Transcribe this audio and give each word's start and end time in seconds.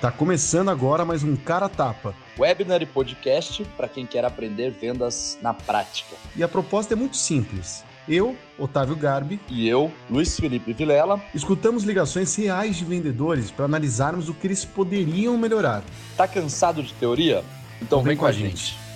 Tá 0.00 0.10
começando 0.10 0.70
agora 0.70 1.04
mais 1.04 1.22
um 1.22 1.36
Cara 1.36 1.68
Tapa. 1.68 2.14
Webinar 2.38 2.80
e 2.80 2.86
podcast 2.86 3.62
para 3.76 3.86
quem 3.86 4.06
quer 4.06 4.24
aprender 4.24 4.70
vendas 4.70 5.38
na 5.42 5.52
prática. 5.52 6.16
E 6.34 6.42
a 6.42 6.48
proposta 6.48 6.94
é 6.94 6.96
muito 6.96 7.18
simples. 7.18 7.84
Eu, 8.08 8.34
Otávio 8.58 8.96
Garbi, 8.96 9.38
e 9.46 9.68
eu, 9.68 9.92
Luiz 10.08 10.40
Felipe 10.40 10.72
Vilela, 10.72 11.20
escutamos 11.34 11.84
ligações 11.84 12.34
reais 12.34 12.76
de 12.76 12.84
vendedores 12.86 13.50
para 13.50 13.66
analisarmos 13.66 14.30
o 14.30 14.32
que 14.32 14.46
eles 14.46 14.64
poderiam 14.64 15.36
melhorar. 15.36 15.82
Tá 16.16 16.26
cansado 16.26 16.82
de 16.82 16.94
teoria? 16.94 17.44
Então, 17.76 17.98
então 17.98 17.98
vem, 17.98 18.12
vem, 18.12 18.16
com 18.16 18.24
a 18.24 18.32
gente. 18.32 18.68
gente. 18.68 18.89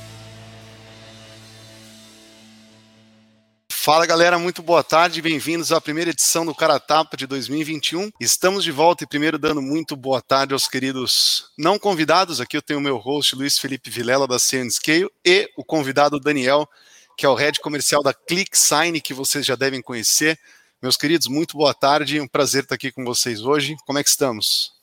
Fala 3.85 4.07
galera, 4.07 4.39
muito 4.39 4.63
boa 4.63 4.83
tarde, 4.83 5.21
bem-vindos 5.21 5.71
à 5.71 5.79
primeira 5.79 6.09
edição 6.09 6.47
do 6.47 6.55
Cara 6.55 6.81
Tapa 6.81 7.19
de 7.19 7.27
2021. 7.27 8.11
Estamos 8.19 8.65
de 8.65 8.73
volta 8.73 9.05
e 9.05 9.07
primeiro 9.07 9.39
dando 9.39 9.61
muito 9.61 9.95
boa 9.95 10.23
tarde 10.23 10.55
aos 10.55 10.67
queridos 10.67 11.51
não 11.59 11.79
convidados. 11.79 12.41
Aqui 12.41 12.57
eu 12.57 12.63
tenho 12.63 12.79
o 12.79 12.83
meu 12.83 12.97
host 12.97 13.37
Luiz 13.37 13.59
Felipe 13.59 13.91
Vilela 13.91 14.27
da 14.27 14.39
Scale 14.39 15.11
e 15.23 15.51
o 15.55 15.63
convidado 15.63 16.19
Daniel, 16.19 16.67
que 17.15 17.27
é 17.27 17.29
o 17.29 17.35
head 17.35 17.61
comercial 17.61 18.03
da 18.03 18.15
ClickSign, 18.15 18.99
que 19.03 19.13
vocês 19.13 19.45
já 19.45 19.55
devem 19.55 19.83
conhecer. 19.83 20.41
Meus 20.81 20.97
queridos, 20.97 21.27
muito 21.27 21.55
boa 21.55 21.75
tarde, 21.75 22.19
um 22.19 22.27
prazer 22.27 22.63
estar 22.63 22.77
aqui 22.77 22.91
com 22.91 23.05
vocês 23.05 23.43
hoje. 23.43 23.77
Como 23.85 23.99
é 23.99 24.03
que 24.03 24.09
estamos? 24.09 24.74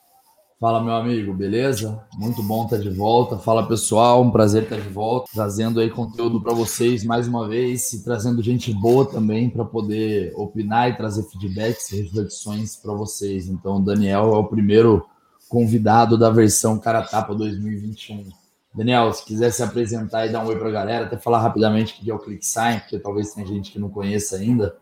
Fala, 0.62 0.84
meu 0.84 0.94
amigo, 0.94 1.34
beleza? 1.34 2.06
Muito 2.20 2.44
bom 2.44 2.66
estar 2.66 2.78
de 2.78 2.92
volta. 2.92 3.36
Fala, 3.36 3.68
pessoal, 3.68 4.22
um 4.22 4.30
prazer 4.30 4.62
estar 4.62 4.80
de 4.80 4.90
volta, 4.90 5.28
trazendo 5.34 5.80
aí 5.80 5.90
conteúdo 5.90 6.40
para 6.40 6.54
vocês 6.54 7.04
mais 7.04 7.28
uma 7.28 7.48
vez 7.48 7.92
e 7.94 8.04
trazendo 8.04 8.44
gente 8.44 8.72
boa 8.72 9.04
também 9.04 9.50
para 9.50 9.66
poder 9.66 10.32
opinar 10.36 10.88
e 10.88 10.96
trazer 10.96 11.24
feedbacks 11.24 11.92
e 11.92 12.04
reflexões 12.04 12.76
para 12.76 12.94
vocês. 12.94 13.48
Então, 13.48 13.78
o 13.78 13.84
Daniel 13.84 14.36
é 14.36 14.38
o 14.38 14.44
primeiro 14.44 15.04
convidado 15.50 16.16
da 16.16 16.30
versão 16.30 16.78
Cara 16.78 17.02
Tapa 17.02 17.34
2021. 17.34 18.30
Daniel, 18.76 19.12
se 19.14 19.26
quiser 19.26 19.50
se 19.50 19.64
apresentar 19.64 20.28
e 20.28 20.32
dar 20.32 20.46
um 20.46 20.48
oi 20.48 20.60
para 20.60 20.70
a 20.70 20.74
galera, 20.74 21.06
até 21.06 21.18
falar 21.18 21.40
rapidamente 21.40 21.96
que 21.96 22.08
é 22.08 22.14
o 22.14 22.20
ClickSign, 22.20 22.82
porque 22.82 23.00
talvez 23.00 23.34
tenha 23.34 23.48
gente 23.48 23.72
que 23.72 23.80
não 23.80 23.90
conheça 23.90 24.36
ainda. 24.36 24.76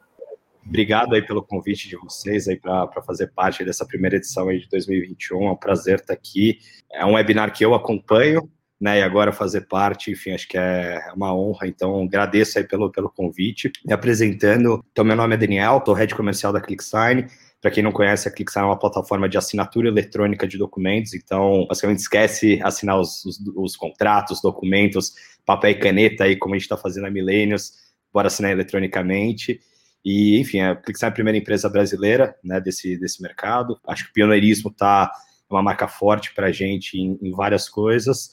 Obrigado 0.65 1.15
aí 1.15 1.21
pelo 1.21 1.41
convite 1.41 1.87
de 1.87 1.95
vocês 1.95 2.47
aí 2.47 2.55
para 2.55 3.01
fazer 3.05 3.27
parte 3.27 3.63
dessa 3.63 3.85
primeira 3.85 4.17
edição 4.17 4.49
aí 4.49 4.59
de 4.59 4.69
2021. 4.69 5.47
É 5.47 5.51
um 5.51 5.55
prazer 5.55 5.99
estar 5.99 6.13
aqui. 6.13 6.59
É 6.91 7.05
um 7.05 7.13
webinar 7.13 7.51
que 7.53 7.65
eu 7.65 7.73
acompanho, 7.73 8.49
né? 8.79 8.99
E 8.99 9.01
agora 9.01 9.31
fazer 9.31 9.61
parte, 9.61 10.11
enfim, 10.11 10.31
acho 10.31 10.47
que 10.47 10.57
é 10.57 11.01
uma 11.15 11.33
honra. 11.33 11.67
Então, 11.67 12.03
agradeço 12.03 12.57
aí 12.57 12.63
pelo, 12.63 12.91
pelo 12.91 13.09
convite. 13.09 13.71
Me 13.85 13.93
apresentando, 13.93 14.83
então, 14.91 15.03
meu 15.03 15.15
nome 15.15 15.35
é 15.35 15.37
Daniel, 15.37 15.81
sou 15.85 15.93
head 15.93 16.13
comercial 16.15 16.53
da 16.53 16.61
ClickSign. 16.61 17.25
Para 17.61 17.71
quem 17.71 17.83
não 17.83 17.91
conhece, 17.91 18.27
a 18.27 18.31
ClickSign 18.31 18.65
é 18.65 18.69
uma 18.69 18.79
plataforma 18.79 19.27
de 19.27 19.37
assinatura 19.37 19.89
eletrônica 19.89 20.47
de 20.47 20.57
documentos. 20.57 21.13
Então, 21.13 21.65
basicamente, 21.67 21.99
esquece 21.99 22.59
assinar 22.63 22.97
os, 22.99 23.25
os, 23.25 23.39
os 23.55 23.75
contratos, 23.75 24.41
documentos, 24.41 25.13
papel 25.45 25.71
e 25.71 25.75
caneta 25.75 26.23
aí, 26.23 26.37
como 26.37 26.53
a 26.53 26.57
gente 26.57 26.65
está 26.65 26.77
fazendo 26.77 27.07
a 27.07 27.11
Milênios. 27.11 27.73
Bora 28.13 28.27
assinar 28.27 28.51
eletronicamente. 28.51 29.59
E, 30.03 30.39
enfim, 30.39 30.61
a 30.61 30.75
Clixar 30.75 31.09
é 31.09 31.11
a 31.11 31.13
primeira 31.13 31.37
empresa 31.37 31.69
brasileira 31.69 32.35
né, 32.43 32.59
desse, 32.59 32.97
desse 32.97 33.21
mercado. 33.21 33.79
Acho 33.87 34.05
que 34.05 34.11
o 34.11 34.13
pioneirismo 34.13 34.69
está 34.69 35.11
uma 35.49 35.61
marca 35.61 35.87
forte 35.87 36.33
para 36.33 36.47
a 36.47 36.51
gente 36.51 36.97
em, 36.97 37.17
em, 37.21 37.31
várias 37.31 37.67
coisas. 37.67 38.31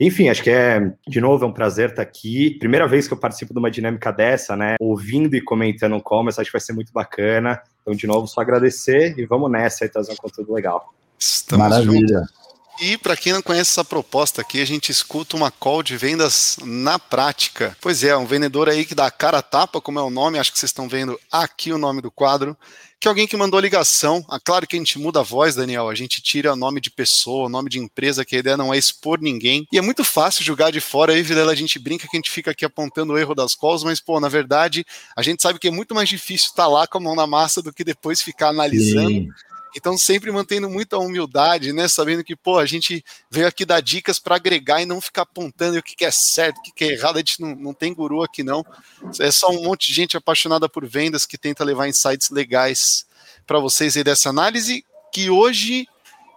Enfim, 0.00 0.28
acho 0.28 0.42
que 0.42 0.50
é, 0.50 0.92
de 1.08 1.20
novo, 1.20 1.44
é 1.44 1.48
um 1.48 1.52
prazer 1.52 1.90
estar 1.90 2.02
aqui. 2.02 2.56
Primeira 2.58 2.86
vez 2.86 3.08
que 3.08 3.14
eu 3.14 3.18
participo 3.18 3.52
de 3.52 3.58
uma 3.58 3.70
dinâmica 3.70 4.12
dessa, 4.12 4.56
né? 4.56 4.76
Ouvindo 4.80 5.34
e 5.34 5.40
comentando 5.40 5.96
o 5.96 6.02
commerce, 6.02 6.40
acho 6.40 6.50
que 6.50 6.56
vai 6.56 6.60
ser 6.60 6.72
muito 6.72 6.92
bacana. 6.92 7.60
Então, 7.80 7.94
de 7.94 8.06
novo, 8.06 8.26
só 8.26 8.40
agradecer 8.40 9.18
e 9.18 9.26
vamos 9.26 9.50
nessa 9.50 9.84
e 9.84 9.88
trazer 9.88 10.12
um 10.12 10.16
conteúdo 10.16 10.52
legal. 10.52 10.94
Estamos 11.18 11.68
Maravilha. 11.68 12.18
Juntos. 12.18 12.47
E 12.80 12.96
para 12.96 13.16
quem 13.16 13.32
não 13.32 13.42
conhece 13.42 13.72
essa 13.72 13.84
proposta 13.84 14.40
aqui, 14.40 14.60
a 14.60 14.64
gente 14.64 14.92
escuta 14.92 15.36
uma 15.36 15.50
call 15.50 15.82
de 15.82 15.96
vendas 15.96 16.56
na 16.62 16.96
prática. 16.96 17.76
Pois 17.80 18.04
é, 18.04 18.16
um 18.16 18.26
vendedor 18.26 18.68
aí 18.68 18.84
que 18.84 18.94
dá 18.94 19.06
a 19.06 19.10
cara 19.10 19.38
a 19.38 19.42
tapa, 19.42 19.80
como 19.80 19.98
é 19.98 20.02
o 20.02 20.10
nome, 20.10 20.38
acho 20.38 20.52
que 20.52 20.58
vocês 20.58 20.70
estão 20.70 20.88
vendo 20.88 21.18
aqui 21.30 21.72
o 21.72 21.78
nome 21.78 22.00
do 22.00 22.10
quadro, 22.10 22.56
que 23.00 23.08
é 23.08 23.10
alguém 23.10 23.26
que 23.26 23.36
mandou 23.36 23.58
ligação. 23.58 24.24
Ah, 24.28 24.38
claro 24.38 24.64
que 24.64 24.76
a 24.76 24.78
gente 24.78 24.96
muda 24.96 25.20
a 25.20 25.24
voz, 25.24 25.56
Daniel, 25.56 25.88
a 25.88 25.94
gente 25.94 26.22
tira 26.22 26.54
nome 26.54 26.80
de 26.80 26.88
pessoa, 26.88 27.48
nome 27.48 27.68
de 27.68 27.80
empresa, 27.80 28.24
que 28.24 28.36
a 28.36 28.38
ideia 28.38 28.56
não 28.56 28.72
é 28.72 28.78
expor 28.78 29.20
ninguém. 29.20 29.66
E 29.72 29.78
é 29.78 29.80
muito 29.80 30.04
fácil 30.04 30.44
julgar 30.44 30.70
de 30.70 30.80
fora 30.80 31.12
aí, 31.12 31.22
Vilela, 31.22 31.50
a 31.50 31.56
gente 31.56 31.80
brinca 31.80 32.06
que 32.08 32.16
a 32.16 32.18
gente 32.18 32.30
fica 32.30 32.52
aqui 32.52 32.64
apontando 32.64 33.12
o 33.12 33.18
erro 33.18 33.34
das 33.34 33.56
calls, 33.56 33.82
mas, 33.82 33.98
pô, 33.98 34.20
na 34.20 34.28
verdade, 34.28 34.86
a 35.16 35.22
gente 35.22 35.42
sabe 35.42 35.58
que 35.58 35.66
é 35.66 35.72
muito 35.72 35.96
mais 35.96 36.08
difícil 36.08 36.50
estar 36.50 36.64
tá 36.64 36.68
lá 36.68 36.86
com 36.86 36.98
a 36.98 37.00
mão 37.00 37.16
na 37.16 37.26
massa 37.26 37.60
do 37.60 37.72
que 37.72 37.82
depois 37.82 38.22
ficar 38.22 38.50
analisando. 38.50 39.08
Sim 39.08 39.28
então, 39.76 39.96
sempre 39.98 40.30
mantendo 40.30 40.68
muita 40.68 40.98
humildade, 40.98 41.72
né? 41.72 41.88
Sabendo 41.88 42.24
que, 42.24 42.34
pô, 42.34 42.58
a 42.58 42.66
gente 42.66 43.04
veio 43.30 43.46
aqui 43.46 43.64
dar 43.64 43.80
dicas 43.80 44.18
para 44.18 44.36
agregar 44.36 44.80
e 44.80 44.86
não 44.86 45.00
ficar 45.00 45.22
apontando 45.22 45.78
o 45.78 45.82
que, 45.82 46.04
é 46.04 46.10
certo, 46.10 46.58
o 46.58 46.62
que, 46.62 46.84
é 46.84 46.92
errado. 46.92 47.16
A 47.16 47.20
gente 47.20 47.40
não, 47.40 47.54
não 47.54 47.74
tem 47.74 47.92
guru 47.92 48.22
aqui, 48.22 48.42
não. 48.42 48.64
É 49.20 49.30
só 49.30 49.50
um 49.50 49.62
monte 49.62 49.88
de 49.88 49.94
gente 49.94 50.16
apaixonada 50.16 50.68
por 50.68 50.86
vendas 50.86 51.26
que 51.26 51.36
tenta 51.36 51.64
levar 51.64 51.88
insights 51.88 52.30
legais 52.30 53.06
para 53.46 53.58
vocês 53.58 53.96
aí 53.96 54.04
dessa 54.04 54.28
análise, 54.28 54.84
que 55.12 55.30
hoje 55.30 55.86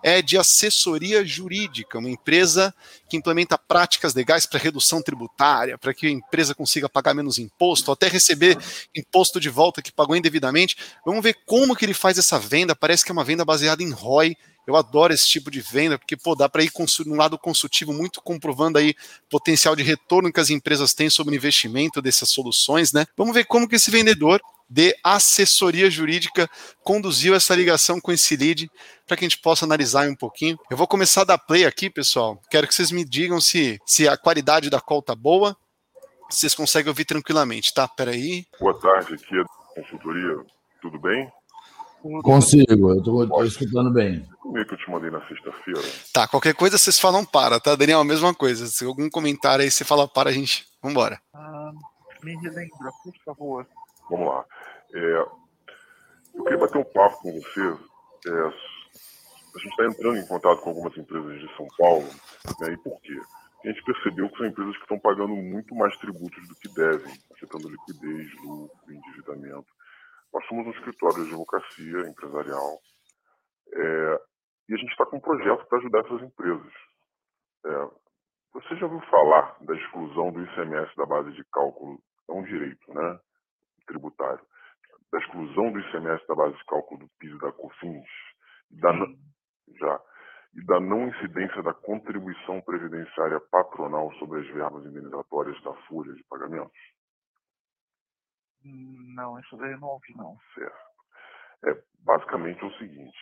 é 0.03 0.21
de 0.21 0.37
assessoria 0.37 1.25
jurídica, 1.25 1.99
uma 1.99 2.09
empresa 2.09 2.73
que 3.09 3.17
implementa 3.17 3.57
práticas 3.57 4.13
legais 4.13 4.45
para 4.45 4.59
redução 4.59 5.01
tributária, 5.01 5.77
para 5.77 5.93
que 5.93 6.07
a 6.07 6.11
empresa 6.11 6.55
consiga 6.55 6.89
pagar 6.89 7.13
menos 7.13 7.37
imposto, 7.37 7.91
até 7.91 8.07
receber 8.07 8.57
imposto 8.95 9.39
de 9.39 9.49
volta 9.49 9.81
que 9.81 9.91
pagou 9.91 10.15
indevidamente. 10.15 10.77
Vamos 11.05 11.23
ver 11.23 11.37
como 11.45 11.75
que 11.75 11.85
ele 11.85 11.93
faz 11.93 12.17
essa 12.17 12.39
venda. 12.39 12.75
Parece 12.75 13.03
que 13.03 13.11
é 13.11 13.13
uma 13.13 13.23
venda 13.23 13.45
baseada 13.45 13.83
em 13.83 13.91
ROI. 13.91 14.35
Eu 14.67 14.75
adoro 14.75 15.13
esse 15.13 15.27
tipo 15.27 15.49
de 15.49 15.59
venda, 15.59 15.97
porque 15.97 16.15
pô, 16.15 16.35
dá 16.35 16.47
para 16.47 16.63
ir 16.63 16.71
no 17.05 17.15
lado 17.15 17.37
consultivo 17.37 17.91
muito 17.91 18.21
comprovando 18.21 18.77
aí 18.77 18.93
potencial 19.29 19.75
de 19.75 19.81
retorno 19.83 20.31
que 20.31 20.39
as 20.39 20.49
empresas 20.51 20.93
têm 20.93 21.09
sobre 21.09 21.33
o 21.33 21.37
investimento 21.37 22.01
dessas 22.01 22.29
soluções, 22.29 22.93
né? 22.93 23.05
Vamos 23.17 23.33
ver 23.33 23.45
como 23.45 23.67
que 23.67 23.75
esse 23.75 23.89
vendedor 23.89 24.39
de 24.71 24.95
assessoria 25.03 25.91
jurídica 25.91 26.49
conduziu 26.81 27.35
essa 27.35 27.53
ligação 27.53 27.99
com 27.99 28.09
esse 28.09 28.37
lead 28.37 28.71
para 29.05 29.17
que 29.17 29.25
a 29.25 29.27
gente 29.27 29.41
possa 29.41 29.65
analisar 29.65 30.07
um 30.07 30.15
pouquinho. 30.15 30.57
Eu 30.69 30.77
vou 30.77 30.87
começar 30.87 31.21
a 31.21 31.25
dar 31.25 31.37
play 31.37 31.65
aqui, 31.65 31.89
pessoal. 31.89 32.41
Quero 32.49 32.65
que 32.65 32.73
vocês 32.73 32.89
me 32.89 33.03
digam 33.03 33.41
se, 33.41 33.77
se 33.85 34.07
a 34.07 34.15
qualidade 34.15 34.69
da 34.69 34.79
call 34.79 35.01
tá 35.01 35.13
boa, 35.13 35.57
se 36.29 36.39
vocês 36.39 36.55
conseguem 36.55 36.87
ouvir 36.87 37.03
tranquilamente, 37.03 37.73
tá? 37.73 37.85
Peraí. 37.85 38.45
Boa 38.61 38.79
tarde, 38.79 39.15
aqui 39.15 39.37
é 39.37 39.43
consultoria. 39.75 40.37
Tudo 40.81 40.97
bem? 40.97 41.29
Consigo, 42.23 42.91
eu 42.93 42.97
estou 42.97 43.45
escutando 43.45 43.91
bem. 43.91 44.25
Como 44.39 44.57
é 44.57 44.63
que 44.63 44.73
eu 44.73 44.77
te 44.77 44.89
mandei 44.89 45.11
na 45.11 45.19
sexta-feira? 45.27 45.81
Tá, 46.13 46.27
qualquer 46.27 46.55
coisa 46.55 46.77
vocês 46.77 46.97
falam 46.97 47.25
para, 47.25 47.59
tá, 47.59 47.75
Daniel? 47.75 47.99
A 47.99 48.05
mesma 48.05 48.33
coisa. 48.33 48.65
Se 48.67 48.85
algum 48.85 49.09
comentário 49.09 49.63
aí 49.63 49.69
você 49.69 49.83
fala 49.83 50.07
para, 50.07 50.29
a 50.29 50.33
gente. 50.33 50.65
Vambora. 50.81 51.21
Ah, 51.33 51.71
me 52.23 52.35
relembra, 52.37 52.89
por 53.03 53.13
favor. 53.23 53.67
Vamos 54.09 54.27
lá. 54.27 54.45
É, 54.93 55.25
eu 56.33 56.43
queria 56.43 56.59
bater 56.59 56.77
um 56.77 56.83
papo 56.83 57.17
com 57.21 57.31
você. 57.31 57.61
É, 58.27 58.31
a 59.53 59.59
gente 59.59 59.71
está 59.71 59.85
entrando 59.85 60.17
em 60.17 60.27
contato 60.27 60.61
com 60.61 60.69
algumas 60.69 60.97
empresas 60.97 61.39
de 61.39 61.55
São 61.55 61.67
Paulo. 61.77 62.07
Né, 62.59 62.73
e 62.73 62.77
por 62.77 62.99
quê? 63.01 63.19
A 63.63 63.67
gente 63.67 63.83
percebeu 63.83 64.29
que 64.29 64.37
são 64.37 64.45
empresas 64.47 64.75
que 64.75 64.81
estão 64.81 64.99
pagando 64.99 65.35
muito 65.35 65.75
mais 65.75 65.95
tributos 65.97 66.47
do 66.47 66.55
que 66.55 66.73
devem, 66.73 67.13
afetando 67.31 67.69
liquidez, 67.69 68.33
lucro, 68.43 68.91
endividamento. 68.91 69.67
Nós 70.33 70.45
somos 70.47 70.65
um 70.65 70.71
escritório 70.71 71.23
de 71.23 71.29
advocacia 71.29 72.09
empresarial 72.09 72.79
é, 73.73 74.21
e 74.69 74.73
a 74.73 74.77
gente 74.77 74.91
está 74.91 75.05
com 75.05 75.17
um 75.17 75.21
projeto 75.21 75.65
para 75.67 75.77
ajudar 75.77 75.99
essas 75.99 76.23
empresas. 76.23 76.73
É, 77.65 77.89
você 78.53 78.75
já 78.77 78.85
ouviu 78.85 79.01
falar 79.09 79.57
da 79.61 79.75
exclusão 79.75 80.31
do 80.31 80.43
ICMS 80.43 80.95
da 80.95 81.05
base 81.05 81.31
de 81.33 81.43
cálculo? 81.51 82.01
É 82.29 82.33
um 82.33 82.43
direito, 82.43 82.93
né? 82.93 83.19
Tributário, 83.91 84.45
da 85.11 85.19
exclusão 85.19 85.71
do 85.71 85.79
ICMS 85.79 86.25
da 86.27 86.35
base 86.35 86.55
de 86.55 86.65
cálculo 86.65 87.01
do 87.01 87.09
PIS 87.19 87.33
e 87.33 87.39
da 87.39 87.51
COFINS, 87.51 88.07
da, 88.71 88.91
já, 89.77 90.01
e 90.55 90.65
da 90.65 90.79
não 90.79 91.09
incidência 91.09 91.61
da 91.61 91.73
contribuição 91.73 92.61
previdenciária 92.61 93.39
patronal 93.51 94.11
sobre 94.13 94.39
as 94.39 94.47
verbas 94.47 94.85
indenizatórias 94.85 95.61
da 95.63 95.73
folha 95.87 96.13
de 96.13 96.23
pagamentos? 96.23 96.79
Não, 98.63 99.39
isso 99.39 99.57
daí 99.57 99.71
eu 99.71 99.79
não 99.79 99.89
ouvi, 99.89 100.15
não. 100.15 100.37
Certo. 100.53 100.91
É, 101.65 101.83
basicamente 101.99 102.61
é 102.63 102.65
o 102.65 102.77
seguinte, 102.77 103.17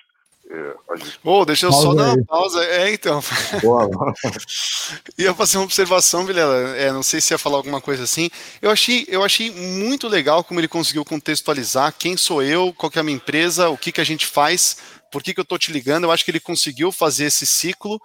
gente... 0.98 1.20
oh, 1.24 1.46
deixa 1.46 1.68
eu 1.68 1.72
pausa 1.72 1.88
só 1.88 1.94
dar 1.94 2.16
uma 2.16 2.26
pausa. 2.26 2.64
É, 2.64 2.94
então. 2.94 3.22
ia 5.18 5.34
fazer 5.34 5.58
uma 5.58 5.66
observação, 5.66 6.26
Vilela. 6.26 6.76
É, 6.76 6.92
não 6.92 7.04
sei 7.04 7.22
se 7.22 7.34
ia 7.34 7.38
falar 7.38 7.58
alguma 7.58 7.82
coisa 7.82 8.04
assim. 8.04 8.30
Eu 8.62 8.72
achei, 8.72 9.06
eu 9.08 9.24
achei 9.24 9.52
muito 9.52 10.08
legal 10.08 10.44
como 10.44 10.60
ele 10.60 10.68
conseguiu 10.68 11.06
contextualizar 11.06 11.94
quem 11.98 12.18
sou 12.18 12.42
eu, 12.42 12.74
qual 12.74 12.92
é 12.96 13.00
a 13.00 13.04
minha 13.04 13.18
empresa, 13.18 13.70
o 13.70 13.78
que, 13.78 13.92
que 13.92 14.02
a 14.02 14.06
gente 14.06 14.26
faz, 14.26 14.78
por 15.12 15.22
que, 15.24 15.34
que 15.34 15.40
eu 15.40 15.44
estou 15.44 15.60
te 15.60 15.72
ligando. 15.72 16.06
Eu 16.06 16.12
acho 16.12 16.26
que 16.26 16.32
ele 16.32 16.40
conseguiu 16.40 16.92
fazer 16.92 17.26
esse 17.26 17.46
ciclo 17.46 18.02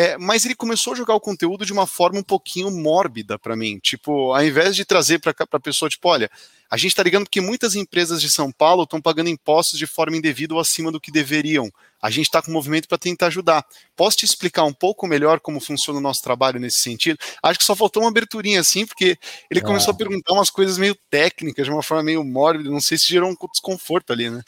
É, 0.00 0.16
mas 0.16 0.44
ele 0.44 0.54
começou 0.54 0.92
a 0.92 0.96
jogar 0.96 1.16
o 1.16 1.20
conteúdo 1.20 1.66
de 1.66 1.72
uma 1.72 1.84
forma 1.84 2.20
um 2.20 2.22
pouquinho 2.22 2.70
mórbida 2.70 3.36
para 3.36 3.56
mim. 3.56 3.80
Tipo, 3.82 4.32
ao 4.32 4.44
invés 4.44 4.76
de 4.76 4.84
trazer 4.84 5.18
para 5.18 5.34
a 5.50 5.58
pessoa, 5.58 5.88
tipo, 5.88 6.08
olha, 6.08 6.30
a 6.70 6.76
gente 6.76 6.92
está 6.92 7.02
ligando 7.02 7.28
que 7.28 7.40
muitas 7.40 7.74
empresas 7.74 8.20
de 8.20 8.30
São 8.30 8.52
Paulo 8.52 8.84
estão 8.84 9.00
pagando 9.00 9.28
impostos 9.28 9.76
de 9.76 9.88
forma 9.88 10.16
indevida 10.16 10.54
ou 10.54 10.60
acima 10.60 10.92
do 10.92 11.00
que 11.00 11.10
deveriam. 11.10 11.68
A 12.00 12.10
gente 12.10 12.26
está 12.26 12.40
com 12.40 12.48
um 12.48 12.54
movimento 12.54 12.86
para 12.86 12.96
tentar 12.96 13.26
ajudar. 13.26 13.66
Posso 13.96 14.18
te 14.18 14.24
explicar 14.24 14.62
um 14.62 14.72
pouco 14.72 15.04
melhor 15.04 15.40
como 15.40 15.58
funciona 15.58 15.98
o 15.98 16.02
nosso 16.02 16.22
trabalho 16.22 16.60
nesse 16.60 16.78
sentido? 16.78 17.18
Acho 17.42 17.58
que 17.58 17.64
só 17.64 17.74
faltou 17.74 18.04
uma 18.04 18.08
aberturinha 18.08 18.60
assim, 18.60 18.86
porque 18.86 19.18
ele 19.50 19.60
começou 19.60 19.90
a 19.90 19.94
ah. 19.94 19.98
perguntar 19.98 20.32
umas 20.32 20.48
coisas 20.48 20.78
meio 20.78 20.96
técnicas, 21.10 21.66
de 21.66 21.72
uma 21.72 21.82
forma 21.82 22.04
meio 22.04 22.22
mórbida. 22.22 22.70
Não 22.70 22.80
sei 22.80 22.96
se 22.96 23.08
gerou 23.08 23.28
um 23.28 23.36
desconforto 23.52 24.12
ali, 24.12 24.30
né? 24.30 24.42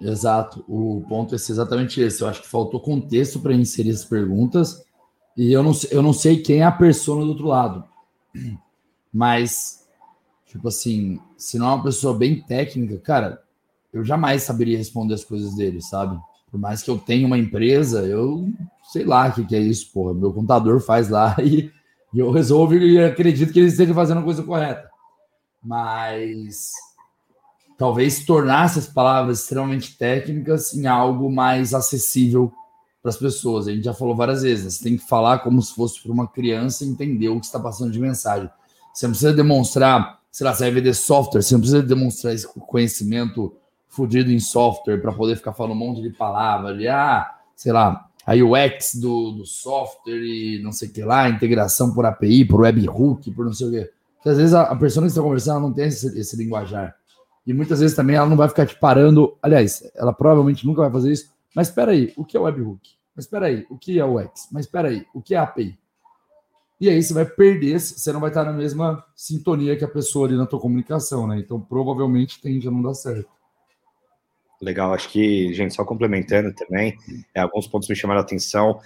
Exato. 0.00 0.64
O 0.66 1.04
ponto 1.08 1.34
é 1.34 1.36
exatamente 1.36 2.00
esse. 2.00 2.22
Eu 2.22 2.28
acho 2.28 2.42
que 2.42 2.48
faltou 2.48 2.80
contexto 2.80 3.38
para 3.38 3.52
inserir 3.52 3.90
as 3.90 4.04
perguntas. 4.04 4.82
E 5.36 5.52
eu 5.52 5.62
não, 5.62 5.72
eu 5.90 6.02
não 6.02 6.12
sei 6.12 6.38
quem 6.38 6.60
é 6.60 6.64
a 6.64 6.72
pessoa 6.72 7.22
do 7.22 7.30
outro 7.30 7.46
lado. 7.46 7.84
Mas, 9.12 9.86
tipo 10.46 10.68
assim, 10.68 11.20
se 11.36 11.58
não 11.58 11.66
é 11.66 11.74
uma 11.74 11.82
pessoa 11.82 12.16
bem 12.16 12.40
técnica, 12.40 12.96
cara, 12.98 13.42
eu 13.92 14.04
jamais 14.04 14.42
saberia 14.42 14.78
responder 14.78 15.14
as 15.14 15.24
coisas 15.24 15.54
dele, 15.54 15.82
sabe? 15.82 16.18
Por 16.50 16.58
mais 16.58 16.82
que 16.82 16.90
eu 16.90 16.98
tenha 16.98 17.26
uma 17.26 17.38
empresa, 17.38 18.06
eu 18.06 18.48
sei 18.90 19.04
lá 19.04 19.28
o 19.28 19.32
que, 19.32 19.44
que 19.44 19.56
é 19.56 19.60
isso, 19.60 19.92
porra. 19.92 20.14
Meu 20.14 20.32
contador 20.32 20.80
faz 20.80 21.08
lá 21.08 21.36
e, 21.42 21.70
e 22.12 22.18
eu 22.18 22.30
resolvo 22.30 22.74
e 22.74 23.02
acredito 23.02 23.52
que 23.52 23.58
ele 23.58 23.68
esteja 23.68 23.94
fazendo 23.94 24.20
a 24.20 24.24
coisa 24.24 24.42
correta. 24.42 24.88
Mas 25.62 26.72
talvez 27.80 28.26
tornasse 28.26 28.78
as 28.78 28.86
palavras 28.86 29.40
extremamente 29.40 29.96
técnicas 29.96 30.74
em 30.74 30.86
algo 30.86 31.32
mais 31.32 31.72
acessível 31.72 32.52
para 33.00 33.08
as 33.08 33.16
pessoas. 33.16 33.66
A 33.66 33.72
gente 33.72 33.84
já 33.84 33.94
falou 33.94 34.14
várias 34.14 34.42
vezes, 34.42 34.74
você 34.74 34.84
tem 34.84 34.98
que 34.98 35.08
falar 35.08 35.38
como 35.38 35.62
se 35.62 35.74
fosse 35.74 36.02
para 36.02 36.12
uma 36.12 36.28
criança 36.28 36.84
entender 36.84 37.30
o 37.30 37.40
que 37.40 37.46
está 37.46 37.58
passando 37.58 37.90
de 37.90 37.98
mensagem. 37.98 38.50
Você 38.92 39.06
não 39.06 39.12
precisa 39.12 39.32
demonstrar, 39.32 40.20
sei 40.30 40.44
lá, 40.44 40.52
você 40.52 40.64
vai 40.64 40.72
vender 40.72 40.92
software, 40.92 41.40
você 41.40 41.54
não 41.54 41.60
precisa 41.60 41.82
demonstrar 41.82 42.34
esse 42.34 42.46
conhecimento 42.46 43.56
fudido 43.88 44.30
em 44.30 44.40
software 44.40 44.98
para 44.98 45.12
poder 45.12 45.36
ficar 45.36 45.54
falando 45.54 45.72
um 45.72 45.76
monte 45.76 46.02
de 46.02 46.10
palavras, 46.10 46.76
de, 46.76 46.86
ah, 46.86 47.34
sei 47.56 47.72
lá, 47.72 48.10
a 48.26 48.34
UX 48.34 48.96
do, 48.96 49.30
do 49.30 49.46
software 49.46 50.22
e 50.22 50.60
não 50.62 50.70
sei 50.70 50.86
o 50.86 50.92
que 50.92 51.02
lá, 51.02 51.30
integração 51.30 51.94
por 51.94 52.04
API, 52.04 52.44
por 52.44 52.60
webhook, 52.60 53.30
por 53.30 53.46
não 53.46 53.54
sei 53.54 53.68
o 53.68 53.70
que. 53.70 53.90
Porque 54.16 54.28
às 54.28 54.36
vezes 54.36 54.52
a, 54.52 54.64
a 54.64 54.76
pessoa 54.76 55.02
que 55.02 55.08
está 55.08 55.22
conversando 55.22 55.62
não 55.62 55.72
tem 55.72 55.86
esse, 55.86 56.18
esse 56.18 56.36
linguajar. 56.36 56.99
E 57.46 57.52
muitas 57.52 57.80
vezes 57.80 57.96
também 57.96 58.16
ela 58.16 58.28
não 58.28 58.36
vai 58.36 58.48
ficar 58.48 58.66
te 58.66 58.78
parando. 58.78 59.36
Aliás, 59.42 59.82
ela 59.94 60.12
provavelmente 60.12 60.66
nunca 60.66 60.82
vai 60.82 60.90
fazer 60.90 61.12
isso. 61.12 61.32
Mas 61.54 61.68
espera 61.68 61.92
aí, 61.92 62.12
o 62.16 62.24
que 62.24 62.36
é 62.36 62.40
webhook? 62.40 62.90
Mas 63.14 63.24
espera 63.24 63.46
aí, 63.46 63.66
o 63.68 63.76
que 63.76 63.98
é 63.98 64.04
o 64.04 64.18
X? 64.20 64.48
Mas 64.52 64.66
espera 64.66 64.88
aí, 64.88 65.04
o 65.14 65.20
que 65.20 65.34
é 65.34 65.38
API? 65.38 65.78
E 66.80 66.88
aí 66.88 67.02
você 67.02 67.12
vai 67.12 67.26
perder, 67.26 67.78
você 67.78 68.10
não 68.12 68.20
vai 68.20 68.30
estar 68.30 68.44
na 68.44 68.52
mesma 68.52 69.04
sintonia 69.14 69.76
que 69.76 69.84
a 69.84 69.88
pessoa 69.88 70.26
ali 70.26 70.36
na 70.36 70.46
tua 70.46 70.58
comunicação, 70.58 71.26
né? 71.26 71.38
Então 71.38 71.60
provavelmente 71.60 72.40
tende 72.40 72.66
a 72.66 72.70
não 72.70 72.80
dar 72.80 72.94
certo. 72.94 73.28
Legal, 74.62 74.94
acho 74.94 75.08
que, 75.10 75.52
gente, 75.52 75.74
só 75.74 75.84
complementando 75.84 76.54
também, 76.54 76.96
é, 77.34 77.40
alguns 77.40 77.66
pontos 77.66 77.88
me 77.88 77.96
chamaram 77.96 78.20
a 78.20 78.24
atenção. 78.24 78.80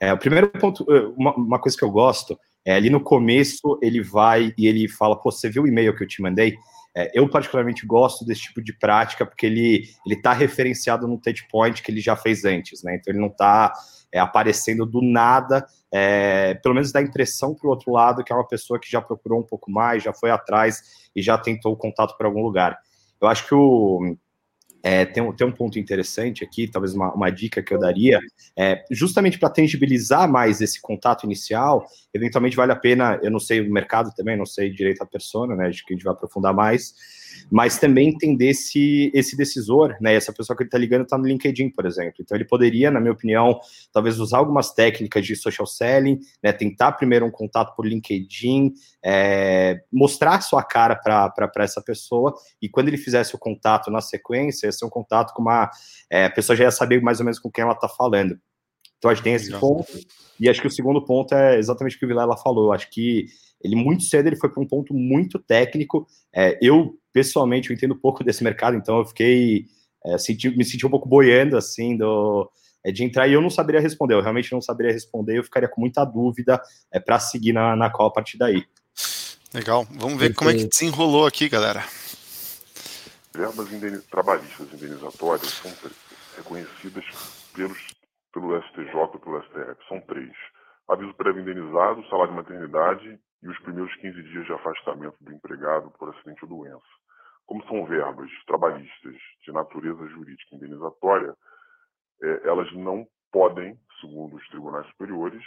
É, 0.00 0.12
o 0.12 0.18
primeiro 0.18 0.48
ponto, 0.50 0.84
é, 0.92 1.06
uma, 1.16 1.34
uma, 1.34 1.58
coisa 1.60 1.76
que 1.76 1.84
eu 1.84 1.90
gosto, 1.90 2.38
é 2.64 2.74
ali 2.74 2.90
no 2.90 3.00
começo 3.00 3.78
ele 3.80 4.02
vai 4.02 4.52
e 4.56 4.66
ele 4.66 4.88
fala, 4.88 5.16
pô, 5.16 5.30
você 5.30 5.48
viu 5.48 5.62
o 5.62 5.66
e-mail 5.66 5.96
que 5.96 6.04
eu 6.04 6.08
te 6.08 6.22
mandei? 6.22 6.56
É, 6.94 7.10
eu 7.18 7.28
particularmente 7.28 7.86
gosto 7.86 8.24
desse 8.24 8.42
tipo 8.42 8.62
de 8.62 8.72
prática 8.72 9.24
porque 9.24 9.46
ele 9.46 9.84
ele 10.04 10.14
está 10.14 10.32
referenciado 10.34 11.08
no 11.08 11.18
touch 11.18 11.46
point 11.48 11.82
que 11.82 11.90
ele 11.90 12.00
já 12.00 12.14
fez 12.14 12.44
antes, 12.44 12.82
né? 12.82 12.96
Então 12.96 13.12
ele 13.12 13.20
não 13.20 13.28
está 13.28 13.72
é, 14.12 14.18
aparecendo 14.18 14.84
do 14.84 15.00
nada, 15.00 15.66
é, 15.90 16.54
pelo 16.54 16.74
menos 16.74 16.92
dá 16.92 17.00
a 17.00 17.02
impressão 17.02 17.54
para 17.54 17.66
o 17.66 17.70
outro 17.70 17.92
lado 17.92 18.22
que 18.22 18.32
é 18.32 18.36
uma 18.36 18.46
pessoa 18.46 18.78
que 18.78 18.90
já 18.90 19.00
procurou 19.00 19.40
um 19.40 19.46
pouco 19.46 19.70
mais, 19.70 20.02
já 20.02 20.12
foi 20.12 20.30
atrás 20.30 21.08
e 21.16 21.22
já 21.22 21.38
tentou 21.38 21.72
o 21.72 21.76
contato 21.76 22.16
para 22.18 22.26
algum 22.26 22.42
lugar. 22.42 22.78
Eu 23.20 23.28
acho 23.28 23.46
que 23.46 23.54
o 23.54 24.16
é, 24.82 25.04
tem, 25.04 25.22
um, 25.22 25.32
tem 25.32 25.46
um 25.46 25.52
ponto 25.52 25.78
interessante 25.78 26.42
aqui, 26.42 26.66
talvez 26.66 26.94
uma, 26.94 27.12
uma 27.14 27.30
dica 27.30 27.62
que 27.62 27.72
eu 27.72 27.78
daria, 27.78 28.20
é, 28.56 28.84
justamente 28.90 29.38
para 29.38 29.50
tangibilizar 29.50 30.30
mais 30.30 30.60
esse 30.60 30.80
contato 30.80 31.24
inicial, 31.24 31.86
eventualmente 32.12 32.56
vale 32.56 32.72
a 32.72 32.76
pena, 32.76 33.18
eu 33.22 33.30
não 33.30 33.38
sei 33.38 33.60
o 33.60 33.72
mercado 33.72 34.12
também, 34.14 34.36
não 34.36 34.46
sei 34.46 34.70
direito 34.70 35.02
a 35.02 35.06
persona, 35.06 35.54
né, 35.54 35.68
acho 35.68 35.84
que 35.86 35.92
a 35.92 35.96
gente 35.96 36.04
vai 36.04 36.12
aprofundar 36.12 36.52
mais, 36.52 36.94
mas 37.50 37.78
também 37.78 38.08
entender 38.08 38.54
se 38.54 39.10
esse 39.14 39.36
decisor, 39.36 39.96
né, 40.00 40.14
essa 40.14 40.32
pessoa 40.32 40.56
que 40.56 40.62
ele 40.62 40.68
está 40.68 40.78
ligando 40.78 41.02
está 41.02 41.18
no 41.18 41.26
LinkedIn, 41.26 41.70
por 41.70 41.86
exemplo. 41.86 42.16
Então 42.20 42.36
ele 42.36 42.44
poderia, 42.44 42.90
na 42.90 43.00
minha 43.00 43.12
opinião, 43.12 43.60
talvez 43.92 44.18
usar 44.18 44.38
algumas 44.38 44.72
técnicas 44.72 45.26
de 45.26 45.36
social 45.36 45.66
selling, 45.66 46.20
né, 46.42 46.52
tentar 46.52 46.92
primeiro 46.92 47.26
um 47.26 47.30
contato 47.30 47.74
por 47.76 47.86
LinkedIn, 47.86 48.72
é, 49.04 49.82
mostrar 49.92 50.40
sua 50.40 50.62
cara 50.62 50.96
para 50.96 51.50
essa 51.58 51.82
pessoa 51.82 52.34
e 52.60 52.68
quando 52.68 52.88
ele 52.88 52.98
fizesse 52.98 53.34
o 53.34 53.38
contato 53.38 53.90
na 53.90 54.00
sequência, 54.00 54.66
ia 54.66 54.72
ser 54.72 54.84
um 54.84 54.90
contato 54.90 55.32
com 55.34 55.42
uma 55.42 55.70
é, 56.10 56.26
a 56.26 56.30
pessoa 56.30 56.56
já 56.56 56.64
ia 56.64 56.70
saber 56.70 57.00
mais 57.00 57.20
ou 57.20 57.24
menos 57.24 57.38
com 57.38 57.50
quem 57.50 57.62
ela 57.62 57.72
está 57.72 57.88
falando. 57.88 58.38
Então 58.98 59.10
acho 59.10 59.20
que 59.20 59.24
tem 59.24 59.34
esse 59.34 59.50
ponto. 59.58 59.92
E 60.38 60.48
acho 60.48 60.60
que 60.60 60.66
o 60.66 60.70
segundo 60.70 61.04
ponto 61.04 61.34
é 61.34 61.58
exatamente 61.58 61.96
o 61.96 61.98
que 61.98 62.04
o 62.04 62.08
Vilela 62.08 62.36
falou. 62.36 62.72
Acho 62.72 62.88
que 62.88 63.26
ele 63.62 63.76
muito 63.76 64.02
cedo 64.04 64.26
ele 64.26 64.36
foi 64.36 64.50
para 64.50 64.62
um 64.62 64.66
ponto 64.66 64.92
muito 64.94 65.38
técnico. 65.38 66.06
É, 66.34 66.58
eu 66.60 66.98
pessoalmente 67.12 67.70
eu 67.70 67.76
entendo 67.76 67.94
pouco 67.94 68.24
desse 68.24 68.42
mercado, 68.42 68.76
então 68.76 68.98
eu 68.98 69.04
fiquei 69.04 69.66
é, 70.04 70.18
senti, 70.18 70.50
me 70.56 70.64
senti 70.64 70.86
um 70.86 70.90
pouco 70.90 71.08
boiando 71.08 71.56
assim 71.56 71.96
do 71.96 72.50
é, 72.84 72.90
de 72.90 73.04
entrar 73.04 73.28
e 73.28 73.32
eu 73.32 73.40
não 73.40 73.50
saberia 73.50 73.80
responder. 73.80 74.14
Eu 74.14 74.22
realmente 74.22 74.52
não 74.52 74.60
saberia 74.60 74.92
responder. 74.92 75.38
Eu 75.38 75.44
ficaria 75.44 75.68
com 75.68 75.80
muita 75.80 76.04
dúvida 76.04 76.60
é, 76.90 76.98
para 76.98 77.18
seguir 77.20 77.52
na, 77.52 77.76
na 77.76 77.90
qual 77.90 78.08
a 78.08 78.12
partir 78.12 78.36
daí. 78.36 78.64
Legal. 79.54 79.86
Vamos 79.90 80.18
ver 80.18 80.30
Porque... 80.30 80.34
como 80.34 80.50
é 80.50 80.54
que 80.54 80.66
desenrolou 80.66 81.26
aqui, 81.26 81.48
galera. 81.48 81.84
Verbas 83.34 83.72
indeniz... 83.72 84.04
trabalhistas 84.06 84.72
indenizatórias 84.72 85.48
são 85.48 85.70
reconhecidas 86.36 87.04
pelos, 87.54 87.78
pelo 88.32 88.60
STJ 88.62 88.84
e 89.14 89.18
pelo 89.18 89.42
STF. 89.42 89.88
São 89.88 90.00
três. 90.00 90.32
Aviso 90.88 91.14
prévio 91.14 91.42
indenizado, 91.42 92.06
salário 92.08 92.32
de 92.32 92.36
maternidade 92.36 93.18
e 93.42 93.48
os 93.48 93.58
primeiros 93.60 93.94
15 93.96 94.22
dias 94.22 94.46
de 94.46 94.52
afastamento 94.52 95.16
do 95.20 95.32
empregado 95.32 95.90
por 95.98 96.10
acidente 96.10 96.44
ou 96.44 96.48
doença. 96.48 96.86
Como 97.46 97.64
são 97.66 97.84
verbas 97.84 98.30
trabalhistas 98.46 99.16
de 99.44 99.52
natureza 99.52 100.06
jurídica 100.08 100.54
indenizatória, 100.54 101.34
é, 102.22 102.48
elas 102.48 102.72
não 102.72 103.06
podem, 103.32 103.78
segundo 104.00 104.36
os 104.36 104.48
tribunais 104.48 104.86
superiores, 104.88 105.42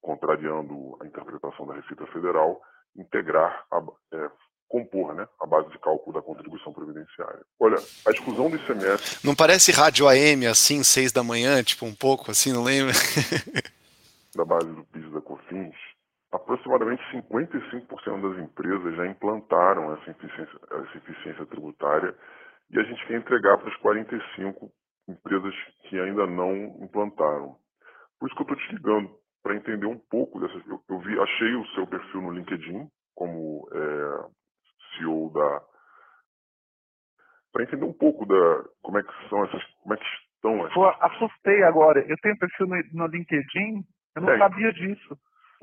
contrariando 0.00 0.96
a 1.00 1.06
interpretação 1.06 1.66
da 1.66 1.74
Receita 1.74 2.06
Federal, 2.08 2.60
integrar, 2.96 3.64
a, 3.72 3.82
é, 4.12 4.30
compor 4.68 5.14
né, 5.14 5.26
a 5.40 5.46
base 5.46 5.70
de 5.70 5.78
cálculo 5.78 6.14
da 6.14 6.22
contribuição 6.22 6.72
previdenciária. 6.72 7.40
Olha, 7.58 7.76
a 8.06 8.10
exclusão 8.10 8.50
do 8.50 8.56
ICMS... 8.56 9.24
Não 9.24 9.34
parece 9.34 9.72
rádio 9.72 10.08
AM 10.08 10.46
assim, 10.46 10.82
seis 10.82 11.10
da 11.10 11.22
manhã, 11.22 11.62
tipo 11.62 11.84
um 11.84 11.94
pouco 11.94 12.30
assim, 12.30 12.52
não 12.52 12.62
lembra? 12.62 12.92
da 14.34 14.44
base 14.44 14.66
do 14.66 14.84
PIS 14.84 15.10
da 15.12 15.20
COFINS, 15.20 15.74
aproximadamente 16.34 17.02
55% 17.12 18.34
das 18.34 18.44
empresas 18.44 18.96
já 18.96 19.06
implantaram 19.06 19.94
essa 19.94 20.10
eficiência, 20.10 20.58
essa 20.70 20.98
eficiência 20.98 21.46
tributária 21.46 22.14
e 22.70 22.78
a 22.78 22.82
gente 22.82 23.06
quer 23.06 23.18
entregar 23.18 23.58
para 23.58 23.68
as 23.68 23.76
45 23.76 24.70
empresas 25.08 25.54
que 25.82 26.00
ainda 26.00 26.26
não 26.26 26.54
implantaram. 26.82 27.56
Por 28.18 28.26
isso 28.26 28.36
que 28.36 28.42
eu 28.42 28.54
estou 28.54 28.56
te 28.56 28.74
ligando, 28.74 29.10
para 29.42 29.54
entender 29.54 29.86
um 29.86 29.98
pouco 29.98 30.40
dessas. 30.40 30.66
Eu, 30.66 30.80
eu, 30.88 30.98
vi, 31.00 31.18
achei 31.20 31.54
o 31.54 31.66
seu 31.68 31.86
perfil 31.86 32.22
no 32.22 32.30
LinkedIn 32.30 32.88
como 33.14 33.68
é, 33.72 34.96
CEO 34.96 35.30
da. 35.32 35.62
Para 37.52 37.62
entender 37.64 37.84
um 37.84 37.92
pouco 37.92 38.26
da 38.26 38.64
como 38.82 38.98
é 38.98 39.02
que 39.02 39.28
são 39.28 39.44
essas, 39.44 39.62
como 39.82 39.94
é 39.94 39.96
que 39.98 40.04
estão. 40.34 40.58
Essas... 40.60 40.74
Pô, 40.74 40.86
assustei 40.88 41.62
agora. 41.64 42.00
Eu 42.08 42.16
tenho 42.22 42.38
perfil 42.38 42.66
no, 42.66 42.76
no 42.94 43.06
LinkedIn, 43.06 43.84
eu 44.16 44.22
não 44.22 44.30
é. 44.30 44.38
sabia 44.38 44.72
disso. 44.72 45.18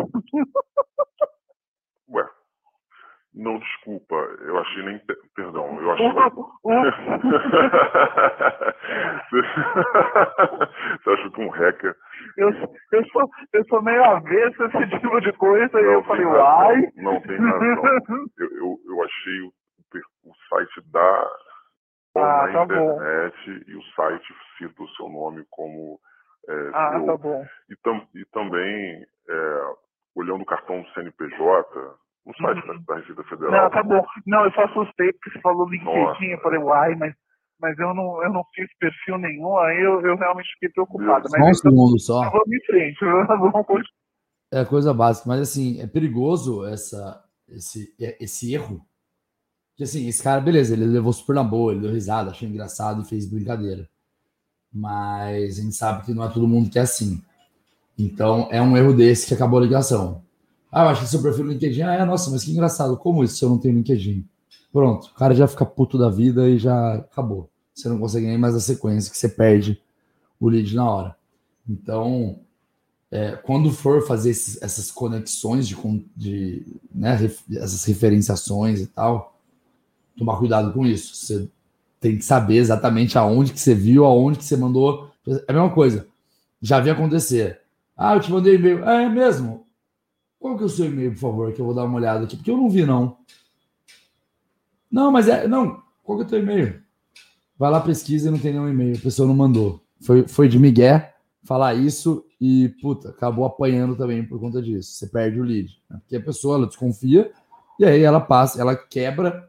Ué, 2.09 2.27
não, 3.33 3.57
desculpa, 3.59 4.15
eu 4.41 4.59
achei 4.59 4.83
nem. 4.83 5.01
Perdão, 5.35 5.81
eu 5.81 5.91
achei. 5.91 6.05
Você 11.01 11.09
acha 11.09 11.29
que 11.31 11.41
um 11.41 11.49
hacker. 11.49 11.95
Eu, 12.37 12.49
eu, 12.91 13.03
sou, 13.07 13.27
eu 13.53 13.65
sou 13.69 13.81
meio 13.81 14.03
avesso 14.03 14.61
a 14.63 14.67
esse 14.67 14.89
tipo 14.89 15.19
de 15.21 15.31
coisa 15.33 15.73
não, 15.73 15.81
e 15.81 15.85
eu 15.93 16.03
falei, 16.03 16.25
razão, 16.25 16.41
uai. 16.41 16.91
Não 16.97 17.19
tem 17.21 17.37
razão. 17.37 17.83
Eu, 18.37 18.51
eu, 18.51 18.77
eu 18.85 19.03
achei 19.03 19.41
o, 19.43 19.53
o 20.25 20.33
site 20.49 20.81
da. 20.91 21.31
Ah, 22.13 22.45
na 22.47 22.51
tá 22.51 22.63
internet 22.65 23.47
bom. 23.47 23.61
e 23.71 23.75
o 23.77 23.83
site 23.95 24.35
cita 24.57 24.83
o 24.83 24.89
seu 24.89 25.07
nome 25.07 25.45
como. 25.49 25.97
É, 26.49 26.71
ah, 26.73 27.01
tá 27.05 27.15
bom. 27.15 27.45
E, 27.69 27.75
tam, 27.77 28.05
e 28.13 28.25
também 28.25 29.05
é, 29.29 29.61
olhando 30.15 30.41
o 30.41 30.45
cartão 30.45 30.81
do 30.81 30.89
CNPJ, 30.89 31.97
no 32.25 32.35
site 32.35 32.69
uhum. 32.69 32.83
da, 32.87 32.95
Receita 32.95 33.23
Federal. 33.23 33.63
Não, 33.63 33.69
tá 33.69 33.83
bom. 33.83 34.05
Não, 34.25 34.45
eu 34.45 34.51
só 34.51 34.63
assustei 34.65 35.11
porque 35.13 35.31
você 35.31 35.41
falou 35.41 35.69
LinkedIn, 35.69 36.25
eu 36.27 36.41
falei, 36.41 36.59
uai, 36.59 36.95
mas 36.95 37.13
mas 37.61 37.77
eu 37.77 37.93
não, 37.93 38.23
eu 38.23 38.33
não 38.33 38.43
fiz 38.55 38.67
perfil 38.79 39.19
nenhum, 39.19 39.55
aí 39.59 39.79
eu, 39.79 40.01
eu 40.01 40.17
realmente 40.17 40.51
fiquei 40.53 40.69
preocupado. 40.69 41.29
Só 41.29 41.37
um 41.37 41.53
segundo 41.53 41.99
só. 41.99 42.29
Vamos 42.31 42.51
em 42.51 42.65
frente, 42.65 42.97
vamos 43.05 43.87
É 44.51 44.65
coisa 44.65 44.91
básica, 44.91 45.29
mas 45.29 45.41
assim, 45.41 45.79
é 45.79 45.85
perigoso 45.85 46.65
essa, 46.65 47.23
esse, 47.47 47.95
esse 48.19 48.53
erro. 48.53 48.83
Que 49.77 49.83
assim, 49.83 50.07
esse 50.07 50.23
cara, 50.23 50.41
beleza, 50.41 50.73
ele 50.73 50.85
levou 50.85 51.13
super 51.13 51.35
na 51.35 51.43
boa, 51.43 51.71
ele 51.71 51.81
deu 51.81 51.91
risada, 51.91 52.31
achou 52.31 52.49
engraçado 52.49 53.03
e 53.03 53.07
fez 53.07 53.29
brincadeira. 53.29 53.87
Mas 54.73 55.59
a 55.59 55.61
gente 55.61 55.75
sabe 55.75 56.03
que 56.03 56.13
não 56.13 56.23
é 56.23 56.33
todo 56.33 56.47
mundo 56.47 56.69
que 56.69 56.79
é 56.79 56.81
assim. 56.81 57.21
Então, 58.01 58.47
é 58.51 58.61
um 58.61 58.75
erro 58.75 58.93
desse 58.93 59.27
que 59.27 59.33
acabou 59.33 59.59
a 59.59 59.63
ligação. 59.63 60.21
Ah, 60.71 60.83
eu 60.83 60.89
acho 60.89 61.01
que 61.01 61.09
seu 61.09 61.21
perfil 61.21 61.45
no 61.45 61.51
LinkedIn. 61.51 61.81
Ah, 61.81 61.93
é, 61.95 62.05
nossa, 62.05 62.31
mas 62.31 62.43
que 62.43 62.51
engraçado. 62.51 62.97
Como 62.97 63.23
isso 63.23 63.35
se 63.35 63.45
eu 63.45 63.49
não 63.49 63.57
tenho 63.57 63.75
LinkedIn? 63.75 64.25
Pronto, 64.71 65.07
o 65.07 65.13
cara 65.13 65.35
já 65.35 65.47
fica 65.47 65.65
puto 65.65 65.97
da 65.97 66.09
vida 66.09 66.49
e 66.49 66.57
já 66.57 66.95
acabou. 66.95 67.49
Você 67.73 67.89
não 67.89 67.99
consegue 67.99 68.25
nem 68.25 68.37
mais 68.37 68.55
a 68.55 68.59
sequência 68.59 69.11
que 69.11 69.17
você 69.17 69.27
perde 69.27 69.81
o 70.39 70.49
lead 70.49 70.73
na 70.75 70.89
hora. 70.89 71.15
Então, 71.69 72.39
é, 73.11 73.33
quando 73.33 73.71
for 73.71 74.05
fazer 74.07 74.31
esses, 74.31 74.61
essas 74.61 74.89
conexões 74.89 75.67
de, 75.67 75.75
de 76.15 76.65
né, 76.93 77.19
essas 77.51 77.83
referenciações 77.83 78.79
e 78.79 78.87
tal, 78.87 79.37
tomar 80.17 80.37
cuidado 80.37 80.71
com 80.73 80.85
isso. 80.85 81.15
Você 81.15 81.49
tem 81.99 82.17
que 82.17 82.25
saber 82.25 82.57
exatamente 82.57 83.17
aonde 83.17 83.53
que 83.53 83.59
você 83.59 83.75
viu, 83.75 84.05
aonde 84.05 84.39
que 84.39 84.45
você 84.45 84.55
mandou. 84.57 85.11
É 85.27 85.51
a 85.51 85.53
mesma 85.53 85.69
coisa. 85.69 86.07
Já 86.61 86.79
vi 86.79 86.89
acontecer. 86.89 87.60
Ah, 88.03 88.15
eu 88.15 88.19
te 88.19 88.31
mandei 88.31 88.55
e-mail. 88.55 88.83
Ah, 88.83 89.03
é 89.03 89.09
mesmo? 89.09 89.67
Qual 90.39 90.57
que 90.57 90.63
é 90.63 90.65
o 90.65 90.69
seu 90.69 90.87
e-mail, 90.87 91.11
por 91.11 91.19
favor, 91.19 91.53
que 91.53 91.61
eu 91.61 91.65
vou 91.65 91.75
dar 91.75 91.83
uma 91.83 91.97
olhada 91.97 92.23
aqui? 92.23 92.35
Porque 92.35 92.49
eu 92.49 92.57
não 92.57 92.67
vi, 92.67 92.83
não. 92.83 93.15
Não, 94.91 95.11
mas 95.11 95.27
é. 95.27 95.47
Não, 95.47 95.83
qual 96.01 96.17
que 96.17 96.23
é 96.23 96.25
o 96.25 96.29
teu 96.29 96.39
e-mail? 96.39 96.81
Vai 97.59 97.69
lá, 97.69 97.79
pesquisa 97.79 98.27
e 98.27 98.31
não 98.31 98.39
tem 98.39 98.53
nenhum 98.53 98.67
e-mail. 98.67 98.97
A 98.97 99.01
pessoa 99.01 99.27
não 99.27 99.35
mandou. 99.35 99.79
Foi, 99.99 100.27
foi 100.27 100.47
de 100.47 100.57
Miguel 100.57 100.99
falar 101.43 101.75
isso 101.75 102.25
e, 102.39 102.69
puta, 102.81 103.09
acabou 103.09 103.45
apanhando 103.45 103.95
também 103.95 104.25
por 104.25 104.39
conta 104.39 104.63
disso. 104.63 104.93
Você 104.93 105.05
perde 105.05 105.39
o 105.39 105.43
lead. 105.43 105.69
Né? 105.87 105.99
Porque 105.99 106.15
a 106.15 106.23
pessoa 106.23 106.57
ela 106.57 106.65
desconfia 106.65 107.31
e 107.77 107.85
aí 107.85 108.01
ela 108.01 108.19
passa, 108.19 108.59
ela 108.59 108.75
quebra 108.75 109.47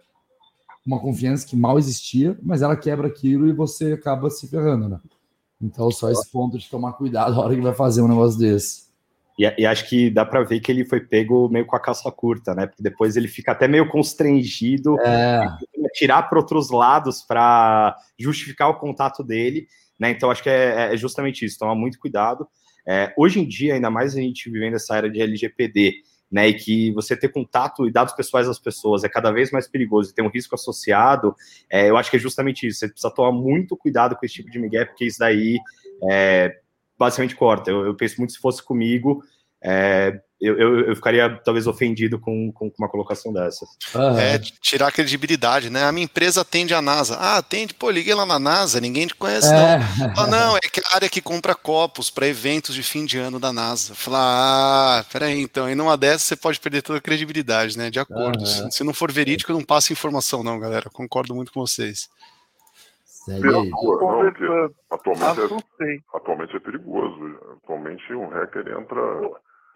uma 0.84 1.00
confiança 1.00 1.46
que 1.46 1.56
mal 1.56 1.78
existia, 1.78 2.38
mas 2.42 2.60
ela 2.60 2.76
quebra 2.76 3.08
aquilo 3.08 3.48
e 3.48 3.52
você 3.52 3.94
acaba 3.94 4.28
se 4.28 4.46
ferrando, 4.46 4.90
né? 4.90 5.00
Então, 5.62 5.90
só 5.90 6.10
esse 6.10 6.30
ponto 6.30 6.58
de 6.58 6.68
tomar 6.68 6.92
cuidado 6.94 7.34
na 7.34 7.40
hora 7.40 7.54
que 7.54 7.60
vai 7.60 7.74
fazer 7.74 8.02
um 8.02 8.08
negócio 8.08 8.38
desse. 8.38 8.90
E, 9.38 9.62
e, 9.62 9.66
acho 9.66 9.88
que 9.88 10.10
dá 10.10 10.24
para 10.26 10.42
ver 10.42 10.60
que 10.60 10.70
ele 10.70 10.84
foi 10.84 11.00
pego 11.00 11.48
meio 11.48 11.64
com 11.64 11.74
a 11.74 11.80
calça 11.80 12.10
curta, 12.10 12.54
né? 12.54 12.66
Porque 12.66 12.82
depois 12.82 13.16
ele 13.16 13.28
fica 13.28 13.52
até 13.52 13.66
meio 13.66 13.88
constrangido, 13.88 15.00
é. 15.00 15.40
tirar 15.94 16.24
para 16.24 16.38
outros 16.38 16.70
lados 16.70 17.22
para 17.22 17.96
justificar 18.18 18.68
o 18.68 18.78
contato 18.78 19.24
dele, 19.24 19.66
né? 19.98 20.10
Então 20.10 20.30
acho 20.30 20.42
que 20.42 20.50
é, 20.50 20.92
é 20.92 20.96
justamente 20.96 21.44
isso, 21.44 21.58
tomar 21.58 21.74
muito 21.74 21.98
cuidado. 21.98 22.46
É, 22.86 23.14
hoje 23.16 23.40
em 23.40 23.48
dia, 23.48 23.74
ainda 23.74 23.88
mais 23.88 24.14
a 24.14 24.20
gente 24.20 24.50
vivendo 24.50 24.74
essa 24.74 24.96
era 24.96 25.08
de 25.08 25.20
LGPD, 25.20 25.94
né? 26.32 26.48
E 26.48 26.54
que 26.54 26.90
você 26.92 27.14
ter 27.14 27.28
contato 27.28 27.86
e 27.86 27.92
dados 27.92 28.14
pessoais 28.14 28.46
das 28.46 28.58
pessoas 28.58 29.04
é 29.04 29.08
cada 29.08 29.30
vez 29.30 29.50
mais 29.50 29.68
perigoso 29.68 30.10
e 30.10 30.14
tem 30.14 30.24
um 30.24 30.30
risco 30.30 30.54
associado. 30.54 31.36
É, 31.70 31.90
eu 31.90 31.96
acho 31.98 32.10
que 32.10 32.16
é 32.16 32.20
justamente 32.20 32.66
isso. 32.66 32.78
Você 32.78 32.88
precisa 32.88 33.12
tomar 33.14 33.32
muito 33.32 33.76
cuidado 33.76 34.16
com 34.16 34.24
esse 34.24 34.36
tipo 34.36 34.50
de 34.50 34.58
migué, 34.58 34.86
porque 34.86 35.04
isso 35.04 35.18
daí 35.18 35.58
é, 36.10 36.56
basicamente 36.98 37.36
corta. 37.36 37.70
Eu, 37.70 37.84
eu, 37.84 37.94
penso 37.94 38.16
muito 38.18 38.32
se 38.32 38.38
fosse 38.38 38.62
comigo, 38.62 39.22
é, 39.64 40.20
eu, 40.40 40.58
eu, 40.58 40.80
eu, 40.88 40.96
ficaria 40.96 41.40
talvez 41.44 41.68
ofendido 41.68 42.18
com, 42.18 42.50
com 42.50 42.72
uma 42.76 42.88
colocação 42.88 43.32
dessa. 43.32 43.64
Uhum. 43.94 44.18
É, 44.18 44.40
tirar 44.60 44.88
a 44.88 44.92
credibilidade, 44.92 45.70
né? 45.70 45.84
A 45.84 45.92
minha 45.92 46.04
empresa 46.04 46.40
atende 46.40 46.74
a 46.74 46.82
NASA. 46.82 47.16
Ah, 47.16 47.36
atende, 47.36 47.72
pô, 47.72 47.88
liguei 47.88 48.12
lá 48.12 48.26
na 48.26 48.40
NASA, 48.40 48.80
ninguém 48.80 49.06
te 49.06 49.14
conhece, 49.14 49.54
é. 49.54 49.78
não. 49.78 50.12
Ah, 50.18 50.26
não, 50.26 50.56
é 50.56 50.60
que 50.60 50.80
a 50.80 50.96
área 50.96 51.08
que 51.08 51.22
compra 51.22 51.54
copos 51.54 52.10
para 52.10 52.26
eventos 52.26 52.74
de 52.74 52.82
fim 52.82 53.04
de 53.04 53.18
ano 53.18 53.38
da 53.38 53.52
NASA. 53.52 53.94
Falar, 53.94 54.20
ah, 54.98 55.04
peraí, 55.12 55.40
então, 55.40 55.70
em 55.70 55.76
numa 55.76 55.96
dessas 55.96 56.22
você 56.22 56.36
pode 56.36 56.58
perder 56.58 56.82
toda 56.82 56.98
a 56.98 57.02
credibilidade, 57.02 57.78
né? 57.78 57.88
De 57.88 58.00
acordo. 58.00 58.40
Uhum. 58.40 58.46
Se, 58.46 58.78
se 58.78 58.84
não 58.84 58.92
for 58.92 59.12
verídico, 59.12 59.52
não 59.52 59.62
passa 59.62 59.92
informação, 59.92 60.42
não, 60.42 60.58
galera. 60.58 60.90
Concordo 60.90 61.36
muito 61.36 61.52
com 61.52 61.60
vocês. 61.60 62.08
Aí. 63.28 63.40
Não, 63.40 63.62
atualmente, 63.62 64.42
é, 64.42 65.98
atualmente 66.12 66.56
é 66.56 66.60
perigoso. 66.60 67.38
Atualmente 67.62 68.12
um 68.12 68.28
hacker 68.28 68.66
entra. 68.66 69.00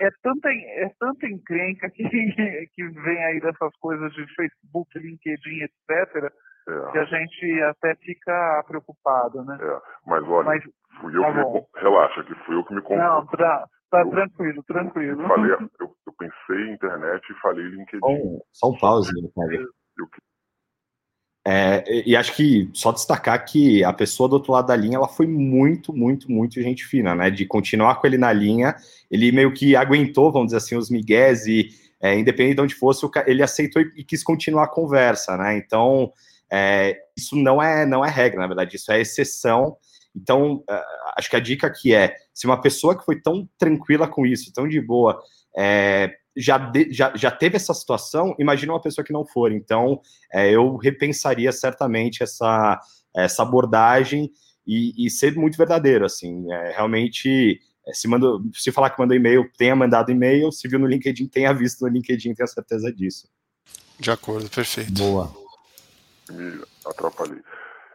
É 0.01 0.09
tanta, 0.23 0.49
é 0.51 0.91
tanta 0.99 1.27
encrenca 1.27 1.91
que, 1.91 2.03
que 2.75 2.89
vem 2.89 3.25
aí 3.25 3.41
dessas 3.41 3.75
coisas 3.81 4.13
de 4.13 4.27
Facebook, 4.35 4.99
LinkedIn, 4.99 5.63
etc., 5.63 6.33
é. 6.69 6.93
que 6.93 6.99
a 6.99 7.05
gente 7.05 7.63
até 7.63 7.95
fica 7.97 8.65
preocupado, 8.67 9.45
né? 9.45 9.57
É. 9.61 9.81
Mas 10.07 10.25
olha, 10.25 10.47
Mas, 10.47 10.65
fui 11.01 11.17
eu 11.17 11.23
tá 11.23 11.33
que 11.33 11.39
me, 11.39 11.67
relaxa, 11.77 12.25
que 12.25 12.35
fui 12.45 12.57
eu 12.57 12.65
que 12.65 12.75
me 12.75 12.83
comprei. 12.83 12.99
Não, 12.99 13.27
tá, 13.27 13.67
tá 13.91 14.01
eu, 14.01 14.11
tranquilo, 14.11 14.63
tranquilo. 14.65 15.23
Eu, 15.23 15.29
falei, 15.29 15.53
eu, 15.81 15.91
eu, 16.07 16.13
pensei 16.19 16.67
em 16.67 16.75
internet 16.75 17.23
e 17.31 17.41
falei 17.41 17.65
LinkedIn. 17.65 18.39
Só 18.53 18.69
um 18.69 18.79
pause, 18.79 19.13
né, 19.23 19.29
é, 21.49 22.03
e 22.05 22.17
acho 22.17 22.35
que 22.35 22.69
só 22.73 22.91
destacar 22.91 23.45
que 23.45 23.85
a 23.85 23.93
pessoa 23.93 24.29
do 24.29 24.33
outro 24.33 24.51
lado 24.51 24.67
da 24.67 24.75
linha 24.75 24.97
ela 24.97 25.07
foi 25.07 25.29
muito, 25.29 25.93
muito, 25.93 26.29
muito 26.29 26.61
gente 26.61 26.85
fina, 26.85 27.15
né? 27.15 27.31
De 27.31 27.47
continuar 27.47 27.95
com 28.01 28.07
ele 28.09 28.19
na 28.19 28.33
linha, 28.33 28.75
ele 29.09 29.31
meio 29.31 29.55
que 29.55 29.77
aguentou, 29.77 30.33
vamos 30.33 30.49
dizer 30.49 30.57
assim, 30.57 30.75
os 30.75 30.91
migués 30.91 31.47
e 31.47 31.69
é, 32.01 32.19
independente 32.19 32.57
de 32.57 32.63
onde 32.63 32.75
fosse, 32.75 33.09
ele 33.29 33.45
aceitou 33.45 33.81
e 33.81 34.03
quis 34.03 34.25
continuar 34.25 34.65
a 34.65 34.69
conversa, 34.69 35.37
né? 35.37 35.57
Então 35.57 36.13
é, 36.51 36.99
isso 37.17 37.37
não 37.37 37.63
é 37.63 37.87
não 37.87 38.05
é 38.05 38.11
regra, 38.11 38.41
na 38.41 38.49
verdade, 38.49 38.75
isso 38.75 38.91
é 38.91 39.01
exceção. 39.01 39.77
Então 40.17 40.65
é, 40.69 40.83
acho 41.17 41.31
que 41.31 41.37
a 41.37 41.41
dica 41.41 41.69
aqui 41.69 41.95
é 41.95 42.13
se 42.35 42.47
uma 42.47 42.61
pessoa 42.61 42.99
que 42.99 43.05
foi 43.05 43.21
tão 43.21 43.49
tranquila 43.57 44.09
com 44.09 44.27
isso, 44.27 44.53
tão 44.53 44.67
de 44.67 44.81
boa, 44.81 45.23
é, 45.57 46.13
já, 46.37 46.59
de, 46.59 46.93
já, 46.93 47.13
já 47.17 47.31
teve 47.31 47.57
essa 47.57 47.73
situação, 47.73 48.35
imagina 48.39 48.73
uma 48.73 48.81
pessoa 48.81 49.05
que 49.05 49.13
não 49.13 49.25
for. 49.25 49.51
Então, 49.53 50.01
é, 50.33 50.51
eu 50.51 50.77
repensaria 50.77 51.51
certamente 51.53 52.23
essa, 52.23 52.81
essa 53.15 53.43
abordagem 53.43 54.31
e, 54.67 55.07
e 55.07 55.11
ser 55.11 55.35
muito 55.37 55.57
verdadeiro, 55.57 56.05
assim, 56.05 56.53
é, 56.53 56.73
realmente, 56.73 57.61
é, 57.87 57.93
se, 57.93 58.09
mandou, 58.09 58.43
se 58.53 58.73
falar 58.73 58.91
que 58.91 58.99
mandou 58.99 59.17
e-mail, 59.17 59.49
tenha 59.57 59.77
mandado 59.77 60.11
e-mail, 60.11 60.51
se 60.51 60.67
viu 60.69 60.79
no 60.79 60.87
LinkedIn, 60.87 61.29
tenha 61.29 61.53
visto 61.53 61.83
no 61.83 61.89
LinkedIn, 61.89 62.35
tenha 62.35 62.47
certeza 62.47 62.93
disso. 62.93 63.29
De 63.99 64.11
acordo, 64.11 64.51
perfeito. 64.51 64.93
Boa. 64.93 65.33
Me 66.31 66.61
atrapalhei. 66.85 67.41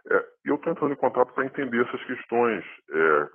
É, 0.10 0.26
eu 0.46 0.56
estou 0.56 0.72
entrando 0.72 0.94
em 0.94 0.98
contato 0.98 1.34
para 1.34 1.46
entender 1.46 1.86
essas 1.86 2.04
questões, 2.06 2.64
é, 2.90 3.28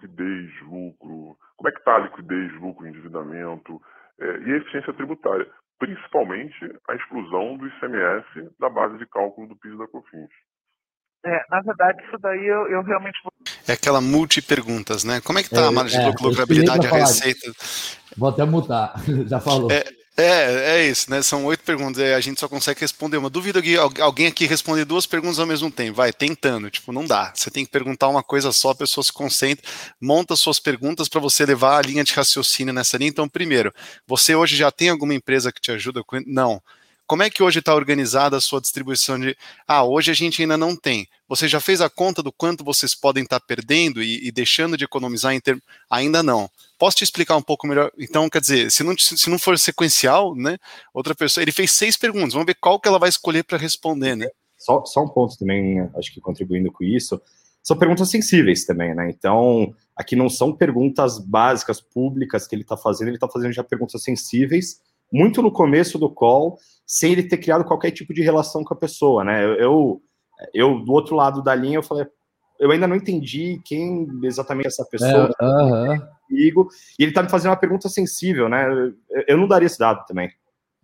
liquidez, 0.00 0.50
lucro, 0.62 1.36
como 1.56 1.68
é 1.68 1.72
que 1.72 1.78
está 1.78 1.96
a 1.96 1.98
liquidez, 2.00 2.52
lucro, 2.60 2.86
endividamento 2.86 3.80
é, 4.20 4.24
e 4.24 4.52
a 4.52 4.56
eficiência 4.56 4.92
tributária, 4.94 5.46
principalmente 5.78 6.56
a 6.88 6.94
exclusão 6.94 7.56
do 7.56 7.66
ICMS 7.66 8.50
da 8.58 8.68
base 8.68 8.98
de 8.98 9.06
cálculo 9.06 9.48
do 9.48 9.56
PIS 9.56 9.76
da 9.78 9.86
COFINS. 9.86 10.30
É, 11.24 11.44
na 11.50 11.60
verdade, 11.60 12.02
isso 12.06 12.16
daí 12.18 12.46
eu, 12.46 12.66
eu 12.68 12.82
realmente. 12.82 13.18
É 13.68 13.72
aquela 13.72 14.00
multi-perguntas, 14.00 15.04
né? 15.04 15.20
Como 15.20 15.38
é 15.38 15.42
que 15.42 15.48
está 15.48 15.62
é, 15.62 15.66
a 15.66 15.70
margem 15.70 16.00
é, 16.00 16.10
de 16.10 16.24
lucrabilidade, 16.24 16.86
a 16.86 16.90
receita? 16.90 17.52
Vou 18.16 18.30
até 18.30 18.44
mutar, 18.44 18.94
já 19.28 19.38
falou. 19.38 19.70
É, 19.70 19.84
é, 20.16 20.76
é 20.76 20.86
isso, 20.86 21.10
né? 21.10 21.22
São 21.22 21.44
oito 21.46 21.62
perguntas. 21.62 22.02
A 22.02 22.20
gente 22.20 22.40
só 22.40 22.48
consegue 22.48 22.80
responder 22.80 23.16
uma. 23.16 23.30
Duvido 23.30 23.62
que 23.62 23.76
alguém 23.76 24.26
aqui 24.26 24.44
responder 24.44 24.84
duas 24.84 25.06
perguntas 25.06 25.38
ao 25.38 25.46
mesmo 25.46 25.70
tempo. 25.70 25.96
Vai, 25.96 26.12
tentando. 26.12 26.70
Tipo, 26.70 26.92
não 26.92 27.06
dá. 27.06 27.32
Você 27.34 27.50
tem 27.50 27.64
que 27.64 27.70
perguntar 27.70 28.08
uma 28.08 28.22
coisa 28.22 28.52
só, 28.52 28.70
a 28.70 28.74
pessoa 28.74 29.02
se 29.02 29.12
concentra, 29.12 29.64
monta 30.00 30.36
suas 30.36 30.60
perguntas 30.60 31.08
para 31.08 31.20
você 31.20 31.46
levar 31.46 31.78
a 31.78 31.82
linha 31.82 32.04
de 32.04 32.12
raciocínio 32.12 32.74
nessa 32.74 32.98
linha. 32.98 33.08
Então, 33.08 33.28
primeiro, 33.28 33.72
você 34.06 34.34
hoje 34.34 34.56
já 34.56 34.70
tem 34.70 34.90
alguma 34.90 35.14
empresa 35.14 35.52
que 35.52 35.60
te 35.60 35.70
ajuda 35.70 36.02
com. 36.04 36.20
Não. 36.26 36.62
Como 37.10 37.24
é 37.24 37.28
que 37.28 37.42
hoje 37.42 37.58
está 37.58 37.74
organizada 37.74 38.36
a 38.36 38.40
sua 38.40 38.60
distribuição 38.60 39.18
de. 39.18 39.36
Ah, 39.66 39.82
hoje 39.82 40.12
a 40.12 40.14
gente 40.14 40.42
ainda 40.42 40.56
não 40.56 40.76
tem. 40.76 41.08
Você 41.28 41.48
já 41.48 41.58
fez 41.58 41.80
a 41.80 41.90
conta 41.90 42.22
do 42.22 42.30
quanto 42.30 42.62
vocês 42.62 42.94
podem 42.94 43.24
estar 43.24 43.40
tá 43.40 43.44
perdendo 43.44 44.00
e, 44.00 44.28
e, 44.28 44.30
deixando 44.30 44.76
de 44.76 44.84
economizar 44.84 45.34
em 45.34 45.40
termos. 45.40 45.60
Ainda 45.90 46.22
não. 46.22 46.48
Posso 46.78 46.98
te 46.98 47.02
explicar 47.02 47.36
um 47.36 47.42
pouco 47.42 47.66
melhor? 47.66 47.90
Então, 47.98 48.30
quer 48.30 48.40
dizer, 48.40 48.70
se 48.70 48.84
não, 48.84 48.96
se 48.96 49.28
não 49.28 49.40
for 49.40 49.58
sequencial, 49.58 50.36
né? 50.36 50.56
Outra 50.94 51.12
pessoa. 51.12 51.42
Ele 51.42 51.50
fez 51.50 51.72
seis 51.72 51.96
perguntas, 51.96 52.32
vamos 52.32 52.46
ver 52.46 52.54
qual 52.54 52.78
que 52.78 52.86
ela 52.86 52.96
vai 52.96 53.08
escolher 53.08 53.42
para 53.42 53.58
responder, 53.58 54.14
né? 54.14 54.28
Só, 54.56 54.84
só 54.84 55.02
um 55.02 55.08
ponto 55.08 55.36
também, 55.36 55.80
acho 55.96 56.14
que 56.14 56.20
contribuindo 56.20 56.70
com 56.70 56.84
isso. 56.84 57.20
São 57.60 57.76
perguntas 57.76 58.08
sensíveis 58.08 58.64
também, 58.64 58.94
né? 58.94 59.10
Então, 59.10 59.74
aqui 59.96 60.14
não 60.14 60.28
são 60.28 60.52
perguntas 60.52 61.18
básicas, 61.18 61.80
públicas 61.80 62.46
que 62.46 62.54
ele 62.54 62.62
está 62.62 62.76
fazendo, 62.76 63.08
ele 63.08 63.16
está 63.16 63.28
fazendo 63.28 63.52
já 63.52 63.64
perguntas 63.64 64.00
sensíveis, 64.00 64.80
muito 65.12 65.42
no 65.42 65.50
começo 65.50 65.98
do 65.98 66.10
call, 66.10 66.58
sem 66.86 67.12
ele 67.12 67.24
ter 67.24 67.38
criado 67.38 67.64
qualquer 67.64 67.90
tipo 67.90 68.14
de 68.14 68.22
relação 68.22 68.62
com 68.64 68.74
a 68.74 68.76
pessoa, 68.76 69.24
né? 69.24 69.44
Eu, 69.44 69.54
eu, 69.54 70.02
eu 70.54 70.84
do 70.84 70.92
outro 70.92 71.16
lado 71.16 71.42
da 71.42 71.54
linha, 71.54 71.78
eu 71.78 71.82
falei, 71.82 72.06
eu 72.58 72.70
ainda 72.70 72.86
não 72.86 72.96
entendi 72.96 73.60
quem 73.64 74.06
exatamente 74.22 74.66
é 74.66 74.68
essa 74.68 74.84
pessoa 74.84 75.34
é, 75.40 75.44
uh 75.44 75.48
-huh. 75.48 76.08
comigo, 76.28 76.68
e 76.98 77.02
ele 77.02 77.12
tá 77.12 77.22
me 77.22 77.30
fazendo 77.30 77.50
uma 77.50 77.56
pergunta 77.56 77.88
sensível, 77.88 78.48
né? 78.48 78.66
Eu, 79.10 79.24
eu 79.28 79.36
não 79.36 79.48
daria 79.48 79.66
esse 79.66 79.78
dado 79.78 80.04
também. 80.06 80.30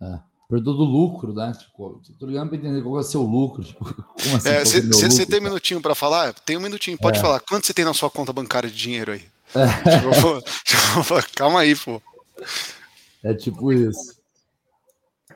É. 0.01 0.19
Perguntou 0.49 0.77
do 0.77 0.83
lucro, 0.85 1.33
né? 1.33 1.51
Tipo, 1.59 2.01
tô 2.17 2.25
ligando 2.25 2.49
para 2.49 2.57
entender 2.57 2.81
qual 2.81 2.97
é 2.97 3.01
o 3.01 3.03
seu 3.03 3.21
lucro. 3.21 3.63
Tipo, 3.63 3.83
como 4.23 4.37
assim? 4.37 4.81
Você 4.93 5.23
é, 5.23 5.25
tem 5.25 5.39
um 5.39 5.43
minutinho 5.43 5.81
para 5.81 5.93
falar? 5.93 6.33
Tem 6.33 6.55
um 6.55 6.61
minutinho, 6.61 6.97
pode 6.97 7.19
é. 7.19 7.21
falar. 7.21 7.41
Quanto 7.41 7.67
você 7.67 7.73
tem 7.73 7.83
na 7.83 7.93
sua 7.93 8.09
conta 8.09 8.31
bancária 8.31 8.69
de 8.69 8.75
dinheiro 8.75 9.11
aí? 9.11 9.23
É. 9.53 9.67
Tipo, 9.99 10.41
tipo, 10.63 11.35
calma 11.35 11.61
aí, 11.61 11.75
pô. 11.75 12.01
É 13.23 13.33
tipo 13.33 13.73
isso. 13.73 14.16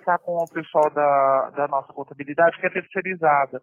Tá 0.05 0.17
com 0.17 0.35
o 0.35 0.47
pessoal 0.47 0.89
da, 0.89 1.49
da 1.51 1.67
nossa 1.67 1.93
contabilidade, 1.93 2.59
que 2.59 2.65
é 2.65 2.69
terceirizada. 2.69 3.61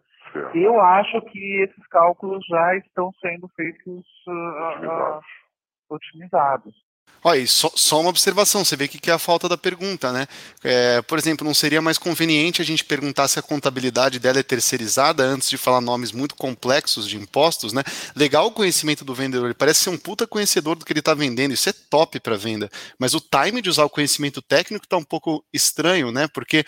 Eu 0.53 0.79
acho 0.79 1.21
que 1.23 1.63
esses 1.63 1.87
cálculos 1.87 2.45
já 2.47 2.75
estão 2.77 3.11
sendo 3.19 3.47
feitos 3.49 4.05
uh, 4.27 5.17
uh, 5.17 5.21
otimizados. 5.89 6.73
Olha, 7.21 7.45
só, 7.47 7.69
só, 7.75 7.99
uma 7.99 8.09
observação, 8.09 8.63
você 8.63 8.77
vê 8.77 8.87
que, 8.87 8.97
que 8.97 9.11
é 9.11 9.13
a 9.13 9.19
falta 9.19 9.49
da 9.49 9.57
pergunta, 9.57 10.13
né? 10.13 10.25
É, 10.63 11.01
por 11.01 11.17
exemplo, 11.17 11.45
não 11.45 11.53
seria 11.53 11.81
mais 11.81 11.97
conveniente 11.97 12.61
a 12.61 12.65
gente 12.65 12.85
perguntar 12.85 13.27
se 13.27 13.37
a 13.37 13.41
contabilidade 13.41 14.19
dela 14.19 14.39
é 14.39 14.43
terceirizada 14.43 15.23
antes 15.23 15.49
de 15.49 15.57
falar 15.57 15.81
nomes 15.81 16.13
muito 16.13 16.33
complexos 16.33 17.07
de 17.07 17.17
impostos, 17.17 17.73
né? 17.73 17.83
Legal 18.15 18.47
o 18.47 18.51
conhecimento 18.51 19.03
do 19.03 19.13
vendedor, 19.13 19.47
ele 19.47 19.53
parece 19.53 19.81
ser 19.81 19.89
um 19.89 19.97
puta 19.97 20.25
conhecedor 20.25 20.77
do 20.77 20.85
que 20.85 20.93
ele 20.93 21.01
está 21.01 21.13
vendendo, 21.13 21.53
isso 21.53 21.67
é 21.67 21.73
top 21.89 22.21
para 22.21 22.37
venda, 22.37 22.69
mas 22.97 23.13
o 23.13 23.19
time 23.19 23.61
de 23.61 23.69
usar 23.69 23.83
o 23.83 23.89
conhecimento 23.89 24.41
técnico 24.41 24.85
está 24.85 24.95
um 24.95 25.03
pouco 25.03 25.43
estranho, 25.53 26.13
né? 26.13 26.27
Porque 26.33 26.63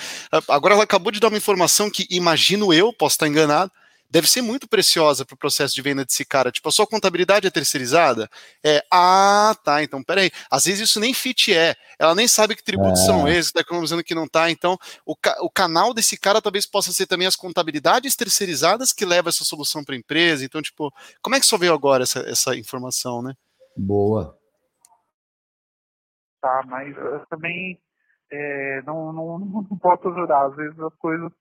agora 0.50 0.74
ela 0.74 0.84
acabou 0.84 1.14
de 1.14 1.20
dar 1.22 1.30
uma 1.30 1.38
informação 1.38 1.90
que, 1.90 2.06
imagino 2.10 2.74
eu, 2.74 2.92
posso 2.92 3.14
estar 3.14 3.28
enganado, 3.28 3.72
deve 4.12 4.30
ser 4.30 4.42
muito 4.42 4.68
preciosa 4.68 5.26
para 5.26 5.34
o 5.34 5.38
processo 5.38 5.74
de 5.74 5.82
venda 5.82 6.04
desse 6.04 6.26
cara. 6.26 6.52
Tipo, 6.52 6.68
a 6.68 6.72
sua 6.72 6.86
contabilidade 6.86 7.48
é 7.48 7.50
terceirizada? 7.50 8.30
É, 8.64 8.84
ah, 8.92 9.56
tá, 9.64 9.82
então 9.82 10.04
peraí. 10.04 10.30
Às 10.52 10.66
vezes 10.66 10.90
isso 10.90 11.00
nem 11.00 11.14
fit 11.14 11.54
é. 11.54 11.74
Ela 11.98 12.14
nem 12.14 12.28
sabe 12.28 12.56
que 12.56 12.64
tributos 12.64 13.02
é. 13.02 13.06
são 13.06 13.26
esses, 13.28 13.48
está 13.48 13.62
economizando 13.62 14.04
que 14.04 14.14
não 14.14 14.28
tá. 14.28 14.52
Então, 14.52 14.78
o, 15.06 15.16
ca 15.16 15.38
o 15.42 15.50
canal 15.50 15.94
desse 15.94 16.18
cara 16.20 16.42
talvez 16.42 16.66
possa 16.66 16.92
ser 16.92 17.08
também 17.08 17.26
as 17.26 17.38
contabilidades 17.38 18.16
terceirizadas 18.16 18.92
que 18.92 19.06
levam 19.06 19.30
essa 19.30 19.46
solução 19.46 19.82
para 19.82 19.96
a 19.96 19.98
empresa. 19.98 20.44
Então, 20.44 20.62
tipo, 20.62 20.94
como 21.22 21.38
é 21.38 21.40
que 21.40 21.46
só 21.46 21.58
veio 21.58 21.74
agora 21.74 22.04
essa, 22.04 22.20
essa 22.20 22.56
informação, 22.56 23.22
né? 23.22 23.34
Boa. 23.78 24.38
Tá, 26.42 26.64
mas 26.68 26.98
eu 26.98 27.26
também 27.28 27.80
é, 28.30 28.82
não, 28.82 29.14
não, 29.14 29.40
não 29.40 29.78
posso 29.78 30.10
ajudar. 30.10 30.48
Às 30.48 30.56
vezes 30.58 30.78
as 30.80 30.96
coisas 30.96 31.32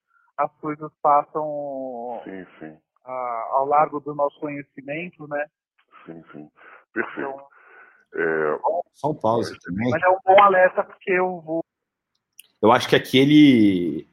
as 0.44 0.52
coisas 0.61 0.90
passam 1.02 2.20
sim, 2.25 2.47
sim. 2.59 2.76
A, 3.04 3.49
ao 3.52 3.66
largo 3.66 4.00
do 4.00 4.14
nosso 4.14 4.38
conhecimento, 4.40 5.26
né? 5.28 5.47
Sim, 6.06 6.23
sim. 6.32 6.50
Perfeito. 6.92 7.28
Então, 7.28 7.47
é... 8.14 8.59
Só 8.94 9.11
um 9.11 9.14
pause 9.14 9.56
também. 9.61 9.90
Mas 9.90 10.02
é 10.02 10.09
um 10.09 10.18
bom 10.25 10.42
alerta 10.42 10.82
porque 10.82 11.12
eu 11.12 11.40
vou. 11.40 11.64
Eu 12.61 12.73
acho 12.73 12.88
que 12.88 12.97
aquele 12.97 14.09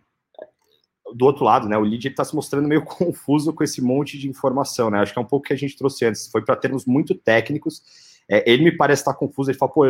do 1.15 1.25
outro 1.25 1.43
lado, 1.43 1.69
né? 1.69 1.77
O 1.77 1.81
lead 1.81 2.07
está 2.07 2.23
se 2.23 2.35
mostrando 2.35 2.67
meio 2.67 2.83
confuso 2.85 3.53
com 3.53 3.63
esse 3.63 3.81
monte 3.81 4.17
de 4.17 4.29
informação, 4.29 4.89
né? 4.89 4.99
Acho 4.99 5.13
que 5.13 5.19
é 5.19 5.21
um 5.21 5.25
pouco 5.25 5.47
que 5.47 5.53
a 5.53 5.57
gente 5.57 5.77
trouxe 5.77 6.05
antes. 6.05 6.27
Foi 6.27 6.43
para 6.43 6.55
termos 6.55 6.85
muito 6.85 7.15
técnicos. 7.15 7.81
É, 8.29 8.49
ele 8.49 8.63
me 8.63 8.75
parece 8.75 9.01
estar 9.01 9.13
confuso. 9.13 9.49
Ele 9.49 9.57
fala, 9.57 9.71
pô, 9.71 9.83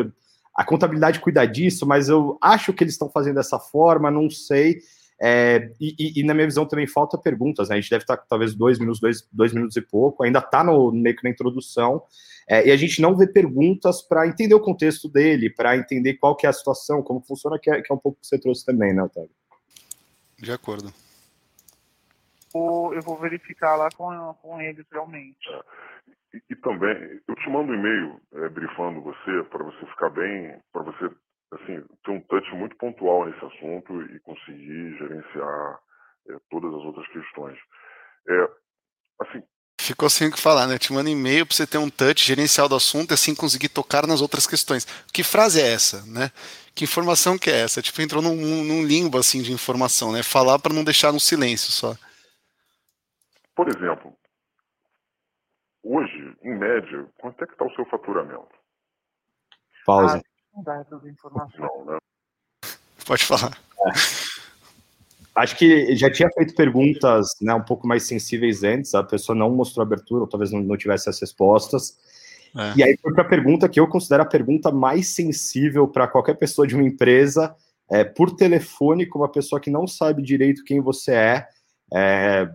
a 0.55 0.65
contabilidade 0.65 1.19
cuida 1.19 1.45
disso, 1.45 1.85
mas 1.85 2.09
eu 2.09 2.37
acho 2.41 2.73
que 2.73 2.83
eles 2.83 2.93
estão 2.93 3.09
fazendo 3.09 3.35
dessa 3.35 3.59
forma, 3.59 4.11
não 4.11 4.29
sei. 4.29 4.79
É, 5.19 5.71
e, 5.79 5.95
e, 5.97 6.19
e, 6.19 6.23
na 6.23 6.33
minha 6.33 6.45
visão 6.45 6.67
também 6.67 6.85
falta 6.85 7.17
perguntas, 7.17 7.69
né? 7.69 7.75
A 7.75 7.81
gente 7.81 7.89
deve 7.89 8.03
estar 8.03 8.17
talvez 8.17 8.53
dois 8.53 8.77
minutos, 8.77 9.01
dois, 9.01 9.27
dois 9.31 9.51
minutos 9.51 9.75
e 9.75 9.81
pouco, 9.81 10.23
ainda 10.23 10.39
está 10.39 10.63
no 10.63 10.91
meio 10.91 11.15
que 11.15 11.23
na 11.23 11.29
introdução, 11.31 12.03
é, 12.47 12.67
e 12.67 12.71
a 12.71 12.77
gente 12.77 13.01
não 13.01 13.15
vê 13.17 13.25
perguntas 13.25 14.01
para 14.01 14.27
entender 14.27 14.53
o 14.53 14.59
contexto 14.59 15.09
dele, 15.09 15.49
para 15.49 15.75
entender 15.75 16.15
qual 16.15 16.35
que 16.35 16.45
é 16.45 16.49
a 16.49 16.53
situação, 16.53 17.01
como 17.01 17.21
funciona, 17.21 17.57
que 17.59 17.69
é, 17.69 17.81
que 17.81 17.91
é 17.91 17.95
um 17.95 17.99
pouco 17.99 18.19
que 18.21 18.27
você 18.27 18.39
trouxe 18.39 18.65
também, 18.65 18.93
né, 18.93 19.03
Otávio? 19.03 19.31
De 20.39 20.51
acordo. 20.51 20.93
Eu 22.53 23.01
vou 23.03 23.17
verificar 23.17 23.75
lá 23.75 23.89
com, 23.95 24.33
com 24.41 24.59
eles 24.59 24.85
realmente. 24.91 25.47
É. 25.49 26.37
E, 26.37 26.41
e, 26.49 26.55
também, 26.55 27.19
eu 27.27 27.35
te 27.35 27.49
mando 27.49 27.71
um 27.71 27.75
e-mail 27.75 28.21
é, 28.33 28.49
brifando 28.49 29.01
você, 29.01 29.43
para 29.49 29.63
você 29.63 29.85
ficar 29.85 30.09
bem, 30.09 30.57
para 30.71 30.83
você 30.83 31.09
assim, 31.51 31.83
ter 32.03 32.11
um 32.11 32.21
touch 32.21 32.49
muito 32.55 32.75
pontual 32.77 33.25
nesse 33.25 33.45
assunto 33.45 34.01
e 34.03 34.19
conseguir 34.19 34.97
gerenciar 34.97 35.79
é, 36.29 36.37
todas 36.49 36.73
as 36.73 36.81
outras 36.81 37.07
questões. 37.07 37.57
É, 38.29 38.49
assim, 39.21 39.43
Ficou 39.79 40.09
sem 40.09 40.27
o 40.27 40.31
que 40.31 40.41
falar, 40.41 40.67
né? 40.67 40.77
Te 40.77 40.91
manda 40.91 41.09
e-mail 41.09 41.45
para 41.45 41.55
você 41.55 41.65
ter 41.67 41.77
um 41.77 41.89
touch 41.89 42.25
gerencial 42.25 42.67
do 42.67 42.75
assunto 42.75 43.11
e 43.11 43.13
assim 43.13 43.35
conseguir 43.35 43.69
tocar 43.69 44.07
nas 44.07 44.21
outras 44.21 44.47
questões. 44.47 44.85
Que 45.13 45.23
frase 45.23 45.61
é 45.61 45.71
essa, 45.71 46.03
né? 46.07 46.31
Que 46.73 46.83
informação 46.83 47.37
que 47.37 47.49
é 47.49 47.61
essa? 47.61 47.81
Tipo, 47.81 48.01
entrou 48.01 48.21
num, 48.21 48.35
num 48.35 48.83
limbo 48.83 49.17
assim 49.17 49.41
de 49.41 49.53
informação, 49.53 50.11
né? 50.11 50.23
Falar 50.23 50.59
para 50.59 50.73
não 50.73 50.83
deixar 50.83 51.13
no 51.13 51.19
silêncio 51.19 51.71
só. 51.71 51.95
Por 53.55 53.69
exemplo, 53.69 54.13
hoje, 55.83 56.35
em 56.43 56.57
média, 56.57 57.07
quanto 57.19 57.43
é 57.43 57.47
que 57.47 57.53
está 57.53 57.65
o 57.65 57.73
seu 57.75 57.85
faturamento? 57.85 58.49
Pausa. 59.85 60.17
Ah, 60.17 60.36
dar 60.63 60.81
essas 60.81 61.05
informações. 61.05 61.85
Né? 61.85 61.97
Pode 63.05 63.25
falar. 63.25 63.57
É. 63.85 63.91
Acho 65.35 65.55
que 65.55 65.95
já 65.95 66.11
tinha 66.11 66.29
feito 66.31 66.55
perguntas 66.55 67.27
né, 67.39 67.53
um 67.53 67.63
pouco 67.63 67.87
mais 67.87 68.07
sensíveis 68.07 68.63
antes, 68.63 68.95
a 68.95 69.03
pessoa 69.03 69.35
não 69.35 69.51
mostrou 69.51 69.83
abertura, 69.83 70.21
ou 70.21 70.27
talvez 70.27 70.51
não, 70.51 70.61
não 70.61 70.75
tivesse 70.75 71.09
as 71.09 71.19
respostas. 71.19 71.95
É. 72.55 72.79
E 72.79 72.83
aí 72.83 72.97
foi 72.99 73.13
para 73.13 73.21
a 73.21 73.27
pergunta 73.27 73.69
que 73.69 73.79
eu 73.79 73.87
considero 73.87 74.23
a 74.23 74.25
pergunta 74.25 74.71
mais 74.71 75.09
sensível 75.09 75.87
para 75.87 76.07
qualquer 76.07 76.35
pessoa 76.35 76.65
de 76.65 76.73
uma 76.73 76.83
empresa, 76.83 77.55
é, 77.89 78.03
por 78.03 78.35
telefone, 78.35 79.05
com 79.05 79.19
uma 79.19 79.31
pessoa 79.31 79.61
que 79.61 79.69
não 79.69 79.85
sabe 79.85 80.23
direito 80.23 80.63
quem 80.63 80.81
você 80.81 81.13
é. 81.13 81.47
é 81.93 82.49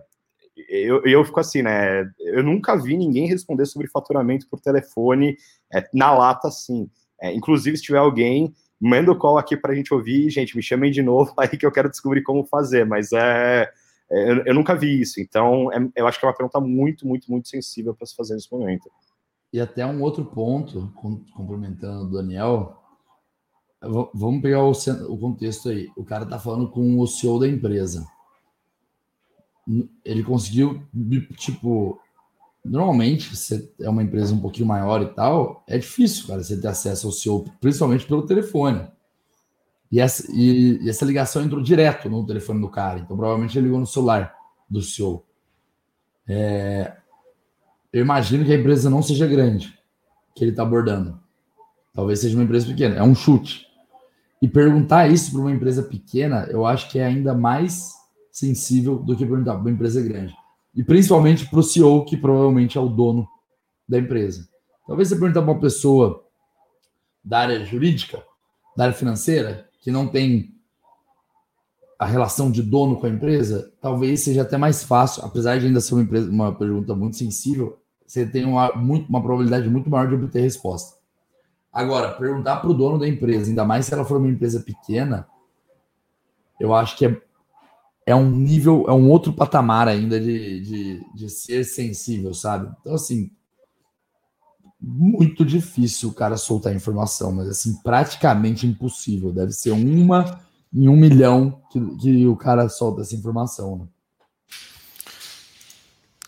eu, 0.67 1.03
eu 1.05 1.23
fico 1.23 1.39
assim, 1.39 1.61
né? 1.61 2.03
Eu 2.19 2.43
nunca 2.43 2.75
vi 2.75 2.97
ninguém 2.97 3.27
responder 3.27 3.65
sobre 3.65 3.87
faturamento 3.87 4.47
por 4.49 4.59
telefone 4.59 5.37
é, 5.73 5.87
na 5.93 6.13
lata 6.13 6.49
assim. 6.49 6.89
É, 7.23 7.33
inclusive, 7.33 7.77
se 7.77 7.83
tiver 7.83 7.99
alguém, 7.99 8.53
manda 8.77 9.09
o 9.09 9.17
call 9.17 9.37
aqui 9.37 9.55
para 9.55 9.71
a 9.71 9.75
gente 9.75 9.93
ouvir. 9.93 10.29
Gente, 10.29 10.57
me 10.57 10.61
chamem 10.61 10.91
de 10.91 11.01
novo 11.01 11.33
aí 11.39 11.47
que 11.47 11.65
eu 11.65 11.71
quero 11.71 11.89
descobrir 11.89 12.21
como 12.21 12.43
fazer. 12.43 12.85
Mas 12.85 13.13
é, 13.13 13.71
é 14.11 14.31
eu, 14.31 14.43
eu, 14.47 14.53
nunca 14.53 14.75
vi 14.75 14.99
isso. 14.99 15.21
Então, 15.21 15.71
é, 15.71 15.77
eu 15.95 16.05
acho 16.05 16.19
que 16.19 16.25
é 16.25 16.27
uma 16.27 16.35
pergunta 16.35 16.59
muito, 16.59 17.07
muito, 17.07 17.31
muito 17.31 17.47
sensível 17.47 17.95
para 17.95 18.05
se 18.05 18.13
fazer 18.13 18.33
nesse 18.33 18.51
momento. 18.51 18.91
E 19.53 19.61
até 19.61 19.85
um 19.85 20.01
outro 20.01 20.25
ponto, 20.25 20.91
complementando 21.33 22.07
o 22.07 22.11
Daniel, 22.11 22.77
vamos 24.13 24.41
pegar 24.41 24.61
o, 24.61 24.71
o 24.71 25.17
contexto 25.17 25.69
aí. 25.69 25.89
O 25.95 26.03
cara 26.03 26.25
está 26.25 26.37
falando 26.37 26.69
com 26.69 26.99
o 26.99 27.07
CEO 27.07 27.39
da 27.39 27.47
empresa. 27.47 28.05
Ele 30.03 30.23
conseguiu, 30.23 30.83
tipo, 31.37 32.01
Normalmente, 32.63 33.35
você 33.35 33.69
é 33.81 33.89
uma 33.89 34.01
empresa 34.01 34.33
um 34.33 34.39
pouquinho 34.39 34.67
maior 34.67 35.01
e 35.01 35.07
tal, 35.07 35.63
é 35.67 35.77
difícil, 35.77 36.27
cara, 36.27 36.41
você 36.41 36.59
ter 36.59 36.67
acesso 36.67 37.07
ao 37.07 37.11
seu, 37.11 37.45
principalmente 37.59 38.05
pelo 38.05 38.25
telefone. 38.25 38.87
E 39.91 39.99
essa, 39.99 40.25
e, 40.31 40.81
e 40.81 40.89
essa 40.89 41.03
ligação 41.03 41.43
entrou 41.43 41.61
direto 41.61 42.09
no 42.09 42.25
telefone 42.25 42.61
do 42.61 42.69
cara, 42.69 42.99
então 42.99 43.17
provavelmente 43.17 43.57
ele 43.57 43.65
ligou 43.65 43.81
no 43.81 43.85
celular 43.85 44.33
do 44.69 44.81
CEO. 44.81 45.25
É, 46.25 46.93
eu 47.91 48.01
imagino 48.01 48.45
que 48.45 48.53
a 48.53 48.57
empresa 48.57 48.89
não 48.89 49.01
seja 49.01 49.27
grande, 49.27 49.77
que 50.33 50.43
ele 50.43 50.51
está 50.51 50.63
abordando. 50.63 51.19
Talvez 51.93 52.19
seja 52.19 52.37
uma 52.37 52.45
empresa 52.45 52.65
pequena, 52.65 52.95
é 52.95 53.03
um 53.03 53.13
chute. 53.13 53.67
E 54.41 54.47
perguntar 54.47 55.11
isso 55.11 55.31
para 55.31 55.41
uma 55.41 55.51
empresa 55.51 55.83
pequena, 55.83 56.47
eu 56.49 56.65
acho 56.65 56.89
que 56.89 56.97
é 56.97 57.05
ainda 57.05 57.33
mais 57.33 57.91
sensível 58.31 58.97
do 58.97 59.15
que 59.17 59.25
perguntar 59.25 59.53
para 59.53 59.61
uma 59.61 59.71
empresa 59.71 60.01
grande 60.01 60.33
e 60.75 60.83
principalmente 60.83 61.45
para 61.47 61.59
o 61.59 61.63
CEO, 61.63 62.05
que 62.05 62.17
provavelmente 62.17 62.77
é 62.77 62.81
o 62.81 62.89
dono 62.89 63.27
da 63.87 63.99
empresa. 63.99 64.47
Talvez 64.87 65.07
você 65.07 65.15
perguntar 65.15 65.41
para 65.41 65.51
uma 65.51 65.59
pessoa 65.59 66.23
da 67.23 67.39
área 67.39 67.63
jurídica, 67.63 68.23
da 68.75 68.85
área 68.85 68.95
financeira, 68.95 69.69
que 69.79 69.91
não 69.91 70.07
tem 70.07 70.53
a 71.97 72.05
relação 72.05 72.51
de 72.51 72.61
dono 72.61 72.97
com 72.97 73.05
a 73.05 73.09
empresa, 73.09 73.71
talvez 73.79 74.21
seja 74.21 74.41
até 74.41 74.57
mais 74.57 74.83
fácil, 74.83 75.23
apesar 75.23 75.59
de 75.59 75.67
ainda 75.67 75.79
ser 75.79 75.93
uma, 75.93 76.03
empresa, 76.03 76.29
uma 76.29 76.53
pergunta 76.53 76.93
muito 76.93 77.15
sensível, 77.15 77.79
você 78.05 78.25
tem 78.25 78.43
uma, 78.45 78.73
muito, 78.73 79.07
uma 79.07 79.21
probabilidade 79.21 79.69
muito 79.69 79.89
maior 79.89 80.07
de 80.07 80.15
obter 80.15 80.41
resposta. 80.41 80.97
Agora, 81.71 82.11
perguntar 82.11 82.57
para 82.57 82.69
o 82.69 82.73
dono 82.73 82.99
da 82.99 83.07
empresa, 83.07 83.49
ainda 83.49 83.63
mais 83.63 83.85
se 83.85 83.93
ela 83.93 84.05
for 84.05 84.17
uma 84.17 84.27
empresa 84.27 84.59
pequena, 84.59 85.27
eu 86.59 86.73
acho 86.73 86.97
que 86.97 87.05
é 87.05 87.21
é 88.05 88.15
um 88.15 88.29
nível, 88.29 88.85
é 88.87 88.93
um 88.93 89.09
outro 89.09 89.33
patamar 89.33 89.87
ainda 89.87 90.19
de, 90.19 90.59
de, 90.61 91.13
de 91.13 91.29
ser 91.29 91.63
sensível, 91.63 92.33
sabe? 92.33 92.73
Então, 92.79 92.95
assim, 92.95 93.31
muito 94.79 95.45
difícil 95.45 96.09
o 96.09 96.13
cara 96.13 96.35
soltar 96.35 96.75
informação, 96.75 97.31
mas 97.31 97.47
assim, 97.47 97.81
praticamente 97.81 98.67
impossível. 98.67 99.31
Deve 99.31 99.51
ser 99.51 99.71
uma 99.71 100.41
em 100.73 100.89
um 100.89 100.97
milhão 100.97 101.61
que, 101.69 101.79
que 101.97 102.27
o 102.27 102.35
cara 102.35 102.67
solta 102.67 103.01
essa 103.01 103.15
informação. 103.15 103.77
Né? 103.77 103.87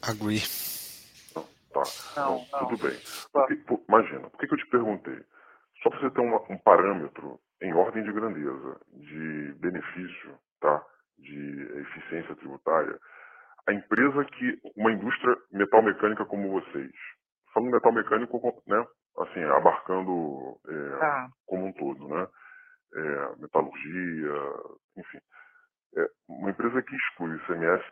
Agree. 0.04 0.42
Tá, 1.34 1.84
não, 2.16 2.46
não, 2.54 2.60
tudo 2.60 2.88
bem. 2.88 2.98
Porque, 3.34 3.56
por, 3.56 3.82
imagina, 3.90 4.30
por 4.30 4.40
que, 4.40 4.48
que, 4.48 4.54
eu 4.54 4.58
te 4.58 4.68
perguntei? 4.68 5.20
Só 5.84 5.90
para 5.90 6.00
você 6.00 6.10
ter 6.12 6.22
uma, 6.22 6.42
um 6.50 6.58
parâmetro 6.58 7.40
em 7.62 7.74
ordem 7.74 8.04
de 8.04 8.14
grandeza 8.14 8.80
de 8.94 9.54
benefício 9.60 10.32
de 11.18 11.62
eficiência 11.80 12.36
tributária, 12.36 12.98
a 13.68 13.74
empresa 13.74 14.26
que, 14.26 14.60
uma 14.76 14.92
indústria 14.92 15.36
metal 15.52 15.82
mecânica 15.82 16.26
como 16.26 16.52
vocês, 16.52 16.92
falando 17.54 17.72
metal 17.72 17.92
mecânico, 17.92 18.64
né, 18.68 18.86
assim, 19.20 19.44
abarcando 19.44 20.60
é, 20.68 20.98
tá. 21.00 21.30
como 21.46 21.66
um 21.66 21.74
todo, 21.74 22.08
né, 22.08 22.28
é, 22.96 23.36
metalurgia, 23.38 24.34
enfim, 24.98 25.20
é, 25.98 26.10
uma 26.28 26.52
empresa 26.52 26.82
que 26.82 26.96
exclui 26.96 27.32
o 27.32 27.36
ICMS 27.38 27.84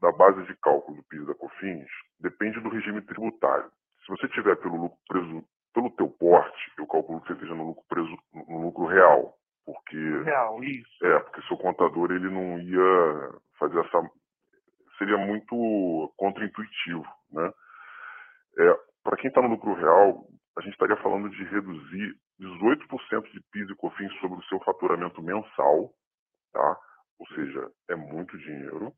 da 0.00 0.12
base 0.12 0.42
de 0.44 0.54
cálculo 0.56 0.98
do 0.98 1.04
PIS 1.04 1.26
da 1.26 1.34
COFINS 1.34 1.88
depende 2.20 2.60
do 2.60 2.68
regime 2.68 3.00
tributário. 3.02 3.70
Se 4.04 4.08
você 4.08 4.28
tiver 4.28 4.56
pelo 4.56 4.76
lucro 4.76 4.98
preso, 5.08 5.44
pelo 5.72 5.90
teu 5.92 6.08
porte, 6.08 6.72
eu 6.76 6.86
calculo 6.86 7.20
que 7.22 7.28
você 7.28 7.32
esteja 7.34 7.54
no 7.54 7.68
lucro 7.68 7.84
preso 7.88 8.16
no 8.34 8.60
lucro 8.60 8.86
real, 8.86 9.34
porque 9.64 9.96
real, 10.24 10.62
isso. 10.62 11.06
É, 11.06 11.18
porque 11.20 11.42
seu 11.42 11.56
contador 11.56 12.10
ele 12.10 12.30
não 12.30 12.58
ia 12.60 13.40
fazer 13.58 13.80
essa 13.80 14.10
seria 14.98 15.18
muito 15.18 16.12
contraintuitivo, 16.16 17.04
né? 17.32 17.52
É, 18.58 18.78
para 19.02 19.16
quem 19.16 19.28
está 19.28 19.42
no 19.42 19.48
lucro 19.48 19.74
real, 19.74 20.24
a 20.56 20.60
gente 20.60 20.72
estaria 20.72 20.96
falando 20.98 21.28
de 21.30 21.44
reduzir 21.44 22.16
18% 22.40 23.30
de 23.32 23.40
PIS 23.52 23.70
e 23.70 23.74
COFINS 23.74 24.12
sobre 24.20 24.38
o 24.38 24.44
seu 24.44 24.60
faturamento 24.60 25.22
mensal, 25.22 25.90
tá? 26.52 26.78
Ou 27.18 27.26
seja, 27.28 27.70
é 27.90 27.96
muito 27.96 28.36
dinheiro. 28.38 28.92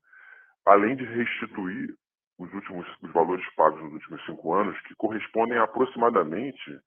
Além 0.67 0.97
de 0.97 1.05
restituir 1.05 1.95
os 2.39 2.53
últimos 2.53 2.87
os 3.03 3.13
valores 3.13 3.45
pagos 3.55 3.83
nos 3.83 3.93
últimos 3.95 4.25
cinco 4.27 4.55
anos, 4.55 4.79
que 4.83 4.95
correspondem 4.97 5.59
aproximadamente 5.59 6.79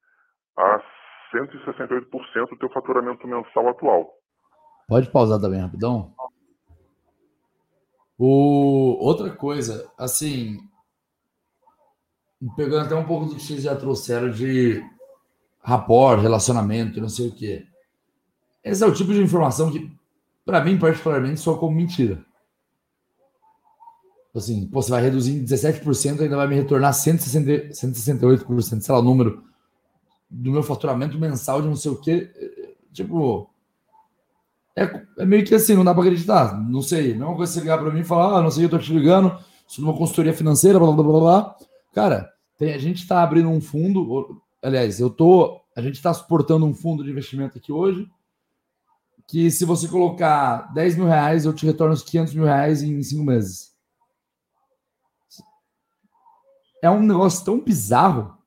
a 0.58 0.84
168% 1.34 2.50
do 2.50 2.58
teu 2.58 2.70
faturamento 2.70 3.28
mensal 3.28 3.70
atual. 3.70 4.10
Pode 4.88 5.10
pausar 5.12 5.40
também 5.40 5.62
rapidão? 5.62 6.14
O... 8.18 8.98
Outra 9.00 9.30
coisa, 9.30 9.90
assim, 9.98 10.58
pegando 12.56 12.86
até 12.86 12.96
um 12.96 13.06
pouco 13.06 13.28
do 13.28 13.36
que 13.36 13.42
vocês 13.42 13.64
já 13.64 13.76
trouxeram 13.76 14.30
de 14.30 14.84
rapport, 15.62 16.20
relacionamento, 16.20 17.00
não 17.00 17.10
sei 17.10 17.28
o 17.28 17.36
quê. 17.36 17.66
Esse 18.64 18.84
é 18.84 18.88
o 18.88 18.94
tipo 18.94 19.14
de 19.14 19.22
informação 19.22 19.72
que, 19.72 19.92
para 20.46 20.64
mim, 20.64 20.78
particularmente, 20.78 21.40
soa 21.40 21.58
como 21.58 21.76
mentira. 21.76 22.26
Assim, 24.36 24.68
pô, 24.68 24.82
você 24.82 24.92
vai 24.92 25.02
reduzir 25.02 25.34
em 25.34 25.44
17% 25.44 26.20
e 26.20 26.24
ainda 26.24 26.36
vai 26.36 26.48
me 26.48 26.56
retornar 26.56 26.94
160, 26.94 27.74
168%, 27.74 28.82
sei 28.82 28.94
lá, 28.94 29.00
o 29.00 29.04
número 29.04 29.49
do 30.30 30.52
meu 30.52 30.64
faturamento 30.64 31.18
mensal 31.18 31.62
de 31.62 31.68
não 31.68 31.76
sei 31.76 31.92
o 31.92 32.00
quê. 32.00 32.30
Tipo, 32.94 33.50
é, 34.76 34.84
é 35.18 35.26
meio 35.26 35.46
que 35.46 35.56
assim, 35.56 35.76
não 35.76 35.84
dá 35.84 35.94
para 35.94 36.04
acreditar. 36.04 36.60
Não 36.60 36.82
sei. 36.82 37.16
Não 37.16 37.28
é 37.28 37.30
uma 37.30 37.38
coisa 37.38 37.54
você 37.54 37.60
ligar 37.62 37.78
para 37.78 37.92
mim 37.92 38.02
e 38.02 38.06
falar, 38.06 38.38
ah, 38.38 38.42
não 38.42 38.52
sei, 38.52 38.66
eu 38.66 38.70
tô 38.70 38.78
te 38.78 38.94
ligando, 38.94 39.38
sou 39.68 39.84
numa 39.84 39.98
consultoria 39.98 40.34
financeira, 40.34 40.80
blá 40.80 40.92
blá 40.92 41.04
blá 41.04 41.20
blá. 41.20 41.56
Cara, 41.94 42.32
tem, 42.58 42.74
a 42.74 42.78
gente 42.78 43.02
está 43.02 43.24
abrindo 43.24 43.50
um 43.50 43.62
fundo. 43.62 44.42
Aliás, 44.62 45.00
eu 45.00 45.10
tô. 45.10 45.60
A 45.76 45.82
gente 45.82 45.96
está 45.96 46.14
suportando 46.14 46.66
um 46.66 46.74
fundo 46.74 47.04
de 47.04 47.10
investimento 47.10 47.58
aqui 47.58 47.72
hoje. 47.72 48.08
Que 49.28 49.52
se 49.52 49.64
você 49.64 49.88
colocar 49.88 50.74
10 50.74 50.96
mil 50.96 51.06
reais, 51.06 51.46
eu 51.46 51.54
te 51.54 51.66
retorno 51.66 51.94
os 51.94 52.02
500 52.02 52.34
mil 52.34 52.46
reais 52.46 52.82
em 52.82 53.02
cinco 53.04 53.24
meses 53.24 53.70
é 56.82 56.90
um 56.90 57.02
negócio 57.02 57.44
tão 57.46 57.60
bizarro 57.60 58.38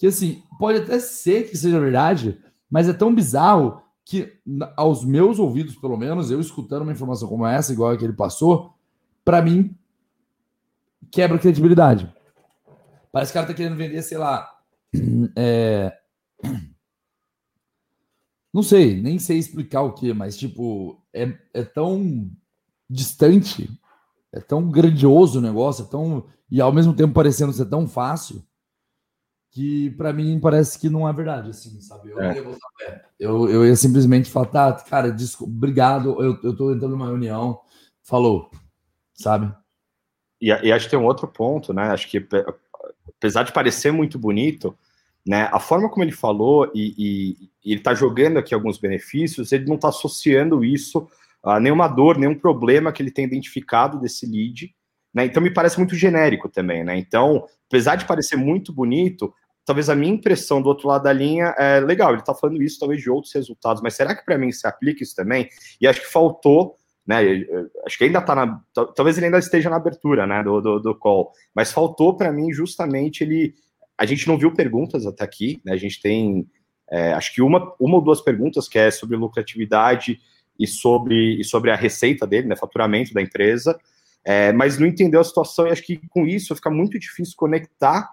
que, 0.00 0.06
assim, 0.06 0.42
pode 0.58 0.78
até 0.78 0.98
ser 0.98 1.50
que 1.50 1.58
seja 1.58 1.78
verdade, 1.78 2.40
mas 2.70 2.88
é 2.88 2.92
tão 2.94 3.14
bizarro 3.14 3.82
que, 4.02 4.32
aos 4.74 5.04
meus 5.04 5.38
ouvidos, 5.38 5.76
pelo 5.76 5.94
menos, 5.94 6.30
eu 6.30 6.40
escutando 6.40 6.82
uma 6.82 6.92
informação 6.92 7.28
como 7.28 7.44
essa, 7.44 7.70
igual 7.70 7.90
a 7.90 7.98
que 7.98 8.04
ele 8.04 8.14
passou, 8.14 8.72
para 9.22 9.42
mim, 9.42 9.76
quebra 11.10 11.38
credibilidade. 11.38 12.10
Parece 13.12 13.30
que 13.30 13.36
o 13.36 13.42
cara 13.42 13.52
tá 13.52 13.54
querendo 13.54 13.76
vender, 13.76 14.00
sei 14.02 14.16
lá. 14.16 14.48
É... 15.36 15.94
Não 18.54 18.62
sei, 18.62 19.02
nem 19.02 19.18
sei 19.18 19.36
explicar 19.36 19.82
o 19.82 19.92
que, 19.92 20.14
mas, 20.14 20.34
tipo, 20.34 20.98
é, 21.12 21.30
é 21.52 21.62
tão 21.62 22.30
distante, 22.88 23.70
é 24.32 24.40
tão 24.40 24.70
grandioso 24.70 25.40
o 25.40 25.42
negócio, 25.42 25.84
é 25.84 25.88
tão 25.88 26.24
e 26.50 26.58
ao 26.58 26.72
mesmo 26.72 26.94
tempo 26.94 27.12
parecendo 27.12 27.52
ser 27.52 27.66
tão 27.66 27.86
fácil 27.86 28.42
que 29.50 29.90
para 29.90 30.12
mim 30.12 30.38
parece 30.40 30.78
que 30.78 30.88
não 30.88 31.08
é 31.08 31.12
verdade, 31.12 31.50
assim, 31.50 31.80
sabe? 31.80 32.10
Eu, 32.10 32.20
é. 32.20 32.38
eu, 33.18 33.48
eu 33.48 33.66
ia 33.66 33.74
simplesmente 33.74 34.30
falar, 34.30 34.46
tá, 34.46 34.72
cara, 34.72 35.10
desculpa, 35.10 35.52
obrigado, 35.52 36.22
eu, 36.22 36.38
eu 36.42 36.56
tô 36.56 36.72
entrando 36.72 36.92
numa 36.92 37.06
reunião, 37.06 37.60
falou, 38.02 38.50
sabe? 39.12 39.52
E, 40.40 40.48
e 40.48 40.72
acho 40.72 40.84
que 40.86 40.90
tem 40.92 40.98
um 40.98 41.04
outro 41.04 41.26
ponto, 41.26 41.72
né? 41.72 41.90
Acho 41.90 42.08
que 42.08 42.26
apesar 43.18 43.42
de 43.42 43.52
parecer 43.52 43.92
muito 43.92 44.18
bonito, 44.18 44.76
né? 45.26 45.48
A 45.52 45.58
forma 45.58 45.90
como 45.90 46.04
ele 46.04 46.12
falou 46.12 46.70
e, 46.74 46.94
e, 46.96 47.50
e 47.64 47.72
ele 47.72 47.80
está 47.80 47.92
jogando 47.92 48.38
aqui 48.38 48.54
alguns 48.54 48.78
benefícios, 48.78 49.52
ele 49.52 49.66
não 49.66 49.74
está 49.74 49.88
associando 49.88 50.64
isso 50.64 51.08
a 51.42 51.58
nenhuma 51.58 51.88
dor, 51.88 52.18
nenhum 52.18 52.38
problema 52.38 52.92
que 52.92 53.02
ele 53.02 53.10
tem 53.10 53.24
identificado 53.24 53.98
desse 53.98 54.26
lead, 54.26 54.74
né? 55.12 55.24
Então 55.24 55.42
me 55.42 55.52
parece 55.52 55.78
muito 55.78 55.94
genérico 55.94 56.48
também, 56.48 56.84
né? 56.84 56.96
Então, 56.96 57.46
apesar 57.68 57.96
de 57.96 58.06
parecer 58.06 58.36
muito 58.36 58.72
bonito, 58.72 59.32
talvez 59.64 59.88
a 59.88 59.94
minha 59.94 60.12
impressão 60.12 60.62
do 60.62 60.68
outro 60.68 60.88
lado 60.88 61.04
da 61.04 61.12
linha 61.12 61.54
é 61.58 61.80
legal, 61.80 62.10
ele 62.10 62.20
está 62.20 62.34
falando 62.34 62.62
isso 62.62 62.78
talvez 62.78 63.00
de 63.00 63.10
outros 63.10 63.32
resultados, 63.34 63.82
mas 63.82 63.94
será 63.94 64.14
que 64.14 64.24
para 64.24 64.38
mim 64.38 64.50
se 64.52 64.66
aplica 64.66 65.02
isso 65.02 65.14
também? 65.14 65.48
E 65.80 65.86
acho 65.86 66.00
que 66.00 66.10
faltou, 66.10 66.76
né? 67.06 67.22
Acho 67.84 67.98
que 67.98 68.04
ainda 68.04 68.18
está 68.20 68.34
na. 68.34 68.60
Talvez 68.94 69.16
ele 69.16 69.26
ainda 69.26 69.38
esteja 69.38 69.68
na 69.68 69.76
abertura 69.76 70.26
né, 70.26 70.42
do, 70.42 70.60
do, 70.60 70.78
do 70.78 70.94
call, 70.94 71.32
mas 71.54 71.72
faltou 71.72 72.16
para 72.16 72.32
mim 72.32 72.52
justamente 72.52 73.24
ele. 73.24 73.54
A 73.98 74.06
gente 74.06 74.26
não 74.26 74.38
viu 74.38 74.54
perguntas 74.54 75.06
até 75.06 75.24
aqui, 75.24 75.60
né? 75.64 75.72
A 75.72 75.76
gente 75.76 76.00
tem. 76.00 76.46
É, 76.90 77.12
acho 77.12 77.34
que 77.34 77.42
uma, 77.42 77.74
uma 77.78 77.96
ou 77.96 78.00
duas 78.00 78.20
perguntas 78.20 78.68
que 78.68 78.78
é 78.78 78.90
sobre 78.90 79.16
lucratividade 79.16 80.20
e 80.58 80.66
sobre, 80.66 81.40
e 81.40 81.44
sobre 81.44 81.70
a 81.70 81.76
receita 81.76 82.26
dele, 82.26 82.48
né? 82.48 82.56
Faturamento 82.56 83.14
da 83.14 83.22
empresa. 83.22 83.78
É, 84.24 84.52
mas 84.52 84.78
não 84.78 84.86
entendeu 84.86 85.20
a 85.20 85.24
situação 85.24 85.66
e 85.66 85.70
acho 85.70 85.82
que 85.82 86.00
com 86.08 86.26
isso 86.26 86.54
fica 86.54 86.70
muito 86.70 86.98
difícil 86.98 87.34
conectar 87.36 88.10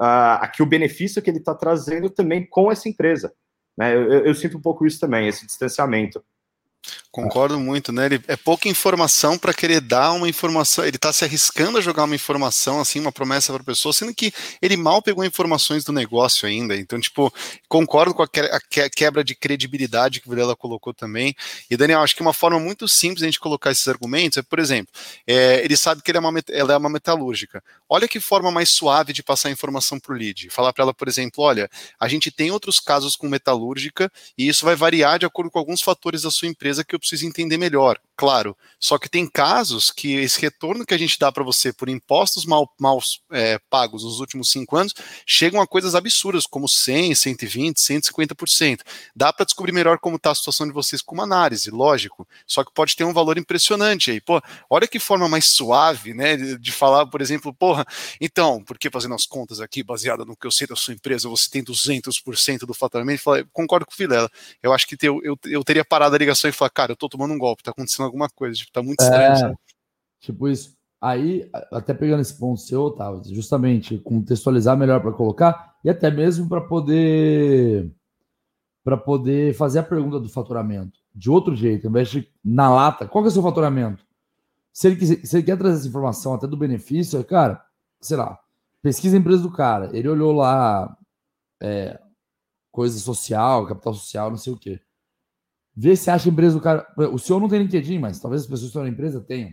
uh, 0.00 0.38
aqui 0.40 0.62
o 0.62 0.66
benefício 0.66 1.20
que 1.20 1.30
ele 1.30 1.38
está 1.38 1.54
trazendo 1.54 2.08
também 2.08 2.46
com 2.46 2.70
essa 2.70 2.88
empresa. 2.88 3.32
Né? 3.76 3.94
Eu, 3.94 4.26
eu, 4.26 4.34
sinto 4.34 4.58
um 4.58 4.60
pouco 4.60 4.86
isso 4.86 5.00
também, 5.00 5.28
esse 5.28 5.46
distanciamento. 5.46 6.22
Concordo 7.10 7.58
muito, 7.58 7.90
né? 7.90 8.04
Ele, 8.04 8.22
é 8.28 8.36
pouca 8.36 8.68
informação 8.68 9.38
para 9.38 9.54
querer 9.54 9.80
dar 9.80 10.12
uma 10.12 10.28
informação. 10.28 10.84
Ele 10.84 10.96
está 10.96 11.10
se 11.10 11.24
arriscando 11.24 11.78
a 11.78 11.80
jogar 11.80 12.04
uma 12.04 12.14
informação, 12.14 12.80
assim, 12.80 13.00
uma 13.00 13.10
promessa 13.10 13.50
para 13.50 13.62
a 13.62 13.64
pessoa, 13.64 13.94
sendo 13.94 14.14
que 14.14 14.30
ele 14.60 14.76
mal 14.76 15.00
pegou 15.00 15.24
informações 15.24 15.84
do 15.84 15.92
negócio 15.92 16.46
ainda. 16.46 16.76
Então, 16.76 17.00
tipo, 17.00 17.32
concordo 17.66 18.12
com 18.12 18.22
a, 18.22 18.26
a 18.26 18.90
quebra 18.90 19.24
de 19.24 19.34
credibilidade 19.34 20.20
que 20.20 20.28
o 20.28 20.30
Vilela 20.30 20.54
colocou 20.54 20.92
também. 20.92 21.34
E, 21.70 21.78
Daniel, 21.78 22.02
acho 22.02 22.14
que 22.14 22.20
uma 22.20 22.34
forma 22.34 22.60
muito 22.60 22.86
simples 22.86 23.20
de 23.20 23.24
a 23.24 23.28
gente 23.28 23.40
colocar 23.40 23.70
esses 23.70 23.88
argumentos 23.88 24.36
é, 24.36 24.42
por 24.42 24.58
exemplo, 24.58 24.92
é, 25.26 25.64
ele 25.64 25.78
sabe 25.78 26.02
que 26.02 26.10
ele 26.10 26.18
é 26.18 26.20
uma, 26.20 26.42
ela 26.50 26.74
é 26.74 26.76
uma 26.76 26.90
metalúrgica. 26.90 27.64
Olha 27.88 28.06
que 28.06 28.20
forma 28.20 28.50
mais 28.50 28.68
suave 28.68 29.14
de 29.14 29.22
passar 29.22 29.50
informação 29.50 29.98
para 29.98 30.12
o 30.12 30.16
lead. 30.16 30.50
Falar 30.50 30.74
para 30.74 30.82
ela, 30.82 30.92
por 30.92 31.08
exemplo, 31.08 31.42
olha, 31.42 31.70
a 31.98 32.06
gente 32.06 32.30
tem 32.30 32.50
outros 32.50 32.78
casos 32.78 33.16
com 33.16 33.26
metalúrgica 33.26 34.12
e 34.36 34.46
isso 34.46 34.66
vai 34.66 34.76
variar 34.76 35.18
de 35.18 35.24
acordo 35.24 35.50
com 35.50 35.58
alguns 35.58 35.80
fatores 35.80 36.22
da 36.22 36.30
sua 36.30 36.48
empresa 36.48 36.84
que 36.84 36.97
eu 36.98 37.00
preciso 37.00 37.26
entender 37.26 37.56
melhor 37.56 37.98
claro. 38.18 38.56
Só 38.80 38.98
que 38.98 39.08
tem 39.08 39.28
casos 39.28 39.92
que 39.92 40.16
esse 40.16 40.40
retorno 40.40 40.84
que 40.84 40.92
a 40.92 40.98
gente 40.98 41.16
dá 41.18 41.30
para 41.30 41.44
você 41.44 41.72
por 41.72 41.88
impostos 41.88 42.44
mal, 42.44 42.68
mal 42.78 42.98
é, 43.30 43.60
pagos 43.70 44.02
nos 44.02 44.18
últimos 44.18 44.50
cinco 44.50 44.76
anos 44.76 44.92
chegam 45.24 45.60
a 45.60 45.66
coisas 45.66 45.94
absurdas, 45.94 46.44
como 46.44 46.68
100, 46.68 47.14
120, 47.14 47.76
150%. 47.76 48.80
Dá 49.14 49.32
para 49.32 49.44
descobrir 49.44 49.72
melhor 49.72 49.98
como 50.00 50.16
está 50.16 50.32
a 50.32 50.34
situação 50.34 50.66
de 50.66 50.72
vocês 50.72 51.00
com 51.00 51.14
uma 51.14 51.22
análise, 51.22 51.70
lógico. 51.70 52.26
Só 52.44 52.64
que 52.64 52.74
pode 52.74 52.96
ter 52.96 53.04
um 53.04 53.12
valor 53.12 53.38
impressionante 53.38 54.10
aí. 54.10 54.20
Pô, 54.20 54.42
olha 54.68 54.88
que 54.88 54.98
forma 54.98 55.28
mais 55.28 55.46
suave, 55.46 56.12
né, 56.12 56.36
de, 56.36 56.72
falar, 56.72 57.06
por 57.06 57.20
exemplo, 57.20 57.54
porra, 57.54 57.86
então, 58.20 58.62
porque 58.64 58.90
fazendo 58.90 59.14
as 59.14 59.26
contas 59.26 59.60
aqui, 59.60 59.82
baseada 59.82 60.24
no 60.24 60.36
que 60.36 60.46
eu 60.46 60.50
sei 60.50 60.66
da 60.66 60.74
sua 60.74 60.92
empresa, 60.92 61.28
você 61.28 61.48
tem 61.48 61.62
200% 61.62 62.66
do 62.66 62.74
faturamento? 62.74 63.22
Concordo 63.52 63.86
com 63.86 63.92
o 63.92 63.96
Vilela. 63.96 64.28
Eu 64.60 64.72
acho 64.72 64.86
que 64.88 64.96
eu, 65.06 65.20
eu, 65.22 65.38
eu 65.44 65.62
teria 65.62 65.84
parado 65.84 66.16
a 66.16 66.18
ligação 66.18 66.50
e 66.50 66.52
falar, 66.52 66.70
cara, 66.70 66.87
eu 66.92 66.96
tô 66.96 67.08
tomando 67.08 67.34
um 67.34 67.38
golpe, 67.38 67.62
tá 67.62 67.70
acontecendo 67.70 68.06
alguma 68.06 68.28
coisa, 68.28 68.56
tipo, 68.56 68.72
tá 68.72 68.82
muito 68.82 69.00
estranho. 69.00 69.52
É, 69.52 69.54
tipo 70.20 70.48
isso. 70.48 70.76
Aí, 71.00 71.48
até 71.72 71.94
pegando 71.94 72.20
esse 72.20 72.36
ponto 72.36 72.60
seu, 72.60 72.82
Otávio, 72.82 73.22
justamente 73.32 73.98
contextualizar 73.98 74.76
melhor 74.76 75.00
para 75.00 75.12
colocar 75.12 75.76
e 75.84 75.90
até 75.90 76.10
mesmo 76.10 76.48
para 76.48 76.60
poder 76.60 77.92
para 78.82 78.96
poder 78.96 79.54
fazer 79.54 79.80
a 79.80 79.82
pergunta 79.82 80.18
do 80.18 80.30
faturamento 80.30 80.98
de 81.14 81.30
outro 81.30 81.54
jeito, 81.54 81.86
ao 81.86 81.90
invés 81.90 82.08
de 82.08 82.28
na 82.42 82.72
lata, 82.72 83.06
qual 83.06 83.22
que 83.22 83.28
é 83.28 83.30
o 83.30 83.32
seu 83.32 83.42
faturamento? 83.42 84.04
Se 84.72 84.86
ele, 84.88 84.96
quiser, 84.96 85.26
se 85.26 85.36
ele 85.36 85.42
quer 85.44 85.58
trazer 85.58 85.78
essa 85.78 85.88
informação 85.88 86.34
até 86.34 86.46
do 86.46 86.56
benefício, 86.56 87.22
cara, 87.24 87.62
sei 88.00 88.16
lá, 88.16 88.38
pesquisa 88.80 89.16
a 89.16 89.20
empresa 89.20 89.42
do 89.42 89.52
cara, 89.52 89.90
ele 89.96 90.08
olhou 90.08 90.32
lá 90.32 90.96
é, 91.60 92.00
coisa 92.72 92.98
social, 92.98 93.66
capital 93.66 93.94
social, 93.94 94.30
não 94.30 94.38
sei 94.38 94.52
o 94.52 94.56
quê 94.56 94.80
Vê 95.80 95.94
se 95.94 96.10
acha 96.10 96.28
a 96.28 96.32
empresa 96.32 96.56
do 96.56 96.60
cara. 96.60 96.84
O 97.12 97.18
senhor 97.18 97.38
não 97.38 97.48
tem 97.48 97.62
LinkedIn, 97.62 98.00
mas 98.00 98.18
talvez 98.18 98.42
as 98.42 98.48
pessoas 98.48 98.62
que 98.62 98.66
estão 98.66 98.82
na 98.82 98.88
empresa 98.88 99.20
tenham. 99.20 99.52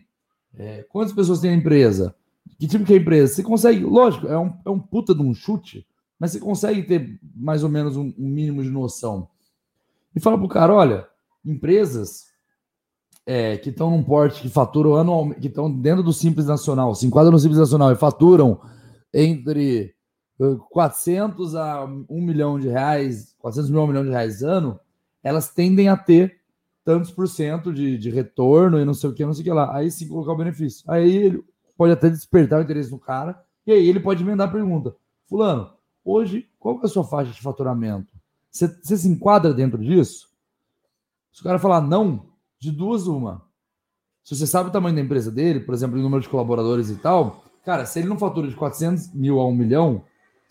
É, 0.58 0.82
quantas 0.90 1.14
pessoas 1.14 1.40
tem 1.40 1.52
a 1.52 1.56
empresa? 1.56 2.16
Que 2.58 2.68
tipo 2.68 2.84
que 2.84 2.94
é 2.94 2.98
a 2.98 3.00
empresa? 3.00 3.32
Você 3.32 3.44
consegue, 3.44 3.84
lógico, 3.84 4.26
é 4.26 4.40
um, 4.40 4.52
é 4.66 4.70
um 4.72 4.80
puta 4.80 5.14
de 5.14 5.22
um 5.22 5.36
chute, 5.36 5.86
mas 6.20 6.32
você 6.32 6.40
consegue 6.40 6.82
ter 6.82 7.20
mais 7.36 7.64
ou 7.64 7.70
menos 7.70 7.96
um, 7.96 8.12
um 8.18 8.28
mínimo 8.28 8.64
de 8.64 8.72
noção. 8.72 9.28
E 10.16 10.20
fala 10.20 10.36
pro 10.36 10.48
cara: 10.48 10.74
olha, 10.74 11.08
empresas 11.46 12.24
é, 13.24 13.58
que 13.58 13.70
estão 13.70 13.92
num 13.92 14.02
porte 14.02 14.42
que 14.42 14.50
faturam 14.50 14.96
anualmente, 14.96 15.42
que 15.42 15.48
estão 15.48 15.72
dentro 15.72 16.02
do 16.02 16.12
Simples 16.12 16.48
Nacional, 16.48 16.96
se 16.96 17.06
enquadram 17.06 17.34
no 17.34 17.40
Simples 17.40 17.60
Nacional 17.60 17.92
e 17.92 17.96
faturam 17.96 18.60
entre 19.14 19.94
400 20.72 21.56
a 21.56 21.86
1 21.86 22.06
milhão 22.20 22.60
de 22.60 22.68
reais, 22.68 23.36
400 23.38 23.70
mil 23.70 23.82
a 23.82 23.84
1 23.84 23.88
milhão 23.88 24.04
de 24.04 24.10
reais 24.10 24.42
ano, 24.42 24.80
elas 25.26 25.50
tendem 25.50 25.90
a 25.90 25.98
ter 25.98 26.40
tantos 26.84 27.10
por 27.10 27.28
cento 27.28 27.74
de, 27.74 27.98
de 27.98 28.12
retorno 28.12 28.80
e 28.80 28.86
não 28.86 28.94
sei 28.94 29.10
o 29.10 29.14
que, 29.14 29.26
não 29.26 29.34
sei 29.34 29.42
o 29.42 29.46
que 29.46 29.52
lá. 29.52 29.76
Aí 29.76 29.90
sim 29.90 30.08
colocar 30.08 30.34
o 30.34 30.38
benefício. 30.38 30.86
Aí 30.88 31.18
ele 31.18 31.44
pode 31.76 31.92
até 31.92 32.12
despertar 32.12 32.60
o 32.60 32.64
interesse 32.64 32.92
do 32.92 33.00
cara, 33.00 33.44
e 33.66 33.72
aí 33.72 33.90
ele 33.90 34.00
pode 34.00 34.22
emendar 34.22 34.48
a 34.48 34.52
pergunta. 34.52 34.96
Fulano, 35.26 35.72
hoje, 36.04 36.48
qual 36.60 36.80
é 36.80 36.86
a 36.86 36.88
sua 36.88 37.04
faixa 37.04 37.32
de 37.32 37.42
faturamento? 37.42 38.08
Você, 38.52 38.68
você 38.68 38.96
se 38.96 39.08
enquadra 39.08 39.52
dentro 39.52 39.80
disso? 39.84 40.30
Se 41.34 41.42
o 41.42 41.44
cara 41.44 41.58
falar 41.58 41.82
não, 41.82 42.28
de 42.60 42.72
duas, 42.72 43.08
uma. 43.08 43.42
Se 44.24 44.36
você 44.36 44.46
sabe 44.46 44.70
o 44.70 44.72
tamanho 44.72 44.96
da 44.96 45.02
empresa 45.02 45.32
dele, 45.32 45.62
por 45.62 45.74
exemplo, 45.74 46.00
o 46.00 46.02
número 46.02 46.22
de 46.22 46.30
colaboradores 46.30 46.92
e 46.92 46.96
tal, 46.96 47.44
cara, 47.66 47.88
se 47.88 47.98
ele 47.98 48.08
não 48.08 48.18
fatura 48.18 48.48
de 48.48 48.56
400 48.56 49.12
mil 49.12 49.40
a 49.40 49.48
1 49.48 49.56
milhão, 49.56 50.04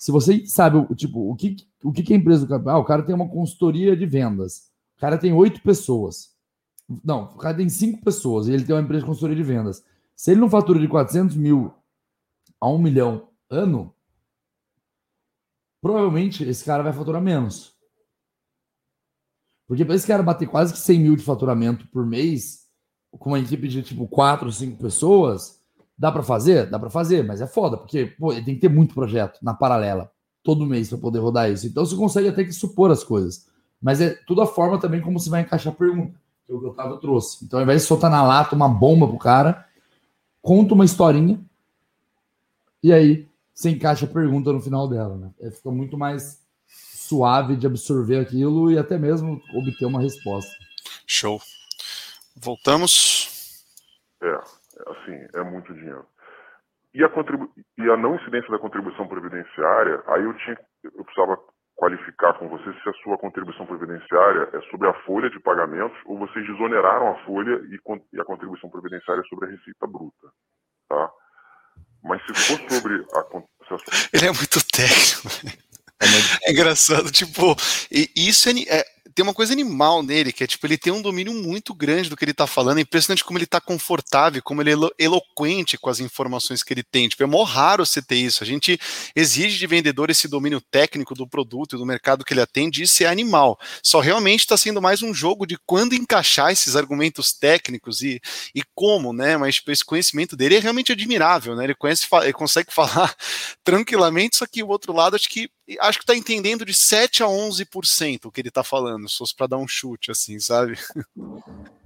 se 0.05 0.13
você 0.13 0.47
sabe 0.47 0.77
o 0.77 0.95
tipo 0.95 1.31
o 1.31 1.35
que, 1.35 1.57
o 1.83 1.91
que 1.91 2.13
é 2.13 2.17
a 2.17 2.19
empresa 2.19 2.45
do 2.45 2.49
cara, 2.51 2.73
ah, 2.73 2.79
o 2.79 2.85
cara 2.85 3.03
tem 3.03 3.15
uma 3.15 3.27
consultoria 3.27 3.97
de 3.97 4.05
vendas, 4.05 4.71
o 4.99 5.01
cara 5.01 5.17
tem 5.17 5.33
oito 5.33 5.63
pessoas. 5.63 6.37
Não, 7.03 7.23
o 7.23 7.39
cara 7.39 7.57
tem 7.57 7.71
cinco 7.71 8.05
pessoas 8.05 8.47
e 8.47 8.53
ele 8.53 8.67
tem 8.67 8.75
uma 8.75 8.83
empresa 8.83 9.01
de 9.01 9.07
consultoria 9.07 9.35
de 9.35 9.43
vendas. 9.43 9.83
Se 10.15 10.31
ele 10.31 10.41
não 10.43 10.51
fatura 10.51 10.79
de 10.79 10.87
400 10.89 11.35
mil 11.37 11.73
a 12.61 12.69
1 12.69 12.77
milhão 12.77 13.31
ano, 13.49 13.95
provavelmente 15.81 16.45
esse 16.45 16.63
cara 16.63 16.83
vai 16.83 16.93
faturar 16.93 17.23
menos. 17.23 17.75
Porque 19.67 19.87
para 19.87 19.95
esse 19.95 20.07
cara 20.07 20.23
bater 20.23 20.47
quase 20.47 20.75
que 20.75 20.81
100 20.81 21.01
mil 21.01 21.17
de 21.17 21.25
faturamento 21.25 21.89
por 21.89 22.05
mês, 22.05 22.69
com 23.11 23.31
uma 23.31 23.41
equipe 23.41 23.67
de 23.69 23.83
tipo 23.83 24.07
4, 24.07 24.53
5 24.53 24.77
pessoas, 24.77 25.64
dá 25.97 26.11
para 26.11 26.23
fazer? 26.23 26.69
Dá 26.69 26.79
para 26.79 26.91
fazer, 26.91 27.25
mas 27.25 27.41
é 27.41 27.47
foda, 27.47 27.77
porque 27.77 28.07
pô, 28.19 28.33
tem 28.35 28.55
que 28.55 28.61
ter 28.61 28.69
muito 28.69 28.95
projeto 28.95 29.39
na 29.43 29.55
paralela, 29.55 30.11
todo 30.43 30.67
mês 30.67 30.89
para 30.89 30.99
poder 30.99 31.19
rodar 31.19 31.51
isso. 31.51 31.67
Então 31.67 31.85
você 31.85 31.97
consegue 31.97 32.29
até 32.29 32.45
que 32.45 32.53
supor 32.53 32.91
as 32.91 33.05
coisas. 33.05 33.47
Mas 33.81 34.01
é 34.01 34.11
tudo 34.27 34.43
a 34.43 34.47
forma 34.47 34.81
também 34.81 35.01
como 35.01 35.19
você 35.19 35.29
vai 35.29 35.43
encaixar 35.43 35.73
a 35.73 35.77
pergunta, 35.77 36.19
que 36.47 36.53
é 36.53 36.55
o 36.55 36.59
que 36.59 36.67
o 36.67 36.71
Otávio 36.71 36.97
trouxe. 36.99 37.45
Então, 37.45 37.59
ao 37.59 37.63
invés 37.63 37.83
de 37.83 37.89
soltar 37.89 38.11
na 38.11 38.23
lata 38.23 38.55
uma 38.55 38.69
bomba 38.69 39.07
pro 39.07 39.19
cara, 39.19 39.67
conta 40.41 40.75
uma 40.75 40.85
historinha 40.85 41.41
e 42.83 42.93
aí 42.93 43.29
você 43.55 43.71
encaixa 43.71 44.05
a 44.05 44.09
pergunta 44.09 44.53
no 44.53 44.61
final 44.61 44.89
dela, 44.89 45.17
né? 45.17 45.31
É, 45.41 45.51
fica 45.51 45.71
muito 45.71 45.97
mais 45.97 46.43
suave 46.67 47.57
de 47.57 47.67
absorver 47.67 48.19
aquilo 48.19 48.71
e 48.71 48.79
até 48.79 48.99
mesmo 48.99 49.41
obter 49.55 49.87
uma 49.87 50.01
resposta. 50.01 50.51
Show. 51.07 51.41
Voltamos. 52.37 53.65
É, 54.23 54.41
assim, 54.87 55.27
é 55.35 55.43
muito 55.43 55.73
dinheiro. 55.75 56.07
E 56.95 57.03
a, 57.03 57.09
contribu 57.09 57.51
e 57.77 57.91
a 57.91 57.97
não 57.97 58.15
incidência 58.17 58.51
da 58.51 58.59
contribuição 58.59 59.09
previdenciária, 59.09 60.03
aí 60.07 60.23
eu 60.23 60.35
tinha, 60.35 60.57
eu 60.85 61.05
precisava 61.05 61.37
qualificar 61.75 62.35
com 62.35 62.49
você 62.49 62.73
se 62.73 62.89
a 62.89 62.93
sua 63.03 63.19
contribuição 63.19 63.67
previdenciária 63.67 64.49
é 64.53 64.61
sobre 64.71 64.89
a 64.89 64.95
folha 65.03 65.29
de 65.29 65.41
pagamentos 65.41 65.99
ou 66.07 66.19
vocês 66.19 66.47
desoneraram 66.47 67.09
a 67.09 67.25
folha 67.25 67.61
e, 67.65 67.79
e 68.13 68.21
a 68.21 68.25
contribuição 68.25 68.71
previdenciária 68.71 69.21
é 69.23 69.29
sobre 69.29 69.47
a 69.47 69.51
receita 69.51 69.87
bruta, 69.87 70.29
tá? 70.89 71.11
Mas 72.05 72.23
se 72.27 72.35
for 72.35 72.71
sobre 72.71 72.95
a, 73.13 73.21
a 73.21 73.79
Ele 74.13 74.27
é 74.27 74.33
muito 74.33 74.61
técnico. 74.71 75.65
É, 76.03 76.51
engraçado, 76.51 77.11
tipo, 77.11 77.57
isso 78.15 78.49
é, 78.49 78.53
é, 78.69 78.85
tem 79.15 79.23
uma 79.23 79.35
coisa 79.35 79.53
animal 79.53 80.03
nele, 80.03 80.33
que 80.33 80.43
é 80.43 80.47
tipo, 80.47 80.67
ele 80.67 80.77
tem 80.77 80.93
um 80.93 81.01
domínio 81.01 81.33
muito 81.33 81.73
grande 81.73 82.11
do 82.11 82.17
que 82.17 82.25
ele 82.25 82.35
tá 82.35 82.47
falando, 82.47 82.79
é 82.79 82.81
impressionante 82.81 83.25
como 83.25 83.39
ele 83.39 83.47
tá 83.47 83.61
confortável, 83.61 84.43
como 84.43 84.61
ele 84.61 84.71
é 84.71 84.73
elo 84.73 84.91
eloquente 84.99 85.79
com 85.79 85.89
as 85.89 86.01
informações 86.01 86.63
que 86.63 86.75
ele 86.75 86.83
tem. 86.83 87.09
Tipo, 87.09 87.23
é 87.23 87.27
mó 87.27 87.45
raro 87.45 87.87
você 87.87 88.03
ter 88.03 88.17
isso. 88.17 88.43
A 88.43 88.47
gente 88.47 88.79
exige 89.15 89.57
de 89.57 89.67
vendedor 89.67 90.11
esse 90.11 90.27
domínio 90.27 90.61
técnico 90.61 91.15
do 91.15 91.27
produto 91.27 91.77
e 91.77 91.79
do 91.79 91.87
mercado 91.87 92.25
que 92.25 92.35
ele 92.35 92.41
atende, 92.41 92.83
isso 92.83 93.03
é 93.03 93.07
animal. 93.07 93.59
Só 93.83 94.01
realmente 94.01 94.41
está 94.41 94.57
sendo 94.57 94.83
mais 94.83 95.03
um 95.03 95.15
jogo 95.15 95.47
de 95.47 95.57
quando 95.65 95.95
encaixar 95.95 96.51
esses 96.51 96.75
argumentos 96.75 97.33
técnicos 97.33 98.03
e, 98.03 98.21
e 98.55 98.63
como, 98.75 99.13
né? 99.13 99.37
Mas 99.37 99.57
tipo, 99.57 99.71
esse 99.71 99.85
conhecimento 99.85 100.37
dele 100.37 100.57
é 100.57 100.59
realmente 100.59 100.93
admirável, 100.93 101.55
né? 101.55 101.65
Ele, 101.65 101.75
conhece, 101.75 102.07
ele 102.23 102.33
consegue 102.33 102.73
falar 102.75 103.15
tranquilamente, 103.63 104.37
só 104.37 104.47
que 104.47 104.63
o 104.63 104.69
outro 104.69 104.93
lado 104.93 105.15
acho 105.15 105.29
que 105.29 105.49
acho 105.81 105.99
que 105.99 106.05
está 106.05 106.15
entendendo 106.15 106.65
de 106.65 106.75
7 106.75 107.23
a 107.23 107.27
11% 107.27 108.27
o 108.27 108.31
que 108.31 108.41
ele 108.41 108.49
está 108.49 108.63
falando, 108.63 109.09
se 109.09 109.17
fosse 109.17 109.35
para 109.35 109.49
dar 109.49 109.57
um 109.57 109.69
chute, 109.69 110.11
assim, 110.11 110.39
sabe? 110.39 110.75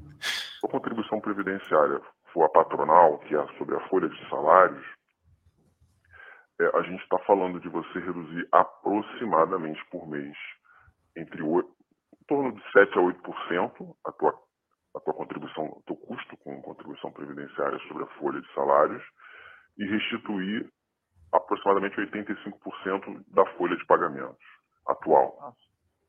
A 0.65 0.69
contribuição 0.69 1.21
previdenciária 1.21 2.01
for 2.33 2.45
a 2.45 2.49
patronal, 2.49 3.19
que 3.21 3.35
é 3.35 3.47
sobre 3.57 3.77
a 3.77 3.89
folha 3.89 4.09
de 4.09 4.29
salários, 4.29 4.85
é, 6.61 6.77
a 6.77 6.83
gente 6.83 7.03
está 7.03 7.19
falando 7.21 7.61
de 7.61 7.69
você 7.69 8.01
reduzir 8.01 8.49
aproximadamente 8.51 9.81
por 9.91 10.09
mês 10.09 10.37
entre 11.17 11.41
8, 11.41 11.69
em 12.21 12.25
torno 12.27 12.53
de 12.53 12.73
7 12.73 12.99
a 12.99 13.03
8% 13.03 13.97
a 14.05 14.13
tua, 14.13 14.35
a 14.97 15.01
tua 15.01 15.15
contribuição, 15.15 15.65
o 15.67 15.83
teu 15.87 15.97
custo 15.97 16.37
com 16.39 16.61
contribuição 16.63 17.13
previdenciária 17.13 17.79
sobre 17.87 18.03
a 18.03 18.19
folha 18.19 18.41
de 18.41 18.53
salários 18.55 19.03
e 19.79 19.85
restituir 19.85 20.69
aproximadamente 21.33 21.97
85% 21.97 23.25
da 23.29 23.45
folha 23.57 23.77
de 23.77 23.87
pagamentos 23.87 24.39
atual. 24.87 25.55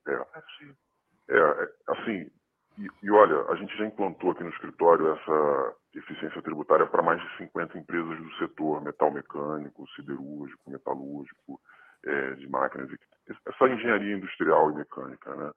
É. 0.08 0.14
é, 0.14 1.38
é 1.38 1.68
assim, 1.88 2.32
e, 2.78 2.88
e, 3.04 3.12
olha, 3.12 3.42
a 3.52 3.56
gente 3.56 3.76
já 3.78 3.86
implantou 3.86 4.32
aqui 4.32 4.44
no 4.44 4.50
escritório 4.52 5.14
essa 5.14 5.76
eficiência 5.96 6.42
tributária 6.42 6.86
para 6.88 7.04
mais 7.04 7.22
de 7.22 7.38
50 7.38 7.78
empresas 7.78 8.18
do 8.18 8.34
setor, 8.36 8.82
metal 8.82 9.12
mecânico, 9.12 9.88
siderúrgico, 9.96 10.70
metalúrgico, 10.72 11.60
é, 12.06 12.32
de 12.36 12.48
máquinas, 12.48 12.90
essa 13.28 13.68
engenharia 13.68 14.16
industrial 14.16 14.72
e 14.72 14.76
mecânica. 14.76 15.36
Né? 15.36 15.52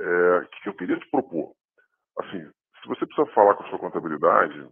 É, 0.00 0.48
que 0.62 0.68
eu 0.70 0.74
queria 0.74 0.98
te 0.98 1.10
propor? 1.10 1.52
Assim, 2.18 2.50
se 2.80 2.88
você 2.88 3.04
precisa 3.04 3.30
falar 3.34 3.54
com 3.54 3.64
a 3.64 3.68
sua 3.68 3.78
contabilidade, 3.78 4.66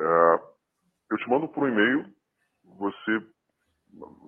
é, 0.00 0.40
eu 1.12 1.16
te 1.18 1.28
mando 1.30 1.48
por 1.48 1.62
um 1.62 1.68
e-mail 1.68 2.15
você 2.76 3.22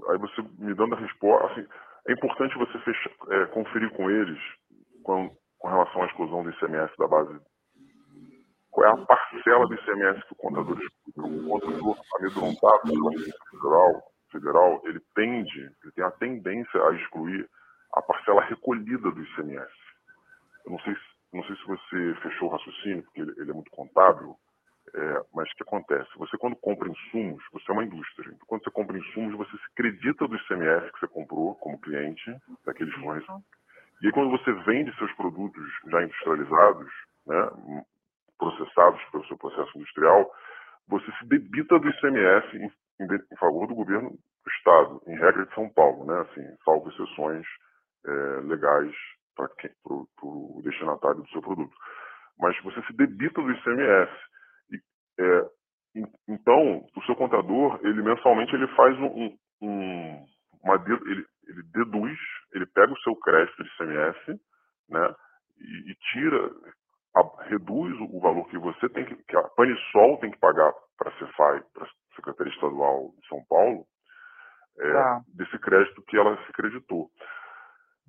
aí 0.08 0.18
você 0.18 0.42
me 0.58 0.74
dando 0.74 0.94
a 0.94 0.98
resposta, 0.98 1.46
assim, 1.52 1.66
é 2.08 2.12
importante 2.12 2.56
você 2.56 2.78
fechar, 2.80 3.10
é, 3.30 3.46
conferir 3.46 3.90
com 3.90 4.10
eles 4.10 4.38
com, 5.02 5.30
com, 5.58 5.68
relação 5.68 6.02
à 6.02 6.06
exclusão 6.06 6.42
do 6.42 6.50
ICMS 6.50 6.92
da 6.98 7.06
base. 7.06 7.38
Qual 8.70 8.86
é 8.86 8.90
a 8.90 9.06
parcela 9.06 9.66
do 9.66 9.74
ICMS 9.74 10.22
que 10.26 10.32
o 10.32 10.36
contador 10.36 10.78
O 11.16 11.48
contador 11.48 11.98
amedrontado 12.16 12.82
pela 12.82 13.10
federal, 13.50 14.02
federal, 14.30 14.82
ele 14.84 15.00
tende, 15.14 15.60
ele 15.60 15.92
tem 15.94 16.04
a 16.04 16.10
tendência 16.12 16.82
a 16.82 16.94
excluir 16.94 17.48
a 17.94 18.02
parcela 18.02 18.42
recolhida 18.42 19.10
do 19.10 19.22
ICMS. 19.22 19.72
Eu 20.64 20.72
não 20.72 20.78
sei 20.80 20.94
se, 20.94 21.00
não 21.32 21.44
sei 21.44 21.56
se 21.56 21.66
você 21.66 22.14
fechou 22.22 22.48
o 22.48 22.52
raciocínio, 22.52 23.02
porque 23.04 23.20
ele, 23.20 23.34
ele 23.38 23.50
é 23.50 23.54
muito 23.54 23.70
contábil, 23.70 24.36
é, 24.94 25.22
mas 25.34 25.50
o 25.50 25.56
que 25.56 25.62
acontece? 25.62 26.08
Você, 26.16 26.36
quando 26.38 26.56
compra 26.56 26.88
insumos, 26.88 27.42
você 27.52 27.70
é 27.70 27.74
uma 27.74 27.84
indústria. 27.84 28.28
Então, 28.28 28.46
quando 28.46 28.64
você 28.64 28.70
compra 28.70 28.98
insumos, 28.98 29.36
você 29.36 29.50
se 29.50 29.64
acredita 29.72 30.26
do 30.26 30.36
ICMS 30.36 30.92
que 30.92 31.00
você 31.00 31.08
comprou 31.08 31.54
como 31.56 31.80
cliente 31.80 32.36
daqueles 32.64 32.94
fornecedores. 32.94 33.44
E 34.02 34.06
aí, 34.06 34.12
quando 34.12 34.30
você 34.30 34.52
vende 34.64 34.96
seus 34.96 35.12
produtos 35.14 35.62
já 35.88 36.02
industrializados, 36.02 36.88
né, 37.26 37.50
processados 38.38 39.02
pelo 39.10 39.26
seu 39.26 39.36
processo 39.36 39.76
industrial, 39.76 40.32
você 40.86 41.10
se 41.18 41.26
debita 41.26 41.78
do 41.78 41.88
ICMS 41.88 42.56
em, 42.56 42.72
em, 43.00 43.14
em 43.32 43.36
favor 43.36 43.66
do 43.66 43.74
governo 43.74 44.10
do 44.10 44.50
Estado, 44.56 45.02
em 45.06 45.16
regra 45.16 45.44
de 45.44 45.54
São 45.54 45.68
Paulo, 45.70 46.06
né, 46.06 46.20
assim, 46.20 46.56
salvo 46.64 46.88
exceções 46.90 47.46
é, 48.06 48.10
legais 48.44 48.94
para 49.34 49.48
o 50.22 50.60
destinatário 50.64 51.22
do 51.22 51.28
seu 51.28 51.42
produto. 51.42 51.74
Mas 52.38 52.56
você 52.62 52.80
se 52.82 52.92
debita 52.94 53.40
do 53.42 53.50
ICMS. 53.50 54.12
É, 55.18 55.50
então, 56.28 56.86
o 56.96 57.02
seu 57.02 57.16
contador, 57.16 57.80
ele 57.82 58.02
mensalmente 58.02 58.54
ele 58.54 58.68
faz 58.68 58.96
um, 58.98 59.36
um 59.62 60.26
uma 60.62 60.74
ele, 60.74 61.26
ele 61.46 61.62
deduz, 61.72 62.18
ele 62.52 62.66
pega 62.66 62.92
o 62.92 63.00
seu 63.00 63.16
crédito 63.16 63.62
de 63.62 63.76
CMS, 63.76 64.40
né, 64.88 65.14
e, 65.58 65.90
e 65.90 65.94
tira, 66.12 66.50
a, 67.16 67.44
reduz 67.44 67.96
o 68.00 68.20
valor 68.20 68.48
que 68.48 68.58
você 68.58 68.88
tem 68.90 69.04
que, 69.04 69.16
que 69.16 69.36
a 69.36 69.42
Panisol 69.50 70.18
tem 70.18 70.30
que 70.30 70.38
pagar 70.38 70.72
para 70.96 71.10
a 71.10 71.18
Cefai, 71.18 71.62
para 71.72 71.84
a 71.84 72.16
Secretaria 72.16 72.52
Estadual 72.52 73.12
de 73.20 73.28
São 73.28 73.44
Paulo, 73.48 73.86
é, 74.78 74.92
tá. 74.92 75.20
desse 75.34 75.58
crédito 75.58 76.02
que 76.02 76.16
ela 76.16 76.36
se 76.44 76.52
creditou. 76.52 77.10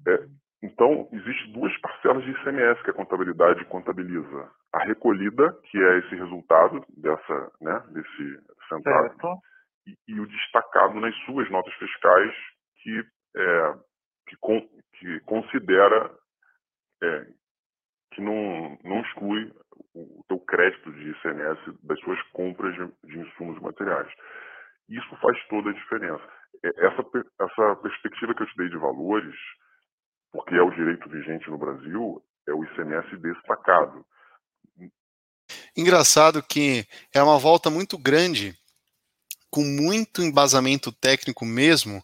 É, 0.07 0.25
Então, 0.61 1.07
existem 1.13 1.53
duas 1.53 1.75
parcelas 1.79 2.23
de 2.23 2.31
ICMS 2.31 2.83
que 2.83 2.91
a 2.91 2.93
contabilidade 2.93 3.63
contabiliza. 3.65 4.51
A 4.73 4.83
recolhida, 4.83 5.53
que 5.63 5.77
é 5.77 5.99
esse 5.99 6.15
resultado 6.15 6.85
dessa, 6.97 7.51
né, 7.61 7.83
desse 7.91 8.39
centavo, 8.67 9.41
e, 9.87 9.95
e, 10.07 10.19
o 10.19 10.27
destacado 10.27 10.99
nas 10.99 11.15
suas 11.25 11.49
notas 11.49 11.73
fiscais, 11.75 12.33
que, 12.83 13.03
é, 13.37 13.73
que, 14.27 14.35
con, 14.37 14.61
que 14.99 15.19
considera 15.21 16.11
é, 17.01 17.25
que 18.11 18.21
não, 18.21 18.77
não 18.83 19.01
exclui 19.01 19.51
o 19.95 20.23
teu 20.27 20.39
crédito 20.41 20.91
de 20.91 21.11
ICMS 21.11 21.59
das 21.83 21.99
suas 22.01 22.21
compras 22.33 22.75
de, 22.75 23.07
de 23.07 23.19
insumos 23.19 23.59
materiais. 23.61 24.11
Isso 24.89 25.15
faz 25.17 25.37
toda 25.47 25.69
a 25.69 25.73
diferença. 25.73 26.23
É, 26.63 26.85
essa, 26.85 27.03
essa 27.39 27.75
perspectiva 27.77 28.33
que 28.35 28.43
eu 28.43 28.47
te 28.47 28.57
dei 28.57 28.69
de 28.69 28.77
valores, 28.77 29.35
porque 30.31 30.55
é 30.55 30.61
o 30.61 30.71
direito 30.71 31.09
vigente 31.09 31.49
no 31.49 31.57
Brasil, 31.57 32.23
é 32.47 32.53
o 32.53 32.63
ICMS 32.63 33.17
destacado. 33.17 34.05
Engraçado 35.75 36.43
que 36.43 36.85
é 37.13 37.21
uma 37.21 37.39
volta 37.39 37.69
muito 37.69 37.97
grande, 37.97 38.55
com 39.49 39.63
muito 39.63 40.21
embasamento 40.21 40.91
técnico 40.91 41.45
mesmo, 41.45 42.03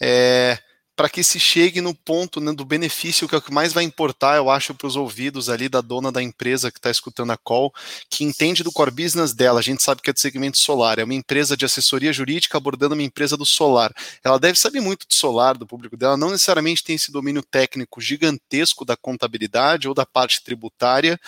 é, 0.00 0.58
para 0.96 1.08
que 1.08 1.24
se 1.24 1.40
chegue 1.40 1.80
no 1.80 1.94
ponto 1.94 2.40
né, 2.40 2.52
do 2.52 2.64
benefício 2.64 3.28
que 3.28 3.34
é 3.34 3.38
o 3.38 3.42
que 3.42 3.52
mais 3.52 3.72
vai 3.72 3.84
importar, 3.84 4.36
eu 4.36 4.50
acho, 4.50 4.74
para 4.74 4.86
os 4.86 4.96
ouvidos 4.96 5.48
ali 5.48 5.68
da 5.68 5.80
dona 5.80 6.12
da 6.12 6.22
empresa 6.22 6.70
que 6.70 6.78
está 6.78 6.90
escutando 6.90 7.32
a 7.32 7.36
call, 7.36 7.72
que 8.08 8.24
entende 8.24 8.62
do 8.62 8.72
core 8.72 8.90
business 8.90 9.34
dela. 9.34 9.60
A 9.60 9.62
gente 9.62 9.82
sabe 9.82 10.02
que 10.02 10.10
é 10.10 10.12
do 10.12 10.20
segmento 10.20 10.58
solar, 10.58 10.98
é 10.98 11.04
uma 11.04 11.14
empresa 11.14 11.56
de 11.56 11.64
assessoria 11.64 12.12
jurídica 12.12 12.56
abordando 12.56 12.94
uma 12.94 13.02
empresa 13.02 13.36
do 13.36 13.44
solar. 13.44 13.92
Ela 14.22 14.38
deve 14.38 14.58
saber 14.58 14.80
muito 14.80 15.06
de 15.08 15.16
solar, 15.16 15.56
do 15.56 15.66
público 15.66 15.96
dela, 15.96 16.16
não 16.16 16.30
necessariamente 16.30 16.84
tem 16.84 16.96
esse 16.96 17.10
domínio 17.10 17.42
técnico 17.42 18.00
gigantesco 18.00 18.84
da 18.84 18.96
contabilidade 18.96 19.88
ou 19.88 19.94
da 19.94 20.06
parte 20.06 20.42
tributária. 20.42 21.18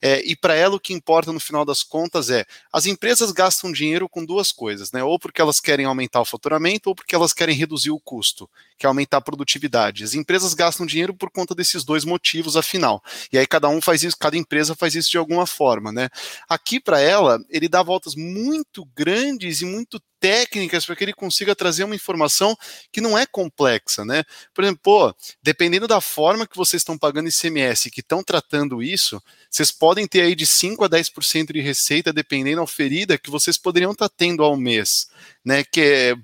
É, 0.00 0.22
e 0.24 0.36
para 0.36 0.54
ela 0.54 0.76
o 0.76 0.80
que 0.80 0.92
importa 0.92 1.32
no 1.32 1.40
final 1.40 1.64
das 1.64 1.82
contas 1.82 2.30
é 2.30 2.44
as 2.72 2.86
empresas 2.86 3.32
gastam 3.32 3.72
dinheiro 3.72 4.08
com 4.08 4.24
duas 4.24 4.52
coisas, 4.52 4.92
né? 4.92 5.02
Ou 5.02 5.18
porque 5.18 5.40
elas 5.40 5.60
querem 5.60 5.86
aumentar 5.86 6.20
o 6.20 6.24
faturamento, 6.24 6.88
ou 6.88 6.94
porque 6.94 7.14
elas 7.14 7.32
querem 7.32 7.54
reduzir 7.54 7.90
o 7.90 8.00
custo, 8.00 8.48
que 8.78 8.86
é 8.86 8.88
aumentar 8.88 9.15
aumentar 9.16 9.18
a 9.18 9.20
produtividade. 9.20 10.04
As 10.04 10.14
empresas 10.14 10.54
gastam 10.54 10.86
dinheiro 10.86 11.14
por 11.14 11.30
conta 11.30 11.54
desses 11.54 11.84
dois 11.84 12.04
motivos, 12.04 12.56
afinal. 12.56 13.02
E 13.32 13.38
aí 13.38 13.46
cada 13.46 13.68
um 13.68 13.80
faz 13.80 14.02
isso, 14.02 14.16
cada 14.18 14.36
empresa 14.36 14.74
faz 14.74 14.94
isso 14.94 15.10
de 15.10 15.18
alguma 15.18 15.46
forma, 15.46 15.90
né? 15.92 16.08
Aqui 16.48 16.78
para 16.78 17.00
ela, 17.00 17.38
ele 17.48 17.68
dá 17.68 17.82
voltas 17.82 18.14
muito 18.14 18.84
grandes 18.94 19.60
e 19.62 19.64
muito 19.64 20.00
técnicas 20.20 20.84
para 20.84 20.96
que 20.96 21.04
ele 21.04 21.12
consiga 21.12 21.54
trazer 21.54 21.84
uma 21.84 21.94
informação 21.94 22.56
que 22.92 23.00
não 23.00 23.16
é 23.16 23.26
complexa, 23.26 24.04
né? 24.04 24.24
Por 24.54 24.64
exemplo, 24.64 24.80
pô, 24.82 25.14
dependendo 25.42 25.86
da 25.86 26.00
forma 26.00 26.46
que 26.46 26.56
vocês 26.56 26.80
estão 26.80 26.96
pagando 26.98 27.28
ICMS, 27.28 27.90
que 27.90 28.00
estão 28.00 28.22
tratando 28.22 28.82
isso, 28.82 29.22
vocês 29.50 29.70
podem 29.70 30.06
ter 30.06 30.22
aí 30.22 30.34
de 30.34 30.46
5 30.46 30.84
a 30.84 30.88
10% 30.88 31.52
de 31.52 31.60
receita, 31.60 32.12
dependendo 32.12 32.56
da 32.56 32.62
oferida 32.62 33.18
que 33.18 33.30
vocês 33.30 33.58
poderiam 33.58 33.92
estar 33.92 34.08
tá 34.08 34.14
tendo 34.16 34.42
ao 34.42 34.56
mês, 34.56 35.08
né? 35.44 35.64
Que 35.64 35.80
é, 35.80 36.14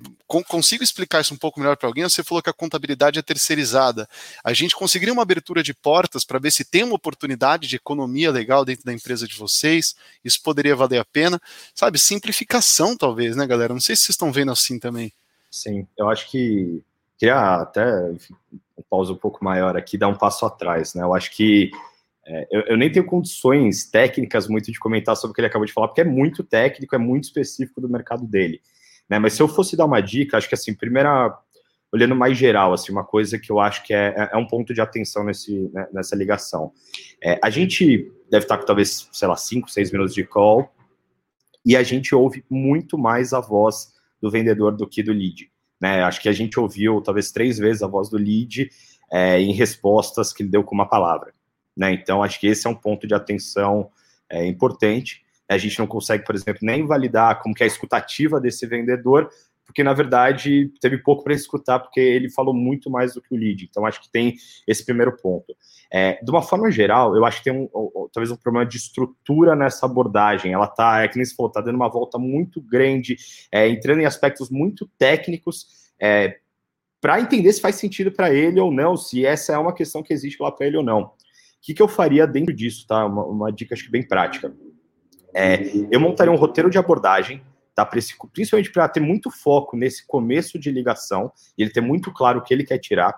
consigo 0.43 0.83
explicar 0.83 1.21
isso 1.21 1.35
um 1.35 1.37
pouco 1.37 1.61
melhor 1.61 1.77
para 1.77 1.89
alguém? 1.89 2.05
Você 2.05 2.23
falou 2.23 2.43
que 2.43 2.49
a 2.49 2.55
contabilidade 2.55 3.19
é 3.19 3.23
terceirizada. 3.23 4.09
A 4.43 4.55
gente 4.55 4.75
conseguiria 4.75 5.13
uma 5.13 5.23
abertura 5.23 5.63
de 5.63 5.75
portas 5.75 6.25
para 6.25 6.39
ver 6.39 6.51
se 6.51 6.65
tem 6.65 6.85
uma 6.85 6.95
oportunidade 6.95 7.69
de 7.69 7.77
economia 7.77 8.31
legal 8.31 8.65
dentro 8.65 8.85
da 8.85 8.93
empresa 8.93 9.27
de 9.29 9.37
vocês. 9.37 9.95
Isso 10.25 10.41
poderia 10.43 10.75
valer 10.75 10.99
a 10.99 11.05
pena, 11.05 11.41
sabe? 11.75 11.99
Simplificação, 11.99 12.97
talvez, 12.97 13.37
né, 13.37 13.47
galera? 13.47 13.75
Não 13.75 13.81
sei 13.83 13.95
se 13.97 14.03
vocês 14.03 14.15
estão 14.15 14.33
vendo 14.33 14.53
assim 14.53 14.79
também. 14.79 15.13
Sim, 15.51 15.87
eu 15.99 16.09
acho 16.09 16.31
que 16.31 16.83
queria 17.19 17.61
até 17.61 17.85
um 18.09 18.83
pausa 18.89 19.13
um 19.13 19.17
pouco 19.17 19.45
maior 19.45 19.77
aqui, 19.77 19.99
dar 19.99 20.09
um 20.09 20.17
passo 20.17 20.47
atrás, 20.47 20.95
né? 20.95 21.03
Eu 21.03 21.15
acho 21.15 21.31
que 21.31 21.71
é, 22.27 22.47
eu, 22.51 22.61
eu, 22.63 22.77
nem 22.77 22.91
tenho 22.91 23.05
condições 23.05 23.85
técnicas 23.85 24.47
muito 24.47 24.71
de 24.71 24.79
comentar 24.79 25.17
sobre 25.17 25.33
o 25.33 25.35
que 25.35 25.41
ele 25.41 25.49
acabou 25.49 25.67
de 25.67 25.73
falar, 25.73 25.89
porque 25.89 26.01
é 26.01 26.05
muito 26.05 26.45
técnico, 26.45 26.95
é 26.95 26.99
muito 26.99 27.25
específico 27.25 27.81
do 27.81 27.89
mercado 27.89 28.27
dele. 28.27 28.61
Né? 29.09 29.19
Mas 29.19 29.35
se 29.35 29.43
eu 29.43 29.49
fosse 29.49 29.77
dar 29.77 29.85
uma 29.85 30.01
dica, 30.01 30.37
acho 30.37 30.49
que 30.49 30.55
assim, 30.55 30.73
primeira, 30.73 31.37
olhando 31.93 32.15
mais 32.15 32.39
geral, 32.39 32.73
assim, 32.73 32.93
uma 32.93 33.05
coisa 33.05 33.39
que 33.39 33.51
eu 33.51 33.59
acho 33.59 33.83
que 33.83 33.93
é, 33.93 34.15
é, 34.17 34.31
é 34.33 34.37
um 34.37 34.47
ponto 34.47 34.73
de 34.73 34.81
atenção 34.81 35.25
nesse, 35.25 35.69
né, 35.73 35.89
nessa 35.93 36.15
ligação. 36.15 36.73
É, 37.23 37.39
a 37.43 37.51
gente 37.51 38.11
deve 38.31 38.45
estar 38.45 38.57
com 38.57 38.65
talvez, 38.65 39.09
sei 39.13 39.29
lá, 39.29 39.37
5, 39.37 39.69
6 39.69 39.91
minutos 39.91 40.15
de 40.15 40.25
call, 40.25 40.73
e 41.65 41.77
a 41.77 41.83
gente 41.83 42.15
ouve 42.15 42.45
muito 42.51 42.99
mais 42.99 43.33
a 43.33 43.41
voz 43.41 43.93
do 44.21 44.31
vendedor 44.31 44.77
do 44.77 44.89
que 44.89 45.03
do 45.03 45.13
lead. 45.13 45.51
Né? 45.81 46.03
Acho 46.03 46.21
que 46.21 46.29
a 46.29 46.33
gente 46.33 46.59
ouviu 46.59 47.01
talvez 47.01 47.33
três 47.33 47.59
vezes 47.59 47.83
a 47.83 47.89
voz 47.89 48.09
do 48.09 48.17
lead 48.17 48.71
é, 49.13 49.41
em 49.41 49.53
respostas 49.53 50.33
que 50.33 50.43
ele 50.43 50.51
deu 50.51 50.63
com 50.65 50.75
uma 50.75 50.89
palavra. 50.89 51.35
Né? 51.77 51.93
Então, 51.93 52.23
acho 52.23 52.39
que 52.39 52.47
esse 52.47 52.67
é 52.67 52.71
um 52.71 52.75
ponto 52.75 53.07
de 53.07 53.15
atenção 53.15 53.91
é, 54.29 54.47
importante. 54.47 55.23
A 55.49 55.59
gente 55.59 55.79
não 55.79 55.87
consegue, 55.87 56.25
por 56.25 56.35
exemplo, 56.35 56.61
nem 56.63 56.87
validar 56.87 57.43
como 57.43 57.55
que 57.55 57.63
é 57.63 57.67
a 57.67 57.69
escutativa 57.69 58.41
desse 58.41 58.67
vendedor, 58.67 59.29
porque 59.65 59.83
na 59.83 59.93
verdade 59.93 60.73
teve 60.81 60.99
pouco 60.99 61.25
para 61.25 61.35
escutar, 61.35 61.79
porque 61.79 62.01
ele 62.01 62.31
falou 62.31 62.55
muito 62.55 62.91
mais 62.91 63.15
do 63.15 63.23
que 63.23 63.35
o 63.35 63.37
lead. 63.37 63.67
Então 63.69 63.87
acho 63.87 64.01
que 64.01 64.11
tem 64.11 64.35
esse 64.67 64.85
primeiro 64.85 65.17
ponto. 65.17 65.55
É, 65.91 66.23
de 66.23 66.31
uma 66.31 66.43
forma 66.43 66.71
geral, 66.71 67.15
eu 67.15 67.25
acho 67.25 67.39
que 67.39 67.51
tem 67.51 67.53
um, 67.53 67.69
talvez 68.13 68.31
um 68.31 68.37
problema 68.37 68.67
de 68.67 68.77
estrutura 68.77 69.55
nessa 69.55 69.87
abordagem. 69.87 70.53
Ela 70.53 70.67
tá, 70.67 71.03
é 71.03 71.09
que 71.09 71.17
nem 71.17 71.25
se 71.25 71.35
falou, 71.35 71.53
tá 71.53 71.61
dando 71.61 71.77
uma 71.77 71.89
volta 71.89 72.19
muito 72.19 72.61
grande, 72.61 73.17
é, 73.51 73.69
entrando 73.69 74.01
em 74.01 74.07
aspectos 74.07 74.51
muito 74.51 74.89
técnicos. 74.99 75.67
É, 76.01 76.39
para 77.01 77.21
entender 77.21 77.53
se 77.53 77.61
faz 77.61 77.77
sentido 77.77 78.13
para 78.13 78.33
ele 78.33 78.61
ou 78.61 78.73
não, 78.73 78.97
se 78.97 79.27
essa 79.27 79.53
é 79.53 79.59
uma 79.59 79.75
questão 79.75 80.03
que 80.03 80.13
existe 80.13 80.43
lá 80.43 80.51
para 80.51 80.67
ele 80.67 80.77
ou 80.77 80.83
não. 80.83 81.03
O 81.03 81.13
que, 81.61 81.75
que 81.75 81.83
eu 81.83 81.89
faria 81.89 82.27
dentro 82.27 82.55
disso, 82.55 82.87
tá? 82.87 83.05
Uma, 83.05 83.25
uma 83.25 83.53
dica 83.53 83.75
acho 83.75 83.85
que 83.85 83.91
bem 83.91 84.07
prática. 84.07 84.55
É, 85.35 85.61
eu 85.91 86.01
montaria 86.01 86.33
um 86.33 86.37
roteiro 86.37 86.71
de 86.71 86.79
abordagem 86.79 87.43
tá? 87.75 87.85
principalmente 87.87 88.71
para 88.73 88.89
ter 88.89 89.01
muito 89.01 89.31
foco 89.31 89.77
nesse 89.77 90.07
começo 90.07 90.59
de 90.59 90.71
ligação 90.71 91.33
e 91.57 91.63
ele 91.63 91.71
ter 91.71 91.81
muito 91.81 92.13
claro 92.13 92.41
o 92.41 92.43
que 92.43 92.53
ele 92.53 92.65
quer 92.65 92.79
tirar. 92.79 93.15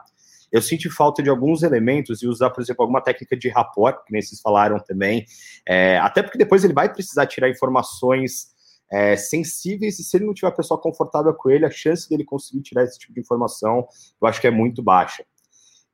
Eu 0.52 0.62
senti 0.62 0.88
falta 0.88 1.22
de 1.22 1.28
alguns 1.28 1.62
elementos 1.62 2.22
e 2.22 2.28
usar, 2.28 2.50
por 2.50 2.62
exemplo, 2.62 2.82
alguma 2.82 3.00
técnica 3.00 3.36
de 3.36 3.48
rapport, 3.48 4.04
que 4.04 4.12
nem 4.12 4.22
vocês 4.22 4.40
falaram 4.40 4.78
também, 4.78 5.24
é, 5.66 5.98
até 5.98 6.22
porque 6.22 6.38
depois 6.38 6.62
ele 6.62 6.72
vai 6.72 6.92
precisar 6.92 7.26
tirar 7.26 7.50
informações 7.50 8.54
é, 8.92 9.16
sensíveis 9.16 9.98
e 9.98 10.04
se 10.04 10.16
ele 10.16 10.26
não 10.26 10.34
tiver 10.34 10.48
a 10.48 10.52
pessoa 10.52 10.80
confortável 10.80 11.34
com 11.34 11.50
ele, 11.50 11.66
a 11.66 11.70
chance 11.70 12.08
dele 12.08 12.24
conseguir 12.24 12.62
tirar 12.62 12.84
esse 12.84 12.98
tipo 12.98 13.12
de 13.12 13.20
informação, 13.20 13.86
eu 14.20 14.28
acho 14.28 14.40
que 14.40 14.46
é 14.46 14.50
muito 14.50 14.80
baixa. 14.80 15.24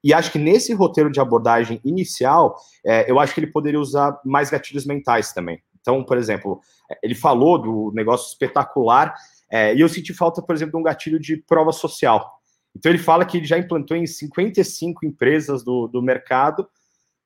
E 0.03 0.15
acho 0.15 0.33
que 0.33 0.39
nesse 0.39 0.73
roteiro 0.73 1.11
de 1.11 1.21
abordagem 1.21 1.81
inicial, 1.85 2.57
é, 2.85 3.11
eu 3.11 3.19
acho 3.19 3.35
que 3.35 3.41
ele 3.41 3.51
poderia 3.51 3.81
usar 3.81 4.19
mais 4.25 4.51
gatilhos 4.51 4.87
mentais 4.87 5.33
também. 5.33 5.63
Então, 5.81 6.05
por 6.05 6.19
exemplo, 6.19 6.61
ele 7.03 7.15
falou 7.15 7.59
do 7.59 7.93
negócio 7.95 8.29
espetacular, 8.29 9.15
é, 9.51 9.75
e 9.75 9.81
eu 9.81 9.89
senti 9.89 10.13
falta, 10.13 10.43
por 10.43 10.55
exemplo, 10.55 10.73
de 10.73 10.79
um 10.79 10.83
gatilho 10.83 11.19
de 11.19 11.37
prova 11.37 11.73
social. 11.73 12.41
Então, 12.77 12.91
ele 12.91 12.99
fala 12.99 13.25
que 13.25 13.39
ele 13.39 13.47
já 13.47 13.59
implantou 13.59 13.97
em 13.97 14.07
55 14.07 15.05
empresas 15.05 15.65
do, 15.65 15.89
do 15.89 16.01
mercado. 16.01 16.69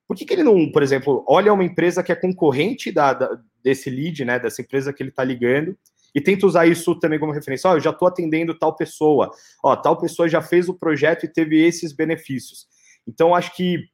Por 0.07 0.17
que, 0.17 0.25
que 0.25 0.33
ele 0.33 0.43
não, 0.43 0.71
por 0.71 0.83
exemplo, 0.83 1.25
olha 1.29 1.53
uma 1.53 1.65
empresa 1.65 2.03
que 2.03 2.13
é 2.13 2.17
concorrente 2.17 2.91
da, 2.91 3.13
da 3.13 3.39
desse 3.63 3.89
lead, 3.89 4.25
né, 4.27 4.39
dessa 4.39 4.61
empresa 4.61 4.93
que 4.93 5.03
ele 5.03 5.09
está 5.09 5.25
ligando, 5.25 5.77
e 6.15 6.21
tenta 6.21 6.47
usar 6.47 6.67
isso 6.67 6.95
também 7.01 7.19
como 7.19 7.33
referência. 7.33 7.69
Oh, 7.71 7.75
eu 7.75 7.81
já 7.81 7.91
estou 7.91 8.07
atendendo 8.07 8.57
tal 8.57 8.77
pessoa, 8.77 9.31
ó, 9.63 9.75
tal 9.75 9.99
pessoa 9.99 10.29
já 10.29 10.43
fez 10.43 10.69
o 10.69 10.75
projeto 10.75 11.25
e 11.25 11.33
teve 11.33 11.61
esses 11.61 11.93
benefícios. 11.93 12.69
Então, 13.09 13.35
acho 13.35 13.57
que 13.57 13.89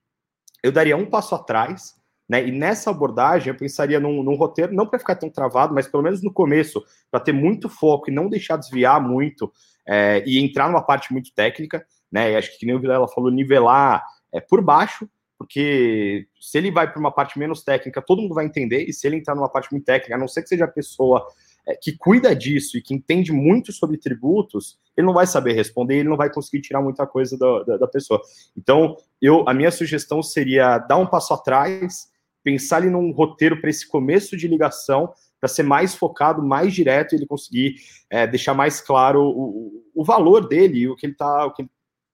eu 0.62 0.70
daria 0.70 0.96
um 0.96 1.06
passo 1.06 1.34
atrás, 1.34 1.94
né? 2.30 2.46
E 2.46 2.52
nessa 2.52 2.90
abordagem, 2.90 3.48
eu 3.48 3.56
pensaria 3.56 3.98
num, 3.98 4.22
num 4.22 4.36
roteiro, 4.36 4.72
não 4.72 4.86
para 4.86 5.00
ficar 5.00 5.16
tão 5.16 5.28
travado, 5.28 5.74
mas 5.74 5.88
pelo 5.88 6.04
menos 6.04 6.22
no 6.22 6.32
começo, 6.32 6.80
para 7.10 7.18
ter 7.18 7.32
muito 7.32 7.68
foco 7.68 8.08
e 8.08 8.14
não 8.14 8.28
deixar 8.28 8.56
desviar 8.56 9.02
muito 9.02 9.52
é, 9.84 10.22
e 10.24 10.38
entrar 10.38 10.68
numa 10.68 10.80
parte 10.80 11.12
muito 11.12 11.34
técnica. 11.34 11.84
Né? 12.10 12.30
E 12.30 12.36
acho 12.36 12.56
que, 12.56 12.64
nem 12.64 12.76
o 12.76 12.80
Vilela 12.80 13.08
falou, 13.08 13.32
nivelar 13.32 14.04
é, 14.32 14.38
por 14.38 14.62
baixo, 14.62 15.10
porque 15.36 16.28
se 16.40 16.56
ele 16.56 16.70
vai 16.70 16.88
para 16.88 17.00
uma 17.00 17.10
parte 17.10 17.36
menos 17.36 17.64
técnica, 17.64 18.00
todo 18.00 18.22
mundo 18.22 18.34
vai 18.36 18.44
entender, 18.44 18.84
e 18.88 18.92
se 18.92 19.08
ele 19.08 19.16
entrar 19.16 19.34
numa 19.34 19.48
parte 19.48 19.72
muito 19.72 19.84
técnica, 19.84 20.14
a 20.14 20.18
não 20.18 20.28
ser 20.28 20.42
que 20.42 20.50
seja 20.50 20.66
a 20.66 20.68
pessoa 20.68 21.26
é, 21.66 21.74
que 21.74 21.98
cuida 21.98 22.32
disso 22.32 22.78
e 22.78 22.80
que 22.80 22.94
entende 22.94 23.32
muito 23.32 23.72
sobre 23.72 23.98
tributos, 23.98 24.78
ele 24.96 25.04
não 25.04 25.14
vai 25.14 25.26
saber 25.26 25.54
responder, 25.54 25.96
ele 25.96 26.08
não 26.08 26.16
vai 26.16 26.32
conseguir 26.32 26.62
tirar 26.62 26.80
muita 26.80 27.04
coisa 27.08 27.36
da, 27.36 27.64
da, 27.64 27.76
da 27.78 27.88
pessoa. 27.88 28.22
Então, 28.56 28.96
eu, 29.20 29.48
a 29.48 29.52
minha 29.52 29.72
sugestão 29.72 30.22
seria 30.22 30.78
dar 30.78 30.96
um 30.96 31.08
passo 31.08 31.34
atrás, 31.34 32.08
pensar 32.42 32.78
ali 32.78 32.90
num 32.90 33.10
roteiro 33.12 33.60
para 33.60 33.70
esse 33.70 33.88
começo 33.88 34.36
de 34.36 34.48
ligação, 34.48 35.12
para 35.38 35.48
ser 35.48 35.62
mais 35.62 35.94
focado, 35.94 36.42
mais 36.42 36.74
direto, 36.74 37.12
e 37.12 37.18
ele 37.18 37.26
conseguir 37.26 37.76
é, 38.10 38.26
deixar 38.26 38.54
mais 38.54 38.80
claro 38.80 39.22
o, 39.22 39.84
o 39.94 40.04
valor 40.04 40.46
dele 40.46 40.80
e 40.80 40.88
o 40.88 40.96
que 40.96 41.06
ele 41.06 41.12
está 41.12 41.52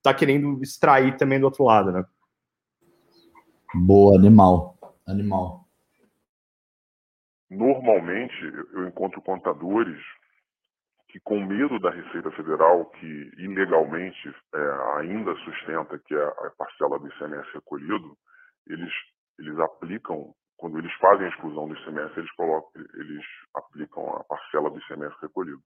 tá 0.01 0.13
querendo 0.13 0.61
extrair 0.61 1.17
também 1.17 1.39
do 1.39 1.45
outro 1.45 1.63
lado, 1.63 1.91
né? 1.91 2.05
Boa, 3.73 4.17
animal. 4.17 4.77
Animal. 5.05 5.67
Normalmente, 7.49 8.35
eu 8.73 8.87
encontro 8.87 9.21
contadores 9.21 9.97
que 11.09 11.17
que 11.17 11.19
com 11.21 11.39
medo 11.39 11.79
da 11.79 11.89
Receita 11.89 12.31
Federal, 12.31 12.85
que 12.85 13.31
ilegalmente 13.37 14.29
é, 14.53 14.99
ainda 14.99 15.33
sustenta 15.37 15.97
que 15.99 16.13
é 16.13 16.23
a 16.23 16.51
parcela 16.57 16.99
do 16.99 17.07
ICMS 17.07 17.49
recolhido, 17.53 18.17
eles, 18.67 18.91
eles 19.39 19.57
aplicam, 19.59 20.33
quando 20.57 20.77
eles 20.79 20.93
fazem 20.95 21.25
a 21.25 21.29
exclusão 21.29 21.67
do 21.67 21.75
ICMS, 21.75 22.17
eles, 22.17 22.31
colocam, 22.33 22.81
eles 22.95 23.25
aplicam 23.55 24.09
a 24.15 24.23
parcela 24.23 24.69
do 24.69 24.79
ICMS 24.79 25.15
recolhido. 25.21 25.61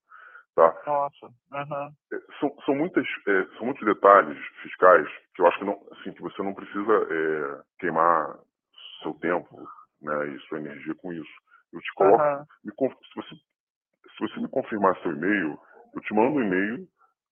Tá? 0.55 0.75
Nossa. 0.85 1.27
Uhum. 1.27 2.19
São, 2.39 2.55
são, 2.65 2.75
muitas, 2.75 3.05
é, 3.27 3.45
são 3.57 3.65
muitos 3.65 3.85
detalhes 3.85 4.37
fiscais 4.61 5.07
que 5.33 5.41
eu 5.41 5.47
acho 5.47 5.59
que, 5.59 5.65
não, 5.65 5.81
assim, 5.91 6.11
que 6.11 6.21
você 6.21 6.43
não 6.43 6.53
precisa 6.53 6.93
é, 7.09 7.61
queimar 7.79 8.37
seu 9.01 9.13
tempo 9.15 9.65
né, 10.01 10.27
e 10.27 10.39
sua 10.41 10.59
energia 10.59 10.93
com 10.95 11.13
isso. 11.13 11.31
Eu 11.71 11.79
te 11.79 11.93
coloco, 11.93 12.21
uhum. 12.21 12.45
me, 12.65 12.73
se, 12.89 13.15
você, 13.15 13.35
se 13.35 14.19
você 14.19 14.39
me 14.41 14.49
confirmar 14.49 14.99
seu 15.01 15.11
e-mail, 15.11 15.57
eu 15.93 16.01
te 16.01 16.13
mando 16.13 16.37
um 16.37 16.43
e-mail, 16.43 16.87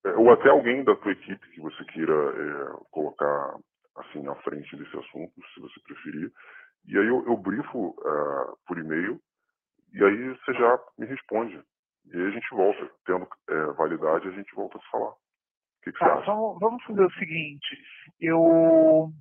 é, 0.06 0.10
ou 0.12 0.32
até 0.32 0.48
alguém 0.48 0.82
da 0.82 0.96
tua 0.96 1.12
equipe 1.12 1.50
que 1.50 1.60
você 1.60 1.84
queira 1.86 2.12
é, 2.12 2.72
colocar 2.90 3.54
assim 3.96 4.26
à 4.28 4.34
frente 4.36 4.76
desse 4.76 4.96
assunto, 4.96 5.32
se 5.54 5.60
você 5.60 5.80
preferir. 5.80 6.32
E 6.86 6.98
aí 6.98 7.06
eu, 7.06 7.24
eu 7.26 7.36
brifo 7.36 7.88
uh, 7.88 8.56
por 8.66 8.78
e-mail 8.78 9.20
e 9.92 10.04
aí 10.04 10.28
você 10.28 10.52
já 10.54 10.78
me 10.98 11.06
responde. 11.06 11.60
E 12.06 12.16
aí 12.16 12.26
a 12.26 12.30
gente 12.30 12.48
volta, 12.50 12.90
tendo 13.04 13.28
é, 13.48 13.72
validade, 13.72 14.28
a 14.28 14.32
gente 14.32 14.54
volta 14.54 14.78
a 14.78 14.80
se 14.80 14.90
falar. 14.90 15.10
O 15.10 15.16
que, 15.82 15.92
que 15.92 15.98
tá, 15.98 16.06
você 16.06 16.12
acha? 16.12 16.26
Vamos, 16.26 16.60
vamos 16.60 16.84
fazer 16.84 17.04
o 17.04 17.12
seguinte, 17.12 17.82
eu... 18.20 19.12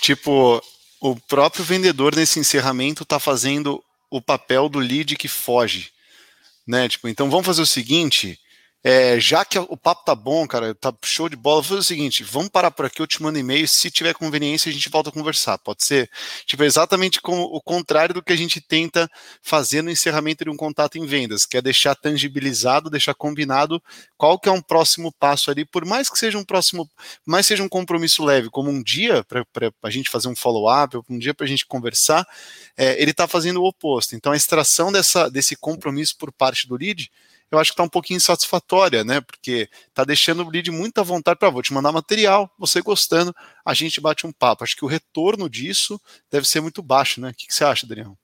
Tipo, 0.00 0.60
o 1.00 1.16
próprio 1.28 1.64
vendedor 1.64 2.14
nesse 2.14 2.38
encerramento 2.38 3.02
está 3.02 3.18
fazendo 3.18 3.82
o 4.10 4.20
papel 4.20 4.68
do 4.68 4.78
lead 4.78 5.16
que 5.16 5.28
foge, 5.28 5.90
né? 6.66 6.88
Tipo, 6.88 7.08
então 7.08 7.30
vamos 7.30 7.46
fazer 7.46 7.62
o 7.62 7.66
seguinte, 7.66 8.38
é, 8.86 9.18
já 9.18 9.46
que 9.46 9.58
o 9.58 9.78
papo 9.78 10.04
tá 10.04 10.14
bom, 10.14 10.46
cara, 10.46 10.74
tá 10.74 10.94
show 11.02 11.26
de 11.26 11.36
bola, 11.36 11.62
vou 11.62 11.70
fazer 11.70 11.80
o 11.80 11.82
seguinte: 11.82 12.22
vamos 12.22 12.50
parar 12.50 12.70
por 12.70 12.84
aqui, 12.84 13.00
eu 13.00 13.06
te 13.06 13.22
mando 13.22 13.38
e-mail. 13.38 13.66
Se 13.66 13.90
tiver 13.90 14.12
conveniência, 14.12 14.68
a 14.68 14.72
gente 14.74 14.90
volta 14.90 15.08
a 15.08 15.12
conversar. 15.12 15.56
Pode 15.56 15.86
ser? 15.86 16.10
Tipo, 16.44 16.64
exatamente 16.64 17.18
como 17.18 17.44
o 17.44 17.62
contrário 17.62 18.12
do 18.12 18.22
que 18.22 18.30
a 18.30 18.36
gente 18.36 18.60
tenta 18.60 19.10
fazer 19.40 19.80
no 19.80 19.90
encerramento 19.90 20.44
de 20.44 20.50
um 20.50 20.56
contato 20.56 20.98
em 20.98 21.06
vendas, 21.06 21.46
que 21.46 21.56
é 21.56 21.62
deixar 21.62 21.94
tangibilizado, 21.94 22.90
deixar 22.90 23.14
combinado 23.14 23.82
qual 24.18 24.38
que 24.38 24.50
é 24.50 24.52
um 24.52 24.60
próximo 24.60 25.10
passo 25.18 25.50
ali, 25.50 25.64
por 25.64 25.86
mais 25.86 26.10
que 26.10 26.18
seja 26.18 26.36
um 26.36 26.44
próximo, 26.44 26.86
mais 27.24 27.46
seja 27.46 27.62
um 27.62 27.68
compromisso 27.70 28.22
leve, 28.22 28.50
como 28.50 28.68
um 28.68 28.82
dia 28.82 29.24
para 29.24 29.72
a 29.82 29.90
gente 29.90 30.10
fazer 30.10 30.28
um 30.28 30.36
follow-up, 30.36 31.00
um 31.08 31.18
dia 31.18 31.32
para 31.32 31.46
a 31.46 31.48
gente 31.48 31.64
conversar, 31.64 32.26
é, 32.76 33.00
ele 33.00 33.12
está 33.12 33.26
fazendo 33.26 33.62
o 33.62 33.66
oposto. 33.66 34.14
Então, 34.14 34.32
a 34.32 34.36
extração 34.36 34.92
dessa, 34.92 35.30
desse 35.30 35.56
compromisso 35.56 36.18
por 36.18 36.30
parte 36.30 36.68
do 36.68 36.76
lead 36.76 37.10
eu 37.50 37.58
acho 37.58 37.70
que 37.70 37.74
está 37.74 37.84
um 37.84 37.88
pouquinho 37.88 38.16
insatisfatória, 38.16 39.04
né? 39.04 39.20
Porque 39.20 39.68
está 39.88 40.04
deixando 40.04 40.44
o 40.44 40.50
lead 40.50 40.70
muito 40.70 40.98
à 40.98 41.02
vontade 41.02 41.38
para 41.38 41.50
vou 41.50 41.62
te 41.62 41.72
mandar 41.72 41.92
material, 41.92 42.50
você 42.58 42.80
gostando, 42.82 43.34
a 43.64 43.74
gente 43.74 44.00
bate 44.00 44.26
um 44.26 44.32
papo. 44.32 44.64
Acho 44.64 44.76
que 44.76 44.84
o 44.84 44.88
retorno 44.88 45.48
disso 45.48 46.00
deve 46.30 46.48
ser 46.48 46.60
muito 46.60 46.82
baixo, 46.82 47.20
né? 47.20 47.30
O 47.30 47.34
que, 47.34 47.46
que 47.46 47.54
você 47.54 47.64
acha, 47.64 47.86
Daniel? 47.86 48.16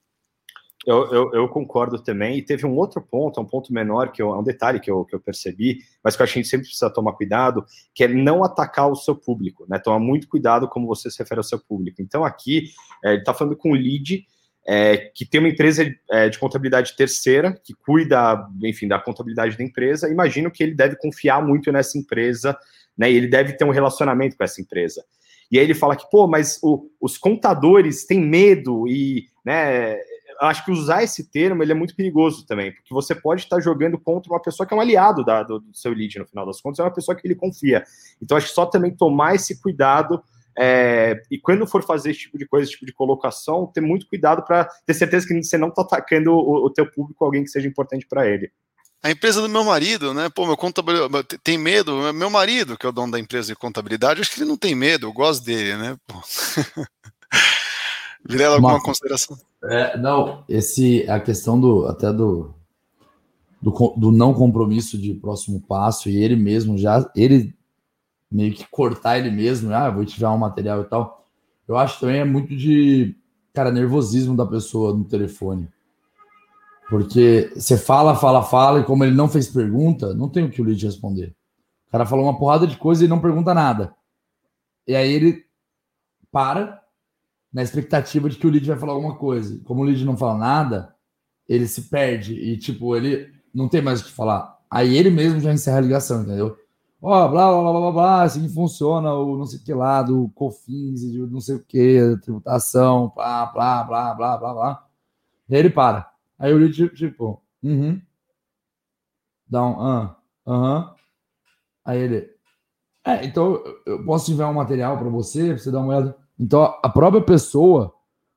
Eu, 0.86 1.12
eu, 1.12 1.34
eu, 1.34 1.48
concordo 1.48 2.02
também. 2.02 2.38
E 2.38 2.42
teve 2.42 2.64
um 2.64 2.74
outro 2.74 3.02
ponto, 3.02 3.40
um 3.40 3.44
ponto 3.44 3.72
menor, 3.72 4.12
que 4.12 4.22
é 4.22 4.24
um 4.24 4.42
detalhe 4.42 4.80
que 4.80 4.90
eu, 4.90 5.04
que 5.04 5.14
eu 5.14 5.20
percebi, 5.20 5.80
mas 6.02 6.16
que 6.16 6.22
eu 6.22 6.24
acho 6.24 6.32
que 6.32 6.38
a 6.38 6.42
gente 6.42 6.50
sempre 6.50 6.66
precisa 6.66 6.90
tomar 6.90 7.12
cuidado, 7.12 7.64
que 7.94 8.04
é 8.04 8.08
não 8.08 8.42
atacar 8.42 8.90
o 8.90 8.96
seu 8.96 9.14
público, 9.14 9.66
né? 9.68 9.78
Tomar 9.78 9.98
muito 9.98 10.26
cuidado 10.26 10.68
como 10.68 10.86
você 10.86 11.10
se 11.10 11.18
refere 11.18 11.40
ao 11.40 11.44
seu 11.44 11.58
público. 11.58 12.00
Então, 12.00 12.24
aqui, 12.24 12.70
é, 13.04 13.10
ele 13.10 13.18
está 13.18 13.34
falando 13.34 13.56
com 13.56 13.72
o 13.72 13.74
lead 13.74 14.26
é, 14.72 15.10
que 15.12 15.26
tem 15.26 15.40
uma 15.40 15.48
empresa 15.48 15.92
é, 16.12 16.28
de 16.28 16.38
contabilidade 16.38 16.94
terceira, 16.96 17.60
que 17.64 17.74
cuida, 17.74 18.46
enfim, 18.62 18.86
da 18.86 19.00
contabilidade 19.00 19.58
da 19.58 19.64
empresa, 19.64 20.08
imagino 20.08 20.48
que 20.48 20.62
ele 20.62 20.76
deve 20.76 20.94
confiar 20.94 21.44
muito 21.44 21.72
nessa 21.72 21.98
empresa, 21.98 22.56
né, 22.96 23.10
e 23.10 23.16
ele 23.16 23.26
deve 23.26 23.54
ter 23.54 23.64
um 23.64 23.72
relacionamento 23.72 24.36
com 24.36 24.44
essa 24.44 24.60
empresa. 24.60 25.04
E 25.50 25.58
aí 25.58 25.64
ele 25.64 25.74
fala 25.74 25.96
que, 25.96 26.08
pô, 26.08 26.28
mas 26.28 26.60
o, 26.62 26.88
os 27.00 27.18
contadores 27.18 28.06
têm 28.06 28.20
medo 28.20 28.86
e, 28.86 29.26
né, 29.44 29.96
acho 30.40 30.64
que 30.64 30.70
usar 30.70 31.02
esse 31.02 31.28
termo 31.32 31.64
ele 31.64 31.72
é 31.72 31.74
muito 31.74 31.96
perigoso 31.96 32.46
também, 32.46 32.72
porque 32.72 32.94
você 32.94 33.12
pode 33.12 33.42
estar 33.42 33.58
jogando 33.58 33.98
contra 33.98 34.32
uma 34.32 34.40
pessoa 34.40 34.64
que 34.64 34.72
é 34.72 34.76
um 34.76 34.80
aliado 34.80 35.24
da, 35.24 35.42
do, 35.42 35.58
do 35.58 35.76
seu 35.76 35.92
lead, 35.92 36.16
no 36.16 36.26
final 36.26 36.46
das 36.46 36.60
contas, 36.60 36.78
é 36.78 36.84
uma 36.84 36.94
pessoa 36.94 37.16
que 37.16 37.26
ele 37.26 37.34
confia. 37.34 37.82
Então, 38.22 38.36
acho 38.36 38.46
que 38.46 38.54
só 38.54 38.66
também 38.66 38.94
tomar 38.94 39.34
esse 39.34 39.60
cuidado 39.60 40.22
é, 40.58 41.22
e 41.30 41.38
quando 41.38 41.66
for 41.66 41.82
fazer 41.82 42.10
esse 42.10 42.20
tipo 42.20 42.38
de 42.38 42.46
coisa, 42.46 42.64
esse 42.64 42.72
tipo 42.72 42.86
de 42.86 42.92
colocação, 42.92 43.66
ter 43.66 43.80
muito 43.80 44.06
cuidado 44.06 44.42
para 44.44 44.64
ter 44.84 44.94
certeza 44.94 45.26
que 45.26 45.42
você 45.42 45.56
não 45.56 45.68
está 45.68 45.82
atacando 45.82 46.32
o, 46.32 46.66
o 46.66 46.70
teu 46.70 46.90
público, 46.90 47.24
alguém 47.24 47.44
que 47.44 47.50
seja 47.50 47.68
importante 47.68 48.06
para 48.08 48.28
ele. 48.28 48.50
A 49.02 49.10
empresa 49.10 49.40
do 49.40 49.48
meu 49.48 49.64
marido, 49.64 50.12
né? 50.12 50.28
Pô, 50.28 50.44
meu 50.44 50.58
contabilidade 50.58 51.38
tem 51.42 51.56
medo. 51.56 52.12
Meu 52.12 52.28
marido, 52.28 52.76
que 52.76 52.84
é 52.84 52.88
o 52.88 52.92
dono 52.92 53.12
da 53.12 53.18
empresa 53.18 53.48
de 53.48 53.56
contabilidade, 53.56 54.20
acho 54.20 54.30
que 54.30 54.40
ele 54.40 54.50
não 54.50 54.58
tem 54.58 54.74
medo, 54.74 55.06
eu 55.06 55.12
gosto 55.12 55.42
dele, 55.42 55.74
né? 55.76 55.96
Virela, 58.28 58.56
alguma 58.56 58.74
Uma, 58.74 58.82
consideração? 58.82 59.38
É, 59.64 59.96
não, 59.96 60.44
esse 60.46 61.08
a 61.08 61.18
questão 61.18 61.58
do 61.58 61.86
até 61.86 62.12
do, 62.12 62.54
do, 63.62 63.70
do 63.96 64.12
não 64.12 64.34
compromisso 64.34 64.98
de 64.98 65.14
próximo 65.14 65.60
passo 65.60 66.10
e 66.10 66.22
ele 66.22 66.36
mesmo 66.36 66.76
já 66.76 67.10
ele 67.16 67.54
meio 68.30 68.54
que 68.54 68.66
cortar 68.70 69.18
ele 69.18 69.30
mesmo, 69.30 69.72
ah, 69.74 69.90
vou 69.90 70.04
tirar 70.04 70.32
um 70.32 70.38
material 70.38 70.82
e 70.82 70.84
tal. 70.84 71.26
Eu 71.66 71.76
acho 71.76 72.00
também 72.00 72.20
é 72.20 72.24
muito 72.24 72.56
de, 72.56 73.16
cara, 73.52 73.70
nervosismo 73.70 74.36
da 74.36 74.46
pessoa 74.46 74.96
no 74.96 75.04
telefone. 75.04 75.68
Porque 76.88 77.52
você 77.54 77.78
fala, 77.78 78.16
fala, 78.16 78.42
fala, 78.42 78.80
e 78.80 78.84
como 78.84 79.04
ele 79.04 79.14
não 79.14 79.28
fez 79.28 79.48
pergunta, 79.48 80.12
não 80.14 80.28
tem 80.28 80.44
o 80.44 80.50
que 80.50 80.60
o 80.60 80.64
lead 80.64 80.84
responder. 80.84 81.34
O 81.88 81.92
cara 81.92 82.04
falou 82.06 82.24
uma 82.24 82.38
porrada 82.38 82.66
de 82.66 82.76
coisa 82.76 83.04
e 83.04 83.08
não 83.08 83.20
pergunta 83.20 83.54
nada. 83.54 83.94
E 84.86 84.94
aí 84.94 85.12
ele 85.12 85.44
para 86.32 86.80
na 87.52 87.62
expectativa 87.62 88.28
de 88.28 88.36
que 88.36 88.46
o 88.46 88.50
lead 88.50 88.66
vai 88.66 88.78
falar 88.78 88.92
alguma 88.92 89.16
coisa. 89.16 89.60
Como 89.64 89.82
o 89.82 89.84
lead 89.84 90.04
não 90.04 90.16
fala 90.16 90.38
nada, 90.38 90.94
ele 91.48 91.66
se 91.66 91.82
perde 91.82 92.34
e, 92.34 92.56
tipo, 92.56 92.94
ele 92.94 93.32
não 93.52 93.68
tem 93.68 93.82
mais 93.82 94.00
o 94.00 94.04
que 94.04 94.12
falar. 94.12 94.58
Aí 94.70 94.96
ele 94.96 95.10
mesmo 95.10 95.40
já 95.40 95.52
encerra 95.52 95.78
a 95.78 95.80
ligação, 95.80 96.22
entendeu? 96.22 96.56
Ó, 97.02 97.28
blá, 97.28 97.50
blá, 97.50 97.62
blá, 97.62 97.72
blá, 97.72 97.92
blá, 97.92 98.22
assim 98.22 98.48
funciona 98.48 99.12
o 99.14 99.36
não 99.36 99.46
sei 99.46 99.58
o 99.58 99.64
que 99.64 99.74
lá, 99.74 100.02
do 100.02 100.28
COFINS, 100.30 101.02
não 101.30 101.40
sei 101.40 101.56
o 101.56 101.64
que, 101.64 102.16
tributação, 102.22 103.12
blá, 103.14 103.46
blá, 103.46 103.84
blá, 103.84 104.14
blá, 104.14 104.36
blá, 104.36 104.54
blá. 104.54 104.86
E 105.48 105.54
aí 105.54 105.60
ele 105.60 105.70
para. 105.70 106.12
Aí 106.38 106.52
eu 106.52 106.58
li, 106.58 106.70
tipo, 106.72 106.94
tipo 106.94 107.42
uhum. 107.62 108.00
Dá 109.48 109.64
um, 109.64 109.80
ah, 109.80 110.16
aham. 110.46 110.94
Aí 111.84 111.98
ele, 111.98 112.30
é, 113.04 113.24
então 113.24 113.62
eu 113.86 114.04
posso 114.04 114.30
enviar 114.30 114.50
um 114.50 114.54
material 114.54 114.98
para 114.98 115.08
você, 115.08 115.48
pra 115.48 115.58
você 115.58 115.70
dar 115.70 115.80
uma 115.80 115.88
olhada. 115.88 116.16
Então 116.38 116.78
a 116.82 116.88
própria 116.88 117.22
pessoa, 117.22 117.94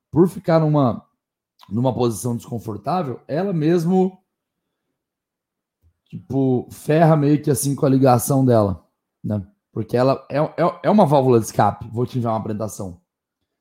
por 0.09 0.27
ficar 0.27 0.59
numa, 0.59 1.05
numa 1.69 1.93
posição 1.93 2.35
desconfortável, 2.35 3.19
ela 3.27 3.53
mesmo 3.53 4.22
tipo, 6.13 6.67
ferra 6.69 7.15
meio 7.15 7.41
que 7.41 7.49
assim 7.49 7.73
com 7.75 7.87
a 7.87 7.89
ligação 7.89 8.45
dela, 8.45 8.87
né? 9.23 9.45
Porque 9.71 9.97
ela 9.97 10.23
é, 10.29 10.37
é, 10.37 10.79
é 10.83 10.89
uma 10.89 11.07
válvula 11.07 11.39
de 11.39 11.45
escape. 11.45 11.89
Vou 11.91 12.05
te 12.05 12.19
enviar 12.19 12.33
uma 12.33 12.39
apresentação. 12.39 13.01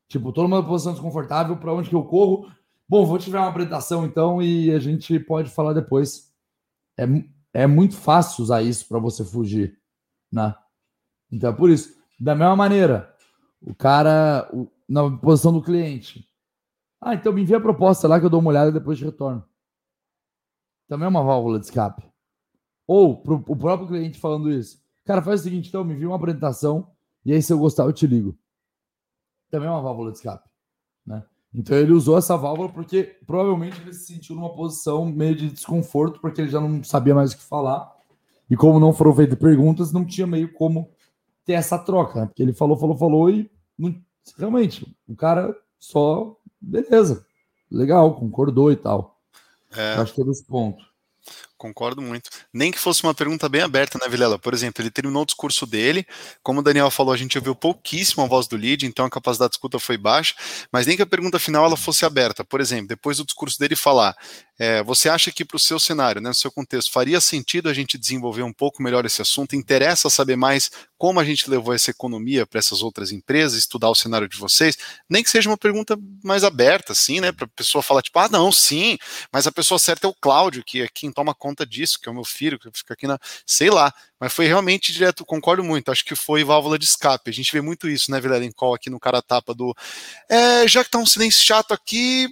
Tipo, 0.07 0.31
tô 0.33 0.43
numa 0.43 0.63
posição 0.63 0.93
desconfortável, 0.93 1.57
para 1.57 1.73
onde 1.73 1.89
que 1.89 1.95
eu 1.95 2.05
corro? 2.05 2.53
Bom, 2.87 3.07
vou 3.07 3.19
te 3.19 3.29
enviar 3.29 3.45
uma 3.45 3.49
apresentação 3.49 4.05
então 4.05 4.43
e 4.43 4.71
a 4.71 4.79
gente 4.79 5.19
pode 5.19 5.49
falar 5.49 5.73
depois. 5.73 6.31
É, 6.99 7.05
é 7.55 7.67
muito 7.67 7.97
fácil 7.97 8.43
usar 8.43 8.61
isso 8.61 8.87
para 8.87 8.99
você 8.99 9.25
fugir, 9.25 9.79
né? 10.31 10.55
Então 11.31 11.49
é 11.49 11.55
por 11.55 11.71
isso. 11.71 11.97
Da 12.21 12.35
mesma 12.35 12.55
maneira, 12.55 13.15
o 13.63 13.75
cara, 13.75 14.47
o, 14.53 14.69
na 14.87 15.11
posição 15.17 15.55
do 15.55 15.63
cliente. 15.63 16.29
Ah, 17.01 17.15
então 17.15 17.33
me 17.33 17.41
envia 17.41 17.57
a 17.57 17.61
proposta 17.61 18.07
lá 18.07 18.21
que 18.21 18.27
eu 18.27 18.31
dou 18.31 18.41
uma 18.41 18.51
olhada 18.51 18.69
e 18.69 18.75
depois 18.75 19.01
retorno. 19.01 19.43
Também 20.87 21.07
é 21.07 21.09
uma 21.09 21.25
válvula 21.25 21.59
de 21.59 21.65
escape. 21.65 22.12
Ou 22.87 23.17
pro, 23.17 23.45
o 23.47 23.57
próprio 23.57 23.89
cliente 23.89 24.19
falando 24.19 24.51
isso. 24.51 24.83
Cara, 25.05 25.23
faz 25.23 25.41
o 25.41 25.45
seguinte, 25.45 25.69
então, 25.69 25.85
me 25.85 25.95
envia 25.95 26.09
uma 26.09 26.17
apresentação 26.17 26.89
e 27.25 27.33
aí, 27.33 27.43
se 27.43 27.53
eu 27.53 27.59
gostar, 27.59 27.85
eu 27.85 27.93
te 27.93 28.07
ligo. 28.07 28.37
Também 29.51 29.69
é 29.69 29.71
uma 29.71 29.81
válvula 29.83 30.11
de 30.11 30.19
escape. 30.19 30.49
Né? 31.07 31.23
Então 31.55 31.77
ele 31.77 31.93
usou 31.93 32.19
essa 32.19 32.37
válvula 32.37 32.69
porque 32.69 33.17
provavelmente 33.27 33.81
ele 33.81 33.93
se 33.93 34.07
sentiu 34.07 34.35
numa 34.35 34.55
posição 34.55 35.05
meio 35.07 35.37
de 35.37 35.51
desconforto, 35.51 36.21
porque 36.21 36.41
ele 36.41 36.51
já 36.51 36.61
não 36.61 36.83
sabia 36.83 37.15
mais 37.15 37.33
o 37.33 37.37
que 37.37 37.43
falar. 37.43 37.93
E 38.51 38.57
como 38.57 38.81
não 38.81 38.93
foram 38.93 39.15
feitas 39.15 39.39
perguntas, 39.39 39.93
não 39.93 40.05
tinha 40.05 40.27
meio 40.27 40.53
como 40.53 40.91
ter 41.45 41.53
essa 41.53 41.79
troca, 41.79 42.21
né? 42.21 42.27
Porque 42.27 42.43
ele 42.43 42.53
falou, 42.53 42.77
falou, 42.77 42.97
falou 42.97 43.31
e 43.31 43.51
não... 43.79 43.95
realmente 44.37 44.97
o 45.07 45.15
cara 45.15 45.55
só 45.79 46.37
beleza, 46.61 47.27
legal, 47.71 48.17
concordou 48.17 48.73
e 48.73 48.77
tal. 48.77 49.21
É. 49.75 49.95
Acho 49.95 50.15
que 50.15 50.23
é 50.23 50.25
desse 50.25 50.45
ponto. 50.45 50.83
Concordo 51.63 52.03
muito. 52.03 52.29
Nem 52.53 52.73
que 52.73 52.79
fosse 52.79 53.05
uma 53.05 53.15
pergunta 53.15 53.49
bem 53.49 53.61
aberta, 53.61 53.97
né, 54.03 54.09
Vilela? 54.09 54.37
Por 54.37 54.53
exemplo, 54.53 54.83
ele 54.83 54.91
terminou 54.91 55.23
o 55.23 55.27
discurso 55.27 55.65
dele, 55.65 56.05
como 56.43 56.59
o 56.59 56.63
Daniel 56.63 56.91
falou, 56.91 57.15
a 57.15 57.17
gente 57.17 57.39
ouviu 57.39 57.55
pouquíssimo 57.55 58.25
a 58.25 58.27
voz 58.27 58.49
do 58.49 58.57
lead, 58.57 58.85
então 58.85 59.07
a 59.07 59.11
capacidade 59.11 59.51
de 59.51 59.57
escuta 59.57 59.79
foi 59.79 59.97
baixa, 59.97 60.35
mas 60.73 60.89
nem 60.89 60.97
que 60.97 61.03
a 61.03 61.07
pergunta 61.07 61.39
final 61.39 61.65
ela 61.65 61.77
fosse 61.77 62.05
aberta. 62.05 62.45
Por 62.45 62.61
exemplo, 62.61 62.89
depois 62.89 63.19
do 63.19 63.25
discurso 63.25 63.61
dele 63.61 63.77
falar, 63.77 64.17
é, 64.59 64.83
você 64.83 65.09
acha 65.09 65.33
que 65.33 65.45
para 65.45 65.57
o 65.57 65.61
seu 65.61 65.79
cenário, 65.79 66.21
né, 66.21 66.29
no 66.29 66.35
seu 66.35 66.51
contexto, 66.51 66.93
faria 66.93 67.21
sentido 67.21 67.69
a 67.69 67.75
gente 67.75 67.99
desenvolver 67.99 68.43
um 68.43 68.53
pouco 68.53 68.83
melhor 68.83 69.05
esse 69.05 69.21
assunto? 69.21 69.57
Interessa 69.57 70.09
saber 70.09 70.37
mais 70.37 70.71
como 70.97 71.19
a 71.19 71.25
gente 71.25 71.51
levou 71.51 71.75
essa 71.75 71.91
economia 71.91 72.47
para 72.47 72.61
essas 72.61 72.81
outras 72.81 73.11
empresas, 73.11 73.59
estudar 73.59 73.91
o 73.91 73.95
cenário 73.95 74.29
de 74.29 74.39
vocês? 74.39 74.77
Nem 75.11 75.23
que 75.23 75.31
seja 75.31 75.51
uma 75.51 75.59
pergunta 75.59 75.99
mais 76.23 76.45
aberta, 76.45 76.93
assim, 76.93 77.19
né, 77.21 77.33
para 77.33 77.45
a 77.47 77.49
pessoa 77.57 77.83
falar, 77.83 78.03
tipo, 78.03 78.19
ah, 78.19 78.29
não, 78.29 78.53
sim, 78.53 78.99
mas 79.33 79.49
a 79.49 79.53
pessoa 79.53 79.81
certa 79.81 80.07
é 80.07 80.11
o 80.11 80.15
Cláudio, 80.15 80.63
que 80.65 80.83
é 80.83 80.89
quem 80.95 81.11
toma 81.11 81.35
conta 81.35 81.52
conta 81.53 81.67
disso, 81.67 82.01
que 82.01 82.09
é 82.09 82.13
o 82.13 82.15
meu 82.15 82.25
filho, 82.25 82.59
que 82.59 82.71
fica 82.73 82.95
aqui 82.95 83.07
na. 83.07 83.19
Sei 83.47 83.71
lá. 83.71 83.93
Mas 84.19 84.33
foi 84.33 84.47
realmente 84.47 84.93
direto, 84.93 85.25
concordo 85.25 85.63
muito. 85.63 85.91
Acho 85.91 86.05
que 86.05 86.17
foi 86.17 86.43
válvula 86.43 86.79
de 86.79 86.85
escape. 86.85 87.31
A 87.31 87.33
gente 87.33 87.53
vê 87.53 87.61
muito 87.61 87.89
isso, 87.89 88.11
né, 88.11 88.21
Vilela, 88.21 88.45
em 88.45 88.53
call 88.53 88.75
aqui 88.75 88.91
no 88.91 88.99
cara 88.99 89.23
tapa 89.23 89.55
do. 89.55 89.75
É, 90.29 90.67
já 90.67 90.83
que 90.83 90.91
tá 90.91 90.99
um 90.99 91.07
silêncio 91.07 91.45
chato 91.45 91.73
aqui, 91.73 92.29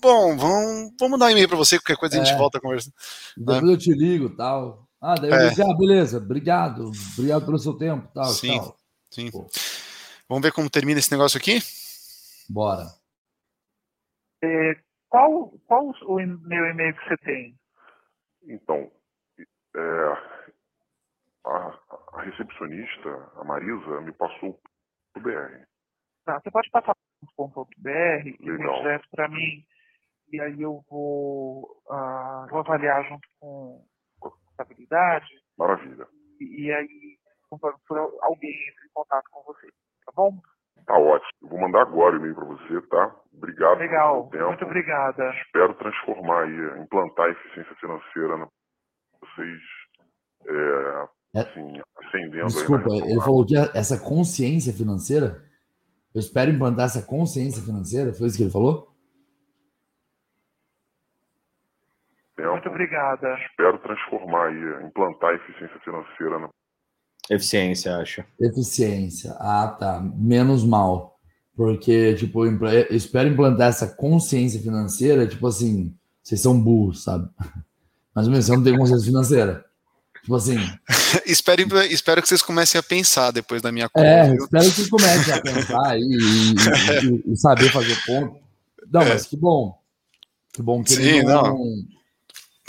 bom, 0.00 0.36
vamos, 0.36 0.92
vamos 0.98 1.18
dar 1.18 1.26
um 1.26 1.30
e-mail 1.30 1.48
para 1.48 1.56
você, 1.56 1.78
qualquer 1.78 1.96
coisa 1.96 2.16
é, 2.16 2.20
a 2.20 2.24
gente 2.24 2.34
é. 2.34 2.38
volta 2.38 2.58
a 2.58 2.60
conversar. 2.60 2.92
Depois 3.36 3.62
né? 3.62 3.72
eu 3.72 3.78
te 3.78 3.92
ligo 3.92 4.30
tal. 4.30 4.86
Ah, 5.00 5.14
daí 5.14 5.30
eu 5.30 5.36
é. 5.36 5.48
disse, 5.48 5.62
ah, 5.62 5.74
beleza, 5.76 6.18
obrigado, 6.18 6.90
obrigado 7.12 7.44
pelo 7.44 7.58
seu 7.58 7.74
tempo 7.74 8.08
tal. 8.12 8.26
Sim, 8.26 8.58
tal. 8.58 8.76
sim. 9.10 9.30
Pô. 9.30 9.48
Vamos 10.28 10.42
ver 10.42 10.52
como 10.52 10.68
termina 10.68 10.98
esse 10.98 11.10
negócio 11.10 11.38
aqui? 11.38 11.60
Bora. 12.48 12.86
É, 14.42 14.76
qual, 15.08 15.52
qual 15.66 15.94
o 16.02 16.16
meu 16.16 16.66
e-mail 16.66 16.94
que 16.94 17.08
você 17.08 17.16
tem? 17.18 17.58
Então, 18.48 18.90
é, 19.76 19.80
a, 21.44 21.78
a, 22.12 22.22
recepcionista, 22.22 23.30
a 23.36 23.44
Marisa, 23.44 24.00
me 24.00 24.12
passou 24.12 24.58
o 25.16 25.20
BR. 25.20 25.66
Tá, 26.24 26.40
você 26.40 26.50
pode 26.50 26.70
passar 26.70 26.96
o 27.36 27.66
.br 27.76 28.26
e 28.26 28.36
direto 28.36 29.08
para 29.10 29.28
mim, 29.28 29.64
e 30.32 30.40
aí 30.40 30.60
eu 30.62 30.84
vou, 30.88 31.82
uh, 31.86 32.48
vou 32.48 32.60
avaliar 32.60 33.06
junto 33.08 33.28
com 33.38 33.84
a 34.22 34.30
contabilidade. 34.30 35.26
Maravilha. 35.56 36.06
E, 36.40 36.64
e 36.64 36.72
aí, 36.72 37.18
por 37.50 37.98
alguém 38.22 38.68
entre 38.68 38.86
em 38.86 38.92
contato 38.92 39.28
com 39.30 39.42
você, 39.42 39.68
tá 40.06 40.12
bom? 40.14 40.40
Tá 40.88 40.94
ótimo. 40.94 41.30
Eu 41.42 41.48
vou 41.50 41.60
mandar 41.60 41.82
agora 41.82 42.14
o 42.14 42.18
e-mail 42.18 42.34
para 42.34 42.46
você, 42.46 42.80
tá? 42.88 43.14
Obrigado 43.34 43.78
Legal. 43.78 44.26
pelo 44.28 44.30
tempo. 44.30 44.46
Muito 44.46 44.64
obrigada. 44.64 45.30
Espero 45.44 45.74
transformar 45.74 46.44
aí, 46.44 46.82
implantar 46.82 47.26
a 47.26 47.30
eficiência 47.30 47.76
financeira 47.76 48.38
na 48.38 48.48
vocês 49.20 49.60
é, 50.46 51.36
é, 51.36 51.40
assim, 51.40 51.82
ascendendo. 51.98 52.46
Desculpa, 52.46 52.88
ele 52.88 53.20
falou 53.20 53.44
que 53.44 53.54
essa 53.76 54.02
consciência 54.02 54.72
financeira. 54.72 55.46
Eu 56.14 56.20
espero 56.20 56.50
implantar 56.50 56.86
essa 56.86 57.06
consciência 57.06 57.62
financeira. 57.62 58.14
Foi 58.14 58.26
isso 58.26 58.38
que 58.38 58.44
ele 58.44 58.50
falou? 58.50 58.88
Tempo. 62.34 62.52
Muito 62.52 62.68
obrigada. 62.70 63.34
Espero 63.46 63.78
transformar 63.80 64.46
aí, 64.46 64.86
implantar 64.86 65.32
a 65.32 65.34
eficiência 65.34 65.78
financeira 65.80 66.38
na 66.38 66.48
Eficiência, 67.30 67.96
acho. 67.96 68.24
Eficiência. 68.40 69.32
Ah, 69.38 69.76
tá. 69.78 70.00
Menos 70.00 70.64
mal. 70.64 71.18
Porque, 71.54 72.14
tipo, 72.14 72.46
eu 72.46 72.86
espero 72.90 73.28
implantar 73.28 73.68
essa 73.68 73.86
consciência 73.86 74.60
financeira, 74.60 75.26
tipo 75.26 75.46
assim, 75.46 75.94
vocês 76.22 76.40
são 76.40 76.58
burros, 76.58 77.02
sabe? 77.02 77.28
Mas 78.14 78.26
ou 78.26 78.32
menos, 78.32 78.46
você 78.46 78.56
não 78.56 78.62
tem 78.62 78.76
consciência 78.76 79.06
financeira. 79.06 79.64
Tipo 80.22 80.36
assim. 80.36 80.56
espero, 81.26 81.62
espero 81.84 82.22
que 82.22 82.28
vocês 82.28 82.42
comecem 82.42 82.78
a 82.78 82.82
pensar 82.82 83.30
depois 83.30 83.60
da 83.60 83.72
minha 83.72 83.88
conta. 83.88 84.06
É, 84.06 84.30
viu? 84.30 84.44
espero 84.44 84.64
que 84.64 84.70
vocês 84.70 84.88
comecem 84.88 85.34
a 85.34 85.40
pensar 85.40 85.98
e, 85.98 86.02
e, 86.02 87.32
e, 87.32 87.36
saber 87.36 87.70
fazer 87.70 87.96
ponto. 88.06 88.36
Não, 88.90 89.02
é. 89.02 89.08
mas 89.08 89.26
que 89.26 89.36
bom. 89.36 89.78
Que 90.52 90.62
bom 90.62 90.82
que 90.82 90.92
Sim, 90.92 91.22
não, 91.22 91.42
não 91.42 91.97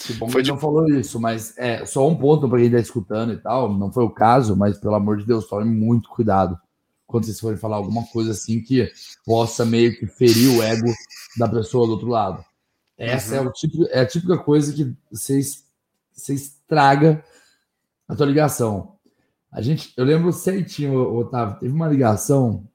que 0.05 0.13
bom 0.13 0.29
foi 0.29 0.41
que 0.41 0.47
ele 0.47 0.53
não 0.53 0.59
falou 0.59 0.87
isso, 0.87 1.19
mas 1.19 1.57
é 1.57 1.85
só 1.85 2.07
um 2.07 2.15
ponto 2.15 2.47
para 2.47 2.57
quem 2.57 2.67
está 2.67 2.79
escutando 2.79 3.33
e 3.33 3.37
tal. 3.37 3.73
Não 3.73 3.91
foi 3.91 4.03
o 4.03 4.09
caso, 4.09 4.55
mas 4.55 4.77
pelo 4.77 4.95
amor 4.95 5.17
de 5.17 5.25
Deus, 5.25 5.47
tome 5.47 5.65
muito 5.65 6.09
cuidado 6.09 6.59
quando 7.05 7.25
vocês 7.25 7.39
forem 7.39 7.57
falar 7.57 7.77
alguma 7.77 8.05
coisa 8.05 8.31
assim 8.31 8.61
que 8.61 8.89
possa 9.25 9.65
meio 9.65 9.97
que 9.97 10.07
ferir 10.07 10.49
o 10.57 10.63
ego 10.63 10.93
da 11.37 11.47
pessoa 11.47 11.85
do 11.85 11.93
outro 11.93 12.07
lado. 12.07 12.43
Essa 12.97 13.35
é 13.35 13.39
uhum. 13.39 13.47
é, 13.47 13.49
o 13.49 13.51
tipo, 13.51 13.87
é 13.89 13.99
a 14.01 14.05
típica 14.05 14.37
coisa 14.37 14.73
que 14.73 14.95
vocês, 15.11 15.65
você 16.11 16.33
estraga 16.33 17.23
a 18.07 18.15
tua 18.15 18.25
ligação. 18.25 18.95
A 19.51 19.61
gente, 19.61 19.93
eu 19.97 20.05
lembro 20.05 20.31
certinho, 20.31 20.99
Otávio, 21.17 21.59
teve 21.59 21.73
uma 21.73 21.87
ligação 21.87 22.67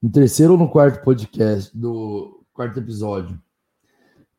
no 0.00 0.10
terceiro 0.10 0.52
ou 0.52 0.58
no 0.58 0.70
quarto 0.70 1.04
podcast 1.04 1.76
do 1.76 2.42
quarto 2.52 2.78
episódio 2.78 3.40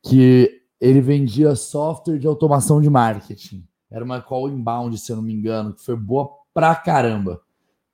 que 0.02 0.61
ele 0.82 1.00
vendia 1.00 1.54
software 1.54 2.18
de 2.18 2.26
automação 2.26 2.80
de 2.80 2.90
marketing. 2.90 3.64
Era 3.88 4.04
uma 4.04 4.20
call 4.20 4.48
inbound, 4.48 4.98
se 4.98 5.12
eu 5.12 5.16
não 5.16 5.22
me 5.22 5.32
engano, 5.32 5.72
que 5.72 5.84
foi 5.84 5.94
boa 5.94 6.28
pra 6.52 6.74
caramba. 6.74 7.40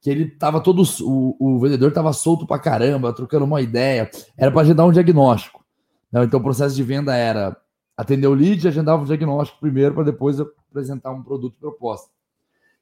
Que 0.01 0.09
ele 0.09 0.31
tava 0.31 0.59
todo. 0.59 0.83
O, 1.03 1.37
o 1.39 1.61
vendedor 1.61 1.93
tava 1.93 2.15
solto 2.15 2.47
pra 2.47 2.59
caramba, 2.59 3.13
trocando 3.13 3.45
uma 3.45 3.61
ideia. 3.61 4.11
Era 4.39 4.51
para 4.51 4.63
agendar 4.63 4.87
um 4.87 4.93
diagnóstico. 4.93 5.63
Não, 6.11 6.25
então 6.25 6.41
o 6.41 6.43
processo 6.43 6.75
de 6.75 6.83
venda 6.83 7.15
era 7.15 7.55
atender 7.95 8.27
o 8.27 8.33
lead, 8.33 8.67
agendava 8.67 9.03
o 9.03 9.07
diagnóstico 9.07 9.61
primeiro 9.61 9.95
para 9.95 10.05
depois 10.05 10.41
apresentar 10.41 11.11
um 11.11 11.23
produto 11.23 11.59
proposta. 11.61 12.09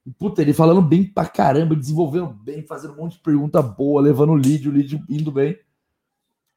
E, 0.06 0.10
puta, 0.12 0.40
ele 0.40 0.52
falando 0.52 0.82
bem 0.82 1.02
pra 1.02 1.26
caramba, 1.26 1.74
desenvolvendo 1.74 2.28
bem, 2.28 2.64
fazendo 2.64 2.94
um 2.94 2.98
monte 2.98 3.14
de 3.14 3.22
pergunta 3.22 3.60
boa, 3.60 4.00
levando 4.00 4.30
o 4.30 4.36
lead, 4.36 4.68
o 4.68 4.72
lead 4.72 5.02
indo 5.08 5.32
bem. 5.32 5.58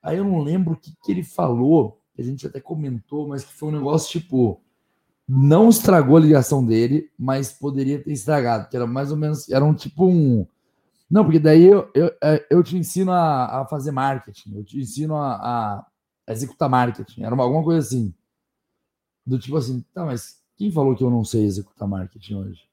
Aí 0.04 0.18
eu 0.18 0.24
não 0.24 0.40
lembro 0.40 0.74
o 0.74 0.78
que, 0.78 0.94
que 1.04 1.12
ele 1.12 1.24
falou 1.24 1.99
a 2.20 2.24
gente 2.24 2.46
até 2.46 2.60
comentou, 2.60 3.28
mas 3.28 3.44
que 3.44 3.54
foi 3.54 3.70
um 3.70 3.74
negócio 3.74 4.20
tipo. 4.20 4.62
Não 5.32 5.70
estragou 5.70 6.18
a 6.18 6.20
ligação 6.20 6.66
dele, 6.66 7.12
mas 7.18 7.52
poderia 7.52 8.04
ter 8.04 8.12
estragado, 8.12 8.68
que 8.68 8.76
era 8.76 8.88
mais 8.88 9.12
ou 9.12 9.18
menos. 9.18 9.48
Era 9.50 9.64
um 9.64 9.76
tipo 9.76 10.06
um. 10.08 10.46
Não, 11.10 11.24
porque 11.24 11.40
daí 11.40 11.66
eu, 11.66 11.90
eu, 11.94 12.12
é, 12.22 12.46
eu 12.50 12.64
te 12.64 12.78
ensino 12.78 13.12
a, 13.12 13.62
a 13.62 13.66
fazer 13.68 13.92
marketing, 13.92 14.56
eu 14.58 14.64
te 14.64 14.80
ensino 14.80 15.16
a, 15.16 15.86
a 16.28 16.34
executar 16.34 16.70
marketing. 16.70 17.24
Era 17.24 17.34
uma, 17.34 17.44
alguma 17.44 17.64
coisa 17.64 17.80
assim. 17.80 18.14
Do 19.26 19.38
tipo 19.38 19.58
assim, 19.58 19.84
tá, 19.94 20.06
mas 20.06 20.42
quem 20.58 20.72
falou 20.72 20.96
que 20.96 21.04
eu 21.04 21.10
não 21.10 21.24
sei 21.24 21.46
executar 21.46 21.88
marketing 21.88 22.34
hoje? 22.36 22.69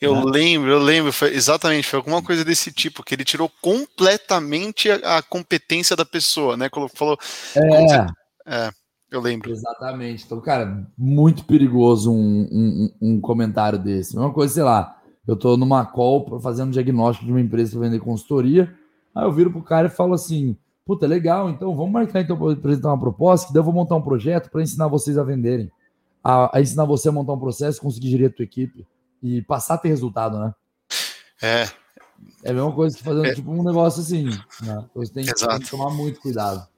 Eu 0.00 0.24
lembro, 0.24 0.70
eu 0.70 0.78
lembro, 0.78 1.12
foi 1.12 1.34
exatamente, 1.34 1.86
foi 1.86 1.98
alguma 1.98 2.22
coisa 2.22 2.44
desse 2.44 2.72
tipo, 2.72 3.02
que 3.02 3.14
ele 3.14 3.24
tirou 3.24 3.50
completamente 3.60 4.90
a, 4.90 5.18
a 5.18 5.22
competência 5.22 5.96
da 5.96 6.04
pessoa, 6.04 6.56
né? 6.56 6.68
Falou. 6.94 7.18
É. 7.56 8.66
é. 8.66 8.70
Eu 9.10 9.20
lembro. 9.20 9.50
Exatamente. 9.50 10.24
Então, 10.24 10.40
cara, 10.40 10.84
muito 10.98 11.44
perigoso 11.44 12.12
um, 12.12 12.48
um, 12.50 12.90
um 13.00 13.20
comentário 13.20 13.78
desse. 13.78 14.16
Uma 14.16 14.32
coisa, 14.32 14.54
sei 14.54 14.62
lá, 14.64 15.00
eu 15.26 15.36
tô 15.36 15.56
numa 15.56 15.86
call 15.86 16.40
fazendo 16.40 16.68
um 16.68 16.72
diagnóstico 16.72 17.24
de 17.24 17.30
uma 17.30 17.40
empresa 17.40 17.72
para 17.72 17.88
vender 17.88 18.00
consultoria. 18.00 18.74
Aí 19.14 19.24
eu 19.24 19.32
viro 19.32 19.52
pro 19.52 19.62
cara 19.62 19.86
e 19.86 19.90
falo 19.90 20.14
assim: 20.14 20.56
puta, 20.84 21.06
legal, 21.06 21.48
então 21.48 21.76
vamos 21.76 21.92
marcar 21.92 22.22
então 22.22 22.36
para 22.36 22.52
apresentar 22.52 22.88
uma 22.88 22.98
proposta, 22.98 23.46
que 23.46 23.52
daí 23.52 23.60
eu 23.60 23.64
vou 23.64 23.72
montar 23.72 23.94
um 23.94 24.02
projeto 24.02 24.50
para 24.50 24.62
ensinar 24.62 24.88
vocês 24.88 25.16
a 25.16 25.22
venderem. 25.22 25.70
A, 26.22 26.58
a, 26.58 26.60
ensinar 26.60 26.84
você 26.84 27.08
a 27.08 27.12
montar 27.12 27.34
um 27.34 27.38
processo, 27.38 27.80
conseguir 27.80 28.10
gerir 28.10 28.26
a 28.28 28.32
tua 28.32 28.44
equipe 28.44 28.84
e 29.24 29.40
passar 29.40 29.74
a 29.74 29.78
ter 29.78 29.88
resultado, 29.88 30.38
né? 30.38 30.54
É. 31.40 31.68
É 32.44 32.50
a 32.50 32.52
mesma 32.52 32.72
coisa 32.72 32.94
que 32.94 33.02
fazer 33.02 33.26
é. 33.26 33.34
tipo, 33.34 33.50
um 33.50 33.64
negócio 33.64 34.02
assim. 34.02 34.24
Né? 34.60 34.84
Você 34.94 35.12
tem, 35.12 35.24
tem, 35.24 35.34
que 35.34 35.70
tomar 35.70 35.90
muito 35.90 36.20
cuidado. 36.20 36.68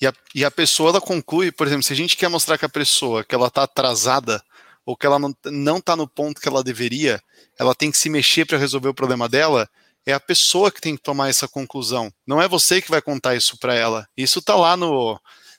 E 0.00 0.06
a, 0.06 0.12
e 0.34 0.44
a 0.44 0.50
pessoa 0.50 0.88
ela 0.88 1.00
conclui, 1.00 1.52
por 1.52 1.66
exemplo, 1.66 1.82
se 1.82 1.92
a 1.92 1.96
gente 1.96 2.16
quer 2.16 2.28
mostrar 2.28 2.56
que 2.56 2.64
a 2.64 2.70
pessoa 2.70 3.22
que 3.22 3.34
ela 3.34 3.48
está 3.48 3.64
atrasada 3.64 4.42
ou 4.84 4.96
que 4.96 5.06
ela 5.06 5.18
não, 5.18 5.34
não 5.46 5.80
tá 5.80 5.94
no 5.94 6.08
ponto 6.08 6.40
que 6.40 6.48
ela 6.48 6.64
deveria, 6.64 7.22
ela 7.58 7.74
tem 7.74 7.90
que 7.90 7.98
se 7.98 8.08
mexer 8.08 8.46
para 8.46 8.58
resolver 8.58 8.88
o 8.88 8.94
problema 8.94 9.28
dela, 9.28 9.68
é 10.06 10.12
a 10.12 10.20
pessoa 10.20 10.70
que 10.70 10.80
tem 10.80 10.96
que 10.96 11.02
tomar 11.02 11.28
essa 11.28 11.46
conclusão. 11.46 12.12
Não 12.26 12.40
é 12.40 12.48
você 12.48 12.80
que 12.80 12.90
vai 12.90 13.00
contar 13.00 13.34
isso 13.34 13.58
para 13.58 13.74
ela. 13.74 14.06
Isso 14.16 14.42
tá 14.42 14.54
lá 14.54 14.76
no 14.76 15.18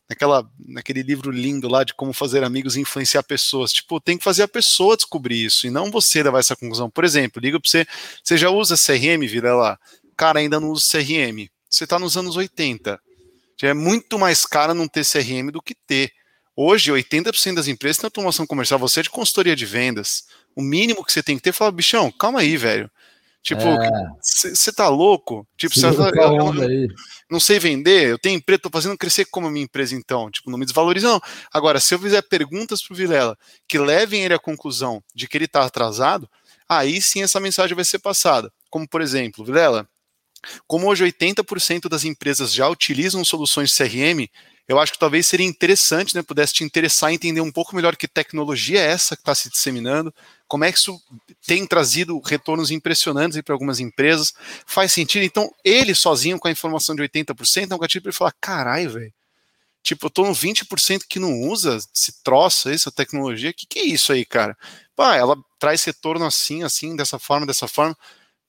naquela, 0.10 0.50
naquele 0.68 1.02
livro 1.02 1.32
lindo 1.32 1.68
lá 1.68 1.84
de 1.84 1.94
como 1.94 2.14
fazer 2.14 2.44
amigos 2.44 2.76
e 2.76 2.82
influenciar 2.82 3.24
pessoas. 3.24 3.72
Tipo, 3.72 4.00
tem 4.00 4.18
que 4.18 4.24
fazer 4.24 4.44
a 4.44 4.48
pessoa 4.48 4.96
descobrir 4.96 5.44
isso 5.44 5.68
e 5.68 5.70
não 5.70 5.92
você 5.92 6.22
levar 6.22 6.40
essa 6.40 6.56
conclusão. 6.56 6.90
Por 6.90 7.04
exemplo, 7.04 7.42
liga 7.42 7.60
para 7.60 7.70
você, 7.70 7.86
você 8.24 8.38
já 8.38 8.50
usa 8.50 8.76
CRM, 8.76 9.28
vira 9.28 9.56
lá. 9.56 9.80
Cara, 10.16 10.40
ainda 10.40 10.60
não 10.60 10.70
usa 10.70 10.86
CRM. 10.92 11.50
Você 11.70 11.84
está 11.84 12.00
nos 12.00 12.16
anos 12.16 12.36
80. 12.36 13.00
Já 13.60 13.70
é 13.70 13.74
muito 13.74 14.20
mais 14.20 14.46
caro 14.46 14.74
não 14.74 14.88
ter 14.88 15.06
CRM 15.06 15.52
do 15.52 15.62
que 15.62 15.76
ter. 15.76 16.12
Hoje, 16.56 16.92
80% 16.92 17.56
das 17.56 17.68
empresas 17.68 17.98
têm 17.98 18.08
automação 18.08 18.48
comercial. 18.48 18.80
Você 18.80 19.02
é 19.02 19.04
de 19.04 19.10
consultoria 19.10 19.56
de 19.56 19.66
vendas. 19.66 20.26
O 20.56 20.62
mínimo 20.62 21.04
que 21.04 21.12
você 21.12 21.22
tem 21.22 21.36
que 21.36 21.44
ter 21.44 21.50
é 21.50 21.54
falar, 21.54 21.72
bichão, 21.72 22.12
calma 22.12 22.40
aí, 22.40 22.56
velho. 22.56 22.90
Tipo, 23.46 23.62
você 24.20 24.72
é. 24.72 24.74
tá 24.74 24.90
louco? 24.90 25.48
Tipo, 25.56 25.76
você 25.76 25.92
vai, 25.92 26.10
eu, 26.10 26.56
eu, 26.56 26.88
não 27.30 27.40
sei 27.40 27.60
vender, 27.60 28.10
eu 28.10 28.18
tenho 28.18 28.36
empresa, 28.36 28.64
tô 28.64 28.72
fazendo 28.72 28.98
crescer 28.98 29.26
como 29.26 29.46
a 29.46 29.52
minha 29.52 29.66
empresa 29.66 29.94
então. 29.94 30.32
Tipo, 30.32 30.50
não 30.50 30.58
me 30.58 30.66
desvaloriza, 30.66 31.08
não. 31.08 31.22
Agora, 31.54 31.80
se 31.80 31.94
eu 31.94 32.00
fizer 32.00 32.24
perguntas 32.24 32.82
pro 32.82 32.96
Vilela 32.96 33.38
que 33.68 33.78
levem 33.78 34.24
ele 34.24 34.34
à 34.34 34.40
conclusão 34.40 35.00
de 35.14 35.28
que 35.28 35.38
ele 35.38 35.48
tá 35.48 35.64
atrasado, 35.64 36.28
aí 36.68 37.00
sim 37.00 37.22
essa 37.22 37.40
mensagem 37.40 37.76
vai 37.76 37.86
ser 37.86 38.00
passada. 38.00 38.52
Como, 38.68 38.90
por 38.90 39.00
exemplo, 39.00 39.46
Vilela, 39.46 39.88
como 40.66 40.88
hoje 40.88 41.06
80% 41.06 41.88
das 41.88 42.04
empresas 42.04 42.52
já 42.52 42.68
utilizam 42.68 43.24
soluções 43.24 43.78
CRM, 43.78 44.28
eu 44.68 44.80
acho 44.80 44.94
que 44.94 45.00
talvez 45.00 45.28
seria 45.28 45.46
interessante, 45.46 46.16
né, 46.16 46.24
pudesse 46.24 46.54
te 46.54 46.64
interessar 46.64 47.12
em 47.12 47.16
entender 47.16 47.42
um 47.42 47.52
pouco 47.52 47.76
melhor 47.76 47.96
que 47.96 48.08
tecnologia 48.08 48.80
é 48.80 48.86
essa 48.86 49.16
que 49.16 49.22
está 49.22 49.36
se 49.36 49.50
disseminando, 49.50 50.14
como 50.48 50.64
é 50.64 50.72
que 50.72 50.78
isso 50.78 51.00
tem 51.46 51.66
trazido 51.68 52.20
retornos 52.20 52.72
impressionantes 52.72 53.40
para 53.42 53.54
algumas 53.54 53.80
empresas, 53.80 54.34
faz 54.66 54.92
sentido. 54.92 55.24
Então, 55.24 55.52
ele 55.64 55.94
sozinho 55.94 56.40
com 56.40 56.48
a 56.48 56.52
informação 56.52 56.96
de 56.96 57.02
80% 57.04 57.72
é 57.72 57.76
um 57.76 57.80
gatilho 57.80 58.02
para 58.02 58.10
ele 58.10 58.18
falar: 58.18 58.34
caralho, 58.42 58.92
velho. 58.92 59.14
Tipo, 59.84 60.08
eu 60.08 60.10
tô 60.10 60.26
no 60.26 60.34
20% 60.34 61.04
que 61.08 61.20
não 61.20 61.42
usa 61.42 61.78
esse 61.78 62.24
troço, 62.24 62.70
essa 62.70 62.92
tecnologia. 62.92 63.54
Que 63.54 63.68
que 63.68 63.80
é 63.80 63.84
isso 63.84 64.12
aí, 64.12 64.26
cara? 64.26 64.58
Pá, 64.96 65.16
ela 65.16 65.38
traz 65.60 65.84
retorno 65.84 66.26
assim, 66.26 66.64
assim, 66.64 66.96
dessa 66.96 67.20
forma, 67.20 67.46
dessa 67.46 67.68
forma. 67.68 67.96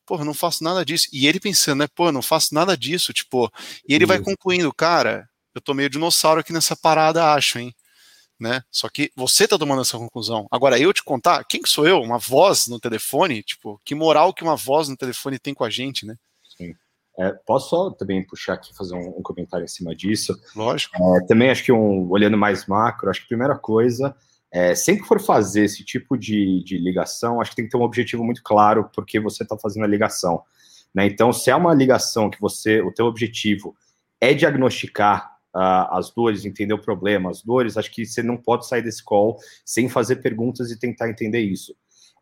Porra, 0.06 0.22
eu 0.22 0.26
não 0.26 0.32
faço 0.34 0.64
nada 0.64 0.82
disso. 0.82 1.08
E 1.12 1.26
ele 1.26 1.38
pensando, 1.38 1.80
né? 1.80 1.88
Pô, 1.94 2.10
não 2.10 2.22
faço 2.22 2.54
nada 2.54 2.74
disso, 2.74 3.12
tipo. 3.12 3.52
E 3.86 3.94
ele 3.94 4.06
vai 4.06 4.18
concluindo, 4.18 4.72
cara, 4.72 5.28
eu 5.56 5.60
tô 5.60 5.72
meio 5.72 5.88
dinossauro 5.88 6.40
aqui 6.40 6.52
nessa 6.52 6.76
parada, 6.76 7.32
acho, 7.32 7.58
hein? 7.58 7.74
Né? 8.38 8.62
Só 8.70 8.90
que 8.90 9.10
você 9.16 9.48
tá 9.48 9.58
tomando 9.58 9.80
essa 9.80 9.96
conclusão. 9.96 10.46
Agora, 10.50 10.78
eu 10.78 10.92
te 10.92 11.02
contar, 11.02 11.42
quem 11.44 11.62
que 11.62 11.68
sou 11.68 11.86
eu? 11.86 12.00
Uma 12.00 12.18
voz 12.18 12.66
no 12.66 12.78
telefone? 12.78 13.42
Tipo, 13.42 13.80
que 13.82 13.94
moral 13.94 14.34
que 14.34 14.42
uma 14.42 14.56
voz 14.56 14.88
no 14.88 14.96
telefone 14.96 15.38
tem 15.38 15.54
com 15.54 15.64
a 15.64 15.70
gente, 15.70 16.04
né? 16.04 16.14
Sim. 16.56 16.74
É, 17.18 17.32
posso 17.46 17.70
só 17.70 17.90
também 17.90 18.22
puxar 18.26 18.54
aqui, 18.54 18.76
fazer 18.76 18.94
um, 18.94 19.08
um 19.18 19.22
comentário 19.22 19.64
em 19.64 19.68
cima 19.68 19.96
disso? 19.96 20.38
Lógico. 20.54 20.94
É, 21.16 21.26
também 21.26 21.48
acho 21.48 21.64
que, 21.64 21.72
um, 21.72 22.10
olhando 22.10 22.36
mais 22.36 22.66
macro, 22.66 23.08
acho 23.08 23.20
que 23.20 23.24
a 23.24 23.28
primeira 23.28 23.56
coisa, 23.56 24.14
é, 24.52 24.74
sempre 24.74 25.00
que 25.00 25.08
for 25.08 25.18
fazer 25.18 25.64
esse 25.64 25.82
tipo 25.82 26.18
de, 26.18 26.62
de 26.62 26.76
ligação, 26.76 27.40
acho 27.40 27.52
que 27.52 27.56
tem 27.56 27.64
que 27.64 27.70
ter 27.70 27.78
um 27.78 27.82
objetivo 27.82 28.22
muito 28.22 28.42
claro 28.42 28.90
porque 28.94 29.18
você 29.18 29.44
está 29.44 29.56
fazendo 29.56 29.84
a 29.84 29.88
ligação. 29.88 30.42
Né? 30.94 31.06
Então, 31.06 31.32
se 31.32 31.50
é 31.50 31.56
uma 31.56 31.72
ligação 31.72 32.28
que 32.28 32.38
você, 32.38 32.82
o 32.82 32.92
teu 32.92 33.06
objetivo 33.06 33.74
é 34.20 34.34
diagnosticar 34.34 35.35
as 35.56 36.10
dores, 36.10 36.44
entender 36.44 36.74
o 36.74 36.82
problema, 36.82 37.30
as 37.30 37.42
dores, 37.42 37.76
acho 37.76 37.90
que 37.90 38.04
você 38.04 38.22
não 38.22 38.36
pode 38.36 38.66
sair 38.66 38.82
desse 38.82 39.02
call 39.02 39.38
sem 39.64 39.88
fazer 39.88 40.16
perguntas 40.16 40.70
e 40.70 40.78
tentar 40.78 41.08
entender 41.08 41.40
isso. 41.40 41.74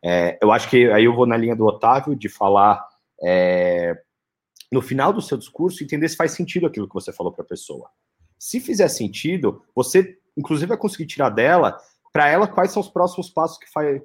É, 0.03 0.37
eu 0.41 0.51
acho 0.51 0.69
que 0.69 0.89
aí 0.91 1.05
eu 1.05 1.15
vou 1.15 1.25
na 1.25 1.35
linha 1.35 1.55
do 1.55 1.65
Otávio 1.65 2.15
de 2.15 2.29
falar 2.29 2.85
é, 3.23 3.95
no 4.71 4.81
final 4.81 5.11
do 5.11 5.21
seu 5.21 5.37
discurso, 5.37 5.83
entender 5.83 6.07
se 6.09 6.15
faz 6.15 6.31
sentido 6.31 6.67
aquilo 6.67 6.87
que 6.87 6.93
você 6.93 7.11
falou 7.11 7.31
para 7.31 7.43
a 7.43 7.47
pessoa. 7.47 7.89
Se 8.37 8.59
fizer 8.59 8.87
sentido, 8.87 9.63
você, 9.73 10.17
inclusive, 10.37 10.67
vai 10.67 10.77
conseguir 10.77 11.07
tirar 11.07 11.29
dela, 11.29 11.77
para 12.11 12.29
ela, 12.29 12.47
quais 12.47 12.71
são 12.71 12.81
os 12.81 12.89
próximos 12.89 13.29
passos 13.29 13.57
que, 13.57 13.69
faz, 13.71 14.01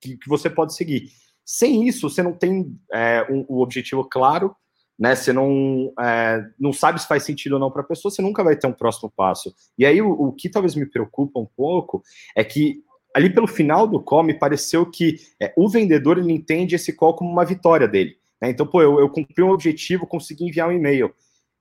que, 0.00 0.16
que, 0.16 0.28
você 0.28 0.48
pode 0.48 0.74
seguir. 0.74 1.10
Sem 1.44 1.88
isso, 1.88 2.08
você 2.08 2.22
não 2.22 2.32
tem 2.32 2.78
é, 2.92 3.26
um 3.30 3.58
objetivo 3.58 4.04
claro, 4.04 4.54
né? 4.98 5.14
Você 5.14 5.32
não, 5.32 5.92
é, 6.00 6.44
não 6.58 6.72
sabe 6.72 7.00
se 7.00 7.08
faz 7.08 7.24
sentido 7.24 7.54
ou 7.54 7.58
não 7.58 7.70
para 7.70 7.82
a 7.82 7.86
pessoa, 7.86 8.12
você 8.12 8.22
nunca 8.22 8.42
vai 8.42 8.56
ter 8.56 8.66
um 8.66 8.72
próximo 8.72 9.12
passo. 9.14 9.54
E 9.76 9.84
aí 9.84 10.00
o, 10.00 10.10
o, 10.10 10.32
que 10.32 10.48
talvez 10.48 10.74
me 10.74 10.86
preocupa 10.86 11.40
um 11.40 11.46
pouco 11.56 12.02
é 12.36 12.44
que 12.44 12.82
ali 13.14 13.32
pelo 13.32 13.46
final 13.46 13.86
do 13.86 14.02
call 14.02 14.22
me 14.22 14.34
pareceu 14.34 14.86
que 14.86 15.16
é, 15.40 15.52
o 15.56 15.68
vendedor 15.68 16.18
ele 16.18 16.32
entende 16.32 16.74
esse 16.74 16.92
call 16.92 17.14
como 17.14 17.30
uma 17.30 17.44
vitória 17.44 17.86
dele. 17.86 18.16
Né? 18.40 18.50
Então, 18.50 18.66
pô, 18.66 18.82
eu, 18.82 18.98
eu 18.98 19.08
cumpri 19.08 19.42
um 19.42 19.50
objetivo, 19.50 20.06
consegui 20.06 20.44
enviar 20.44 20.68
um 20.68 20.72
e-mail. 20.72 21.12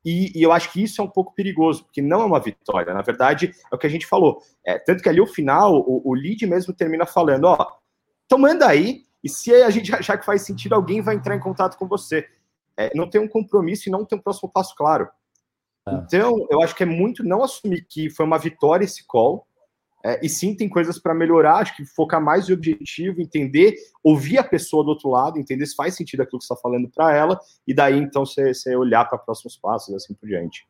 E, 0.05 0.37
e, 0.37 0.43
eu 0.43 0.51
acho 0.51 0.71
que 0.71 0.83
isso 0.83 0.99
é 0.99 1.03
um 1.03 1.09
pouco 1.09 1.33
perigoso, 1.33 1.85
porque 1.85 2.01
não 2.01 2.21
é 2.21 2.25
uma 2.25 2.39
vitória. 2.39 2.93
Na 2.93 3.01
verdade, 3.01 3.53
é 3.71 3.75
o 3.75 3.77
que 3.77 3.87
a 3.87 3.89
gente 3.89 4.05
falou. 4.05 4.41
É, 4.65 4.77
tanto 4.77 5.01
que 5.01 5.07
ali 5.07 5.21
o 5.21 5.27
final, 5.27 5.77
o, 5.77 6.01
o 6.03 6.13
lead 6.13 6.45
mesmo 6.45 6.73
termina 6.73 7.05
falando: 7.05 7.45
ó, 7.45 7.71
então 8.25 8.37
manda 8.37 8.67
aí, 8.67 9.03
e 9.23 9.29
se 9.29 9.53
a 9.53 9.69
gente 9.69 9.95
achar 9.95 10.17
que 10.17 10.25
faz 10.25 10.41
sentido, 10.41 10.75
alguém 10.75 11.01
vai 11.01 11.15
entrar 11.15 11.35
em 11.35 11.39
contato 11.39 11.77
com 11.77 11.87
você 11.87 12.27
é, 12.77 12.91
não 12.95 13.09
tem 13.09 13.21
um 13.21 13.27
compromisso 13.27 13.87
e 13.87 13.91
não 13.91 14.05
tem 14.05 14.17
um 14.17 14.21
próximo 14.21 14.51
passo 14.51 14.75
claro. 14.75 15.09
É. 15.87 15.93
Então, 15.95 16.47
eu 16.49 16.61
acho 16.61 16.75
que 16.75 16.83
é 16.83 16.85
muito 16.85 17.23
não 17.23 17.43
assumir 17.43 17.85
que 17.87 18.09
foi 18.09 18.25
uma 18.25 18.37
vitória 18.37 18.85
esse 18.85 19.05
call, 19.05 19.47
é, 20.05 20.19
e 20.21 20.27
sim 20.27 20.53
tem 20.53 20.67
coisas 20.67 20.99
para 20.99 21.13
melhorar, 21.13 21.55
acho 21.57 21.77
que 21.77 21.85
focar 21.85 22.21
mais 22.21 22.49
no 22.49 22.55
objetivo, 22.55 23.21
entender, 23.21 23.75
ouvir 24.03 24.37
a 24.37 24.43
pessoa 24.43 24.83
do 24.83 24.89
outro 24.89 25.09
lado, 25.09 25.39
entender 25.39 25.65
se 25.65 25.75
faz 25.75 25.95
sentido 25.95 26.21
aquilo 26.21 26.39
que 26.39 26.45
você 26.45 26.53
está 26.53 26.61
falando 26.61 26.89
para 26.89 27.15
ela, 27.15 27.39
e 27.65 27.73
daí 27.73 27.97
então 27.97 28.25
você 28.25 28.75
olhar 28.75 29.05
para 29.05 29.17
próximos 29.17 29.57
passos 29.57 29.93
e 29.93 29.95
assim 29.95 30.13
por 30.13 30.27
diante. 30.27 30.67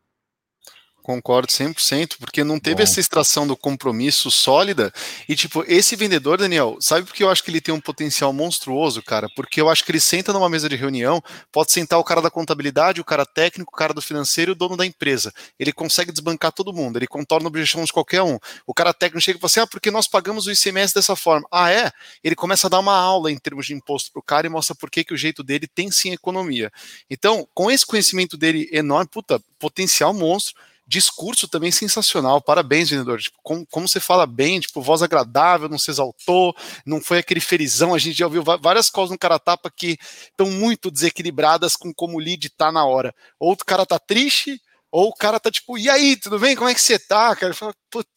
Concordo 1.03 1.51
100%, 1.51 2.15
porque 2.17 2.45
não 2.45 2.57
teve 2.57 2.77
Bom. 2.77 2.83
essa 2.83 2.97
extração 2.97 3.45
do 3.45 3.57
compromisso 3.57 4.31
sólida. 4.31 4.91
E, 5.27 5.35
tipo, 5.35 5.61
esse 5.67 5.97
vendedor, 5.97 6.37
Daniel, 6.37 6.77
sabe 6.79 7.05
por 7.05 7.13
que 7.13 7.21
eu 7.21 7.29
acho 7.29 7.43
que 7.43 7.51
ele 7.51 7.59
tem 7.59 7.73
um 7.73 7.81
potencial 7.81 8.31
monstruoso, 8.31 9.03
cara? 9.03 9.27
Porque 9.35 9.59
eu 9.59 9.69
acho 9.69 9.83
que 9.83 9.91
ele 9.91 9.99
senta 9.99 10.31
numa 10.31 10.49
mesa 10.49 10.69
de 10.69 10.77
reunião, 10.77 11.21
pode 11.51 11.73
sentar 11.73 11.99
o 11.99 12.05
cara 12.05 12.21
da 12.21 12.31
contabilidade, 12.31 13.01
o 13.01 13.03
cara 13.03 13.25
técnico, 13.25 13.73
o 13.73 13.77
cara 13.77 13.93
do 13.93 14.01
financeiro 14.01 14.51
e 14.51 14.53
o 14.53 14.55
dono 14.55 14.77
da 14.77 14.85
empresa. 14.85 15.33
Ele 15.59 15.73
consegue 15.73 16.09
desbancar 16.09 16.53
todo 16.53 16.71
mundo, 16.71 16.97
ele 16.97 17.05
contorna 17.05 17.49
objeção 17.49 17.83
de 17.83 17.91
qualquer 17.91 18.21
um. 18.21 18.39
O 18.65 18.73
cara 18.73 18.93
técnico 18.93 19.19
chega 19.19 19.37
e 19.37 19.41
fala 19.41 19.47
assim: 19.47 19.59
ah, 19.59 19.67
porque 19.67 19.91
nós 19.91 20.07
pagamos 20.07 20.47
o 20.47 20.51
ICMS 20.51 20.93
dessa 20.93 21.17
forma. 21.17 21.45
Ah, 21.51 21.69
é? 21.69 21.91
Ele 22.23 22.33
começa 22.35 22.67
a 22.67 22.69
dar 22.69 22.79
uma 22.79 22.95
aula 22.95 23.29
em 23.29 23.37
termos 23.37 23.65
de 23.65 23.73
imposto 23.73 24.09
pro 24.09 24.23
cara 24.23 24.47
e 24.47 24.49
mostra 24.49 24.73
por 24.73 24.89
que, 24.89 25.03
que 25.03 25.13
o 25.13 25.17
jeito 25.17 25.43
dele 25.43 25.67
tem 25.67 25.91
sim 25.91 26.13
economia. 26.13 26.71
Então, 27.09 27.45
com 27.53 27.69
esse 27.69 27.85
conhecimento 27.85 28.37
dele 28.37 28.69
enorme, 28.71 29.09
puta, 29.11 29.41
potencial 29.59 30.13
monstro 30.13 30.55
Discurso 30.85 31.47
também 31.47 31.71
sensacional. 31.71 32.41
Parabéns, 32.41 32.89
vendedor. 32.89 33.19
Tipo, 33.19 33.37
como, 33.41 33.65
como 33.67 33.87
você 33.87 33.99
fala 33.99 34.25
bem, 34.25 34.59
tipo, 34.59 34.81
voz 34.81 35.01
agradável, 35.01 35.69
não 35.69 35.79
se 35.79 35.89
exaltou, 35.89 36.55
não 36.85 37.01
foi 37.01 37.19
aquele 37.19 37.39
felizão. 37.39 37.93
A 37.93 37.99
gente 37.99 38.17
já 38.17 38.25
ouviu 38.25 38.43
várias 38.43 38.89
coisas 38.89 39.11
no 39.11 39.17
cara 39.17 39.39
tapa 39.39 39.71
que 39.71 39.97
estão 40.29 40.49
muito 40.51 40.91
desequilibradas 40.91 41.75
com 41.75 41.93
como 41.93 42.17
o 42.17 42.19
lead 42.19 42.49
tá 42.51 42.71
na 42.71 42.85
hora. 42.85 43.13
Ou 43.39 43.53
o 43.53 43.57
cara 43.57 43.85
tá 43.85 43.97
triste, 43.97 44.59
ou 44.93 45.09
o 45.09 45.15
cara 45.15 45.39
tá 45.39 45.49
tipo, 45.49 45.75
e 45.75 45.89
aí, 45.89 46.15
tudo 46.15 46.37
bem? 46.37 46.55
Como 46.55 46.69
é 46.69 46.73
que 46.75 46.79
você 46.79 46.99
tá? 46.99 47.35
Cara, 47.35 47.51
fala, 47.55 47.73
puta, 47.89 48.11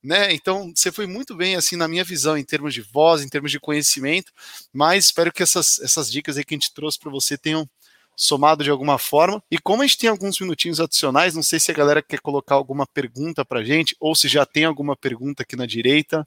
né? 0.00 0.32
Então, 0.32 0.72
você 0.72 0.92
foi 0.92 1.08
muito 1.08 1.34
bem, 1.34 1.56
assim, 1.56 1.74
na 1.74 1.88
minha 1.88 2.04
visão, 2.04 2.38
em 2.38 2.44
termos 2.44 2.72
de 2.72 2.82
voz, 2.82 3.20
em 3.20 3.28
termos 3.28 3.50
de 3.50 3.58
conhecimento, 3.58 4.30
mas 4.72 5.06
espero 5.06 5.32
que 5.32 5.42
essas, 5.42 5.80
essas 5.80 6.08
dicas 6.08 6.36
aí 6.36 6.44
que 6.44 6.54
a 6.54 6.56
gente 6.56 6.72
trouxe 6.72 7.00
para 7.00 7.10
você 7.10 7.36
tenham 7.36 7.68
somado 8.16 8.64
de 8.64 8.70
alguma 8.70 8.98
forma. 8.98 9.42
E 9.50 9.58
como 9.58 9.82
a 9.82 9.86
gente 9.86 9.98
tem 9.98 10.10
alguns 10.10 10.38
minutinhos 10.40 10.80
adicionais, 10.80 11.34
não 11.34 11.42
sei 11.42 11.58
se 11.58 11.70
a 11.70 11.74
galera 11.74 12.02
quer 12.02 12.20
colocar 12.20 12.54
alguma 12.54 12.86
pergunta 12.86 13.44
para 13.44 13.64
gente, 13.64 13.96
ou 14.00 14.14
se 14.14 14.28
já 14.28 14.46
tem 14.46 14.64
alguma 14.64 14.96
pergunta 14.96 15.42
aqui 15.42 15.56
na 15.56 15.66
direita, 15.66 16.26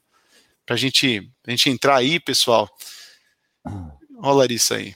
para 0.66 0.76
gente, 0.76 1.30
a 1.46 1.50
gente 1.50 1.70
entrar 1.70 1.96
aí, 1.96 2.20
pessoal. 2.20 2.68
Olha 4.18 4.38
Larissa 4.38 4.76
aí. 4.76 4.94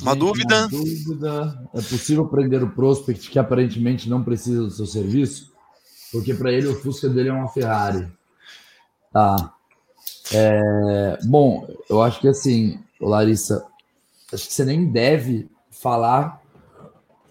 Uma 0.00 0.12
gente, 0.12 0.20
dúvida? 0.20 0.56
Uma 0.60 0.68
dúvida. 0.68 1.68
É 1.74 1.82
possível 1.82 2.26
prender 2.26 2.62
o 2.62 2.70
prospect 2.70 3.30
que 3.30 3.38
aparentemente 3.38 4.08
não 4.08 4.22
precisa 4.22 4.62
do 4.62 4.70
seu 4.70 4.86
serviço? 4.86 5.52
Porque 6.12 6.32
para 6.34 6.52
ele 6.52 6.68
o 6.68 6.80
Fusca 6.80 7.08
dele 7.08 7.28
é 7.28 7.32
uma 7.32 7.48
Ferrari. 7.48 8.08
Tá. 9.12 9.54
É, 10.32 11.18
bom, 11.24 11.66
eu 11.88 12.02
acho 12.02 12.20
que 12.20 12.28
assim, 12.28 12.80
Larissa, 13.00 13.66
acho 14.32 14.46
que 14.46 14.52
você 14.52 14.64
nem 14.64 14.90
deve 14.90 15.48
falar 15.84 16.42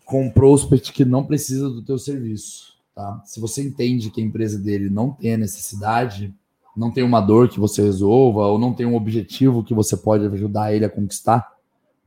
com 0.06 0.28
um 0.28 0.30
prospect 0.30 0.94
que 0.94 1.04
não 1.04 1.24
precisa 1.24 1.68
do 1.68 1.82
teu 1.82 1.98
serviço, 1.98 2.76
tá? 2.94 3.20
Se 3.26 3.40
você 3.40 3.64
entende 3.64 4.12
que 4.12 4.22
a 4.22 4.24
empresa 4.24 4.60
dele 4.60 4.92
não 4.92 5.10
tem 5.10 5.34
a 5.34 5.38
necessidade, 5.38 6.32
não 6.78 6.92
tem 6.92 7.04
uma 7.04 7.20
dor 7.20 7.50
que 7.50 7.60
você 7.60 7.82
resolva 7.82 8.46
ou 8.46 8.60
não 8.60 8.72
tem 8.72 8.86
um 8.86 8.96
objetivo 8.96 9.64
que 9.64 9.74
você 9.74 9.98
pode 9.98 10.28
ajudar 10.28 10.72
ele 10.72 10.86
a 10.86 10.90
conquistar 10.90 11.52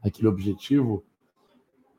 aquele 0.01 0.29
objetivo, 0.29 1.03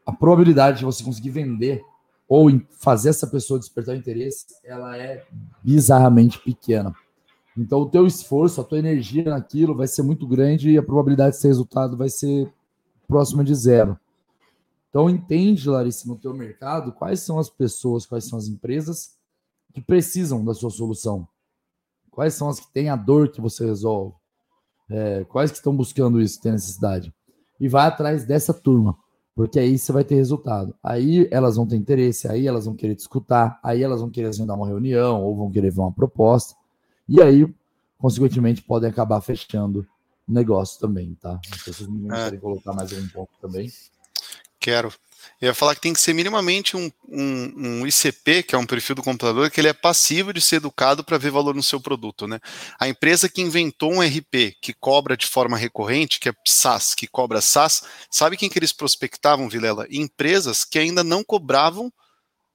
a 0.05 0.13
probabilidade 0.13 0.79
de 0.79 0.85
você 0.85 1.03
conseguir 1.03 1.31
vender 1.31 1.83
ou 2.25 2.49
fazer 2.79 3.09
essa 3.09 3.27
pessoa 3.27 3.59
despertar 3.59 3.97
interesse, 3.97 4.45
ela 4.63 4.97
é 4.97 5.25
bizarramente 5.61 6.39
pequena. 6.39 6.95
Então, 7.57 7.79
o 7.79 7.89
teu 7.89 8.07
esforço, 8.07 8.61
a 8.61 8.63
tua 8.63 8.79
energia 8.79 9.25
naquilo 9.25 9.75
vai 9.75 9.87
ser 9.87 10.03
muito 10.03 10.25
grande 10.25 10.69
e 10.69 10.77
a 10.77 10.83
probabilidade 10.83 11.35
de 11.35 11.41
ser 11.41 11.49
resultado 11.49 11.97
vai 11.97 12.07
ser 12.07 12.49
próxima 13.07 13.43
de 13.43 13.53
zero. 13.53 13.99
Então, 14.89 15.09
entende, 15.09 15.69
Larissa, 15.69 16.07
no 16.07 16.17
teu 16.17 16.33
mercado, 16.33 16.91
quais 16.91 17.19
são 17.21 17.37
as 17.37 17.49
pessoas, 17.49 18.05
quais 18.05 18.25
são 18.25 18.37
as 18.37 18.47
empresas 18.47 19.17
que 19.73 19.81
precisam 19.81 20.43
da 20.43 20.53
sua 20.53 20.69
solução. 20.69 21.27
Quais 22.09 22.33
são 22.33 22.49
as 22.49 22.59
que 22.59 22.71
têm 22.73 22.89
a 22.89 22.95
dor 22.95 23.29
que 23.29 23.39
você 23.39 23.65
resolve. 23.65 24.15
É, 24.89 25.23
quais 25.25 25.51
que 25.51 25.57
estão 25.57 25.75
buscando 25.75 26.21
isso, 26.21 26.41
tem 26.41 26.53
necessidade. 26.53 27.13
E 27.59 27.67
vai 27.67 27.87
atrás 27.87 28.25
dessa 28.25 28.53
turma, 28.53 28.97
porque 29.35 29.59
aí 29.59 29.77
você 29.77 29.91
vai 29.91 30.03
ter 30.03 30.15
resultado. 30.15 30.73
Aí 30.81 31.27
elas 31.29 31.57
vão 31.57 31.67
ter 31.67 31.75
interesse, 31.75 32.27
aí 32.27 32.47
elas 32.47 32.65
vão 32.65 32.75
querer 32.75 32.95
te 32.95 32.99
escutar, 32.99 33.59
aí 33.61 33.83
elas 33.83 34.01
vão 34.01 34.09
querer 34.09 34.29
agendar 34.29 34.55
uma 34.55 34.67
reunião, 34.67 35.23
ou 35.23 35.35
vão 35.35 35.51
querer 35.51 35.71
ver 35.71 35.81
uma 35.81 35.91
proposta. 35.91 36.55
E 37.07 37.21
aí, 37.21 37.53
consequentemente, 37.97 38.63
podem 38.63 38.89
acabar 38.89 39.21
fechando 39.21 39.85
negócio 40.27 40.79
também, 40.79 41.15
tá? 41.15 41.33
Não 41.33 41.57
sei 41.59 41.73
se 41.73 41.85
vocês 41.85 41.89
me 41.89 42.09
é. 42.11 42.37
colocar 42.37 42.73
mais 42.73 42.91
um 42.93 43.07
ponto 43.09 43.29
também. 43.39 43.69
Quero. 44.67 44.93
Eu 45.39 45.47
ia 45.47 45.53
falar 45.53 45.75
que 45.75 45.79
tem 45.79 45.93
que 45.93 46.01
ser 46.01 46.11
minimamente 46.11 46.75
um, 46.75 46.91
um, 47.07 47.53
um, 47.55 47.87
ICP, 47.87 48.43
que 48.43 48.53
é 48.53 48.57
um 48.57 48.65
perfil 48.65 48.97
do 48.97 49.01
computador, 49.01 49.49
que 49.49 49.61
ele 49.61 49.69
é 49.69 49.73
passivo 49.73 50.33
de 50.33 50.41
ser 50.41 50.57
educado 50.57 51.05
para 51.05 51.17
ver 51.17 51.31
valor 51.31 51.55
no 51.55 51.63
seu 51.63 51.79
produto. 51.79 52.27
Né? 52.27 52.37
A 52.77 52.85
empresa 52.85 53.29
que 53.29 53.41
inventou 53.41 53.93
um 53.93 54.01
RP 54.01 54.57
que 54.61 54.73
cobra 54.73 55.15
de 55.15 55.25
forma 55.25 55.55
recorrente, 55.55 56.19
que 56.19 56.27
é 56.27 56.33
SaaS, 56.45 56.93
que 56.93 57.07
cobra 57.07 57.39
SaaS, 57.39 57.81
sabe 58.11 58.35
quem 58.35 58.49
que 58.49 58.59
eles 58.59 58.73
prospectavam, 58.73 59.47
Vilela? 59.47 59.87
Empresas 59.89 60.65
que 60.65 60.77
ainda 60.77 61.01
não 61.01 61.23
cobravam 61.23 61.89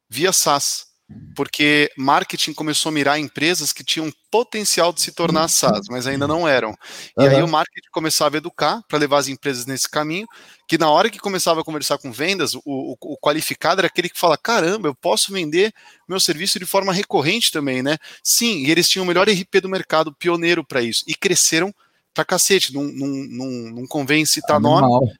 via 0.06 0.34
SaaS 0.34 0.91
porque 1.34 1.90
marketing 1.96 2.52
começou 2.52 2.90
a 2.90 2.92
mirar 2.92 3.18
empresas 3.18 3.72
que 3.72 3.84
tinham 3.84 4.12
potencial 4.30 4.92
de 4.92 5.00
se 5.00 5.12
tornar 5.12 5.48
SaaS, 5.48 5.86
mas 5.90 6.06
ainda 6.06 6.26
não 6.26 6.46
eram. 6.46 6.74
E 7.18 7.22
uhum. 7.22 7.28
aí 7.28 7.42
o 7.42 7.48
marketing 7.48 7.88
começava 7.90 8.36
a 8.36 8.38
educar 8.38 8.82
para 8.88 8.98
levar 8.98 9.18
as 9.18 9.28
empresas 9.28 9.66
nesse 9.66 9.88
caminho, 9.88 10.26
que 10.68 10.78
na 10.78 10.90
hora 10.90 11.10
que 11.10 11.18
começava 11.18 11.60
a 11.60 11.64
conversar 11.64 11.98
com 11.98 12.12
vendas, 12.12 12.54
o, 12.54 12.60
o, 12.64 12.96
o, 13.00 13.18
qualificado 13.18 13.80
era 13.80 13.88
aquele 13.88 14.08
que 14.08 14.18
fala, 14.18 14.38
caramba, 14.38 14.88
eu 14.88 14.94
posso 14.94 15.32
vender 15.32 15.72
meu 16.08 16.20
serviço 16.20 16.58
de 16.58 16.66
forma 16.66 16.92
recorrente 16.92 17.50
também, 17.50 17.82
né? 17.82 17.98
Sim, 18.22 18.64
e 18.64 18.70
eles 18.70 18.88
tinham 18.88 19.04
o 19.04 19.06
melhor 19.06 19.28
RP 19.28 19.60
do 19.60 19.68
mercado, 19.68 20.14
pioneiro 20.14 20.64
para 20.64 20.82
isso, 20.82 21.04
e 21.06 21.14
cresceram 21.14 21.74
pra 22.14 22.24
cacete, 22.24 22.74
não, 22.74 22.84
não, 22.84 23.08
não, 23.08 23.46
não 23.74 23.86
convém 23.86 24.24
citar 24.26 24.60
nome, 24.60 25.12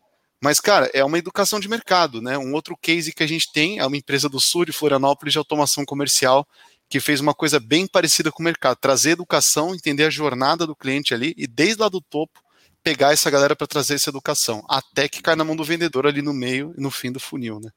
mas, 0.43 0.59
cara, 0.59 0.91
é 0.93 1.05
uma 1.05 1.19
educação 1.19 1.61
de 1.61 1.69
mercado, 1.69 2.21
né? 2.21 2.37
Um 2.37 2.53
outro 2.53 2.77
case 2.77 3.13
que 3.13 3.23
a 3.23 3.27
gente 3.27 3.53
tem 3.53 3.79
é 3.79 3.87
uma 3.87 3.97
empresa 3.97 4.29
do 4.29 4.41
sul 4.41 4.65
de 4.65 4.73
Florianópolis 4.73 5.33
de 5.33 5.39
automação 5.39 5.85
comercial 5.85 6.47
que 6.89 7.01
fez 7.01 7.21
uma 7.21 7.33
coisa 7.33 7.59
bem 7.59 7.87
parecida 7.87 8.31
com 8.31 8.43
o 8.43 8.45
mercado, 8.45 8.77
trazer 8.77 9.13
educação, 9.13 9.75
entender 9.75 10.05
a 10.05 10.11
jornada 10.11 10.67
do 10.67 10.77
cliente 10.77 11.15
ali 11.15 11.33
e 11.39 11.47
desde 11.47 11.81
lá 11.81 11.89
do 11.89 12.03
topo 12.03 12.43
pegar 12.83 13.13
essa 13.13 13.31
galera 13.31 13.57
para 13.57 13.67
trazer 13.67 13.95
essa 13.95 14.11
educação, 14.11 14.63
até 14.69 15.09
que 15.09 15.23
cai 15.23 15.37
na 15.37 15.45
mão 15.45 15.57
do 15.57 15.65
vendedor 15.65 16.07
ali 16.07 16.21
no 16.21 16.35
meio 16.35 16.75
e 16.77 16.81
no 16.83 16.91
fim 16.91 17.11
do 17.11 17.21
funil, 17.21 17.61
né? 17.61 17.71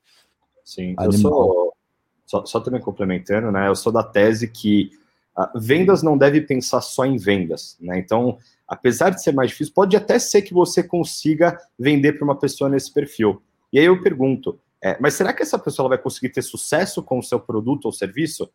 Sim, 0.65 0.95
eu 0.99 1.11
sou 1.13 1.73
só, 2.25 2.43
só 2.45 2.59
também 2.59 2.81
complementando, 2.81 3.51
né? 3.51 3.69
Eu 3.69 3.75
sou 3.75 3.91
da 3.91 4.03
tese 4.03 4.47
que 4.47 4.89
uh, 5.37 5.59
vendas 5.59 6.01
não 6.01 6.17
deve 6.17 6.41
pensar 6.41 6.81
só 6.81 7.05
em 7.05 7.17
vendas, 7.17 7.77
né? 7.79 7.99
Então, 7.99 8.39
apesar 8.67 9.11
de 9.11 9.21
ser 9.21 9.33
mais 9.33 9.49
difícil, 9.49 9.73
pode 9.73 9.95
até 9.95 10.17
ser 10.19 10.41
que 10.41 10.53
você 10.53 10.81
consiga 10.83 11.57
vender 11.77 12.13
para 12.13 12.25
uma 12.25 12.37
pessoa 12.37 12.69
nesse 12.69 12.91
perfil. 12.93 13.41
E 13.71 13.79
aí 13.79 13.85
eu 13.85 14.01
pergunto, 14.01 14.59
é, 14.81 14.97
mas 14.99 15.13
será 15.13 15.33
que 15.33 15.43
essa 15.43 15.57
pessoa 15.57 15.89
vai 15.89 15.97
conseguir 15.97 16.29
ter 16.29 16.41
sucesso 16.41 17.01
com 17.03 17.19
o 17.19 17.23
seu 17.23 17.39
produto 17.39 17.85
ou 17.85 17.91
serviço? 17.91 18.49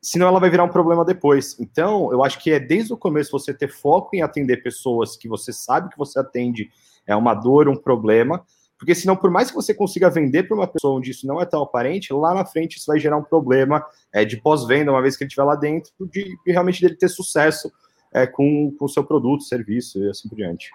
Senão 0.00 0.28
ela 0.28 0.40
vai 0.40 0.50
virar 0.50 0.64
um 0.64 0.68
problema 0.68 1.04
depois. 1.04 1.58
Então, 1.58 2.12
eu 2.12 2.22
acho 2.24 2.38
que 2.38 2.50
é 2.50 2.60
desde 2.60 2.92
o 2.92 2.96
começo 2.96 3.30
você 3.30 3.52
ter 3.52 3.68
foco 3.68 4.14
em 4.14 4.22
atender 4.22 4.62
pessoas 4.62 5.16
que 5.16 5.28
você 5.28 5.52
sabe 5.52 5.90
que 5.90 5.98
você 5.98 6.18
atende 6.18 6.70
é 7.06 7.14
uma 7.14 7.34
dor, 7.34 7.68
um 7.68 7.76
problema, 7.76 8.44
porque 8.78 8.94
senão, 8.94 9.16
por 9.16 9.30
mais 9.30 9.50
que 9.50 9.56
você 9.56 9.72
consiga 9.72 10.10
vender 10.10 10.42
para 10.42 10.56
uma 10.56 10.66
pessoa 10.66 10.98
onde 10.98 11.10
isso 11.10 11.26
não 11.26 11.40
é 11.40 11.46
tão 11.46 11.62
aparente, 11.62 12.12
lá 12.12 12.34
na 12.34 12.44
frente 12.44 12.76
isso 12.76 12.86
vai 12.86 12.98
gerar 12.98 13.16
um 13.16 13.22
problema 13.22 13.84
é, 14.12 14.24
de 14.24 14.36
pós-venda, 14.36 14.90
uma 14.90 15.00
vez 15.00 15.16
que 15.16 15.24
ele 15.24 15.28
estiver 15.28 15.44
lá 15.44 15.56
dentro, 15.56 15.92
de, 16.10 16.24
de 16.44 16.52
realmente 16.52 16.82
dele 16.82 16.96
ter 16.96 17.08
sucesso 17.08 17.72
é, 18.12 18.26
com 18.26 18.74
o 18.78 18.88
seu 18.88 19.04
produto, 19.04 19.44
serviço 19.44 20.02
e 20.02 20.08
assim 20.08 20.28
por 20.28 20.36
diante. 20.36 20.70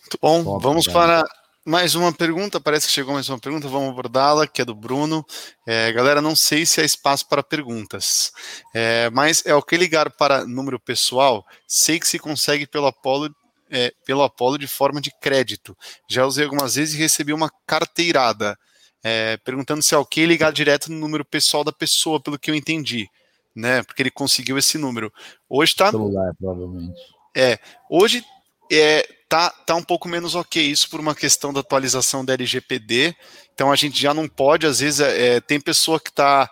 Muito 0.00 0.18
bom, 0.20 0.44
Top, 0.44 0.62
vamos 0.62 0.86
para 0.86 1.24
mais 1.64 1.94
uma 1.94 2.12
pergunta, 2.12 2.60
parece 2.60 2.88
que 2.88 2.92
chegou 2.92 3.14
mais 3.14 3.28
uma 3.28 3.38
pergunta, 3.38 3.68
vamos 3.68 3.90
abordá-la, 3.90 4.48
que 4.48 4.60
é 4.60 4.64
do 4.64 4.74
Bruno. 4.74 5.24
É, 5.64 5.92
galera, 5.92 6.20
não 6.20 6.34
sei 6.34 6.66
se 6.66 6.80
há 6.80 6.84
espaço 6.84 7.28
para 7.28 7.42
perguntas, 7.42 8.32
é, 8.74 9.08
mas 9.10 9.46
é 9.46 9.54
o 9.54 9.62
que 9.62 9.76
ligar 9.76 10.10
para 10.10 10.44
número 10.44 10.80
pessoal, 10.80 11.46
sei 11.66 12.00
que 12.00 12.08
se 12.08 12.18
consegue 12.18 12.66
pelo 12.66 12.86
Apolo, 12.86 13.32
é, 13.70 13.92
pelo 14.04 14.24
Apolo 14.24 14.58
de 14.58 14.66
forma 14.66 15.00
de 15.00 15.12
crédito. 15.20 15.76
Já 16.08 16.26
usei 16.26 16.44
algumas 16.44 16.74
vezes 16.74 16.94
e 16.94 16.98
recebi 16.98 17.32
uma 17.32 17.50
carteirada, 17.64 18.58
é, 19.04 19.36
perguntando 19.38 19.84
se 19.84 19.94
é 19.94 19.98
ok 19.98 20.26
ligar 20.26 20.52
direto 20.52 20.90
no 20.90 20.98
número 20.98 21.24
pessoal 21.24 21.62
da 21.62 21.72
pessoa, 21.72 22.20
pelo 22.20 22.38
que 22.38 22.50
eu 22.50 22.54
entendi 22.54 23.08
né? 23.54 23.82
Porque 23.82 24.02
ele 24.02 24.10
conseguiu 24.10 24.58
esse 24.58 24.78
número. 24.78 25.12
Hoje 25.48 25.74
tá. 25.74 25.90
Celular, 25.90 26.32
provavelmente. 26.38 27.00
É. 27.36 27.58
Hoje 27.90 28.24
é, 28.70 29.06
tá, 29.28 29.50
tá 29.50 29.74
um 29.74 29.82
pouco 29.82 30.08
menos 30.08 30.34
ok 30.34 30.62
isso 30.62 30.88
por 30.88 31.00
uma 31.00 31.14
questão 31.14 31.52
da 31.52 31.60
atualização 31.60 32.24
da 32.24 32.34
LGPD. 32.34 33.14
Então 33.54 33.70
a 33.70 33.76
gente 33.76 34.00
já 34.00 34.14
não 34.14 34.28
pode, 34.28 34.66
às 34.66 34.80
vezes, 34.80 35.00
é, 35.00 35.40
tem 35.40 35.60
pessoa 35.60 36.00
que 36.00 36.10
está 36.10 36.50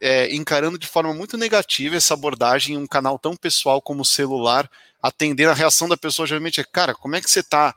é, 0.00 0.34
encarando 0.34 0.78
de 0.78 0.86
forma 0.86 1.14
muito 1.14 1.36
negativa 1.36 1.96
essa 1.96 2.14
abordagem 2.14 2.74
em 2.74 2.78
um 2.78 2.86
canal 2.86 3.18
tão 3.18 3.36
pessoal 3.36 3.80
como 3.80 4.02
o 4.02 4.04
celular, 4.04 4.68
atendendo 5.00 5.50
a 5.50 5.54
reação 5.54 5.88
da 5.88 5.96
pessoa 5.96 6.26
geralmente 6.26 6.60
é, 6.60 6.64
cara, 6.64 6.94
como 6.94 7.14
é 7.14 7.20
que 7.20 7.30
você 7.30 7.40
está 7.40 7.74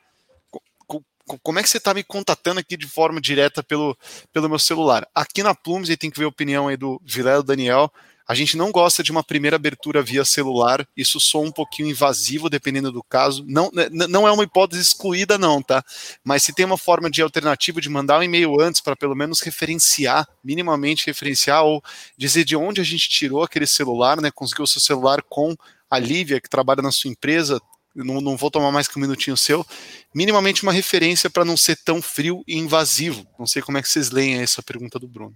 como 1.42 1.58
é 1.58 1.64
que 1.64 1.70
você 1.70 1.78
está 1.78 1.92
me 1.92 2.04
contatando 2.04 2.60
aqui 2.60 2.78
de 2.78 2.88
forma 2.88 3.20
direta 3.20 3.64
pelo, 3.64 3.98
pelo 4.32 4.48
meu 4.48 4.60
celular? 4.60 5.08
Aqui 5.14 5.42
na 5.42 5.56
Plumes, 5.56 5.90
e 5.90 5.98
tem 5.98 6.12
que 6.12 6.20
ver 6.20 6.26
a 6.26 6.30
opinião 6.30 6.68
aí 6.68 6.78
do 6.78 7.02
Vilela 7.04 7.42
Daniel, 7.42 7.92
a 8.28 8.34
gente 8.34 8.58
não 8.58 8.72
gosta 8.72 9.04
de 9.04 9.12
uma 9.12 9.24
primeira 9.24 9.56
abertura 9.56 10.02
via 10.02 10.26
celular, 10.26 10.88
isso 10.98 11.20
soa 11.20 11.46
um 11.46 11.52
pouquinho 11.52 11.90
invasivo, 11.90 12.50
dependendo 12.50 12.92
do 12.92 13.04
caso. 13.04 13.46
Não, 13.48 13.70
né, 13.72 13.88
não 13.92 14.28
é 14.28 14.32
uma 14.32 14.44
hipótese 14.44 14.82
excluída, 14.82 15.38
não, 15.38 15.62
tá? 15.62 15.84
Mas 16.24 16.44
se 16.44 16.54
tem 16.54 16.66
uma 16.66 16.78
forma 16.78 17.10
de 17.10 17.22
alternativa 17.22 17.80
de 17.80 17.90
mandar 17.90 18.20
um 18.20 18.24
e-mail 18.24 18.60
antes 18.60 18.82
para 18.82 18.96
pelo 18.96 19.16
menos 19.16 19.42
referenciar, 19.42 20.28
minimamente 20.44 21.06
referenciar, 21.06 21.64
ou 21.64 21.84
dizer 22.18 22.44
de 22.44 22.56
onde 22.56 22.82
a 22.82 22.84
gente 22.84 23.08
tirou 23.10 23.44
aquele 23.44 23.68
celular, 23.68 24.20
né? 24.20 24.32
Conseguiu 24.32 24.64
o 24.64 24.68
seu 24.68 24.82
celular 24.82 25.22
com 25.22 25.56
a 25.90 26.00
Lívia, 26.00 26.42
que 26.42 26.50
trabalha 26.50 26.82
na 26.82 26.92
sua 26.92 27.12
empresa, 27.12 27.62
não, 27.96 28.20
não, 28.20 28.36
vou 28.36 28.52
tomar 28.52 28.72
mais 28.72 28.88
que 28.88 28.98
um 28.98 29.02
minutinho 29.02 29.38
seu, 29.38 29.66
minimamente 30.14 30.64
uma 30.64 30.74
referência 30.74 31.30
para 31.30 31.46
não 31.46 31.56
ser 31.56 31.78
tão 31.78 32.02
frio 32.02 32.44
e 32.46 32.58
invasivo. 32.58 33.26
Não 33.40 33.48
sei 33.48 33.62
como 33.62 33.78
é 33.78 33.82
que 33.82 33.88
vocês 33.88 34.12
leem 34.12 34.36
essa 34.36 34.62
pergunta 34.62 35.00
do 35.00 35.08
Bruno. 35.08 35.36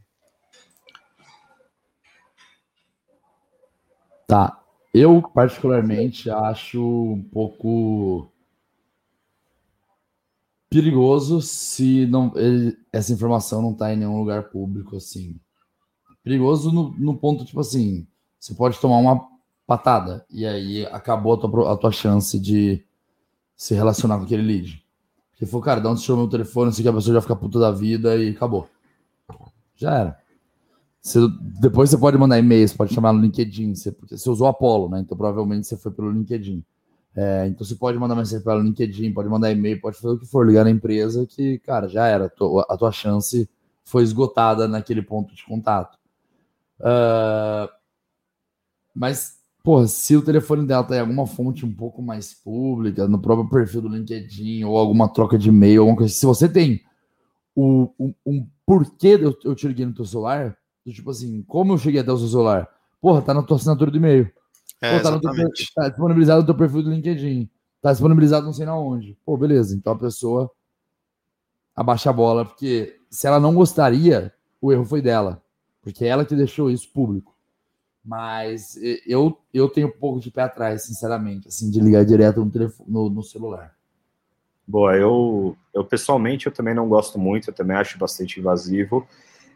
Tá. 4.29 4.61
Eu, 4.93 5.23
particularmente, 5.23 6.29
acho 6.29 6.79
um 6.79 7.23
pouco 7.33 8.31
perigoso 10.69 11.41
se 11.41 12.05
não 12.05 12.31
ele, 12.35 12.77
essa 12.93 13.11
informação 13.11 13.59
não 13.59 13.71
está 13.71 13.91
em 13.91 13.97
nenhum 13.97 14.19
lugar 14.19 14.51
público, 14.51 14.97
assim. 14.97 15.39
Perigoso 16.23 16.71
no, 16.71 16.91
no, 16.91 17.17
ponto, 17.17 17.43
tipo 17.43 17.59
assim, 17.59 18.05
você 18.39 18.53
pode 18.53 18.79
tomar 18.79 18.97
uma 18.97 19.27
patada 19.65 20.23
e 20.29 20.45
aí 20.45 20.85
acabou 20.85 21.33
a 21.33 21.37
tua, 21.37 21.73
a 21.73 21.75
tua 21.75 21.91
chance 21.91 22.39
de 22.39 22.85
se 23.55 23.73
relacionar 23.73 24.19
com 24.19 24.25
aquele 24.25 24.43
lead. 24.43 24.85
Porque 25.31 25.47
foi, 25.47 25.61
cara, 25.61 25.81
dá 25.81 25.89
um 25.89 25.97
você 25.97 26.17
meu 26.17 26.27
telefone, 26.27 26.69
assim 26.69 26.83
que 26.83 26.89
a 26.89 26.93
pessoa 26.93 27.15
já 27.15 27.21
fica 27.21 27.35
puta 27.35 27.57
da 27.57 27.71
vida 27.71 28.15
e 28.15 28.29
acabou. 28.29 28.69
Já 29.75 29.95
era. 29.95 30.19
Você, 31.01 31.19
depois 31.59 31.89
você 31.89 31.97
pode 31.97 32.17
mandar 32.17 32.39
e-mail, 32.39 32.67
você 32.67 32.75
pode 32.75 32.93
chamar 32.93 33.13
no 33.13 33.21
LinkedIn, 33.21 33.73
você, 33.73 33.95
você 34.09 34.29
usou 34.29 34.47
Apollo, 34.47 34.89
né? 34.89 34.99
Então 34.99 35.17
provavelmente 35.17 35.65
você 35.65 35.77
foi 35.77 35.91
pelo 35.91 36.11
LinkedIn. 36.11 36.63
É, 37.15 37.47
então 37.47 37.65
você 37.65 37.75
pode 37.75 37.97
mandar 37.97 38.15
mensagem 38.15 38.43
pelo 38.43 38.61
LinkedIn, 38.61 39.13
pode 39.13 39.29
mandar 39.29 39.51
e-mail, 39.51 39.79
pode 39.81 39.97
fazer 39.97 40.15
o 40.15 40.19
que 40.19 40.25
for, 40.25 40.45
ligar 40.45 40.65
na 40.65 40.71
empresa 40.71 41.25
que, 41.25 41.59
cara, 41.59 41.87
já 41.87 42.05
era. 42.05 42.25
A 42.25 42.29
tua, 42.29 42.65
a 42.69 42.77
tua 42.77 42.91
chance 42.91 43.49
foi 43.83 44.03
esgotada 44.03 44.67
naquele 44.67 45.01
ponto 45.01 45.33
de 45.33 45.43
contato. 45.45 45.97
Uh, 46.79 47.69
mas, 48.93 49.39
pô, 49.63 49.85
se 49.87 50.15
o 50.15 50.21
telefone 50.21 50.65
dela 50.65 50.83
tá 50.83 50.97
em 50.97 50.99
alguma 50.99 51.25
fonte 51.25 51.65
um 51.65 51.73
pouco 51.73 52.01
mais 52.01 52.33
pública, 52.33 53.07
no 53.07 53.19
próprio 53.19 53.49
perfil 53.49 53.81
do 53.81 53.89
LinkedIn, 53.89 54.63
ou 54.65 54.77
alguma 54.77 55.07
troca 55.07 55.37
de 55.37 55.49
e-mail, 55.49 55.81
alguma 55.81 55.97
coisa, 55.97 56.13
se 56.13 56.25
você 56.25 56.47
tem 56.47 56.81
o, 57.55 57.89
um, 57.99 58.13
um 58.25 58.47
porquê 58.65 59.17
eu, 59.19 59.35
eu 59.43 59.55
te 59.55 59.67
liguei 59.67 59.85
no 59.85 59.93
teu 59.93 60.05
celular, 60.05 60.57
do 60.85 60.93
tipo 60.93 61.09
assim, 61.11 61.43
como 61.43 61.73
eu 61.73 61.77
cheguei 61.77 62.01
até 62.01 62.11
o 62.11 62.17
seu 62.17 62.27
celular? 62.27 62.67
Porra, 63.01 63.21
tá 63.21 63.33
na 63.33 63.43
tua 63.43 63.57
assinatura 63.57 63.91
do 63.91 63.97
e-mail. 63.97 64.31
É, 64.81 64.97
Pô, 64.97 65.03
tá, 65.03 65.19
teu, 65.19 65.49
tá, 65.75 65.89
disponibilizado 65.89 66.41
no 66.41 66.45
teu 66.45 66.55
perfil 66.55 66.83
do 66.83 66.91
LinkedIn. 66.91 67.49
Tá 67.81 67.91
disponibilizado 67.91 68.45
não 68.45 68.53
sei 68.53 68.65
na 68.65 68.77
onde. 68.77 69.17
Pô, 69.25 69.37
beleza. 69.37 69.75
Então 69.75 69.93
a 69.93 69.97
pessoa 69.97 70.51
abaixa 71.75 72.09
a 72.09 72.13
bola, 72.13 72.45
porque 72.45 72.99
se 73.09 73.25
ela 73.25 73.39
não 73.39 73.53
gostaria, 73.53 74.33
o 74.61 74.71
erro 74.71 74.85
foi 74.85 75.01
dela. 75.01 75.41
Porque 75.81 76.03
é 76.05 76.09
ela 76.09 76.25
que 76.25 76.35
deixou 76.35 76.69
isso 76.69 76.91
público. 76.91 77.35
Mas 78.03 78.77
eu, 79.05 79.37
eu 79.53 79.69
tenho 79.69 79.87
um 79.87 79.91
pouco 79.91 80.19
de 80.19 80.31
pé 80.31 80.43
atrás, 80.43 80.83
sinceramente, 80.83 81.47
assim, 81.47 81.69
de 81.69 81.79
ligar 81.79 82.05
direto 82.05 82.43
no, 82.43 82.49
telefone, 82.49 82.89
no, 82.89 83.09
no 83.09 83.23
celular. 83.23 83.75
Boa, 84.67 84.95
eu, 84.95 85.55
eu 85.73 85.83
pessoalmente 85.83 86.45
eu 86.45 86.51
também 86.51 86.73
não 86.73 86.87
gosto 86.87 87.17
muito, 87.17 87.49
eu 87.49 87.53
também 87.53 87.75
acho 87.75 87.97
bastante 87.97 88.39
invasivo. 88.39 89.07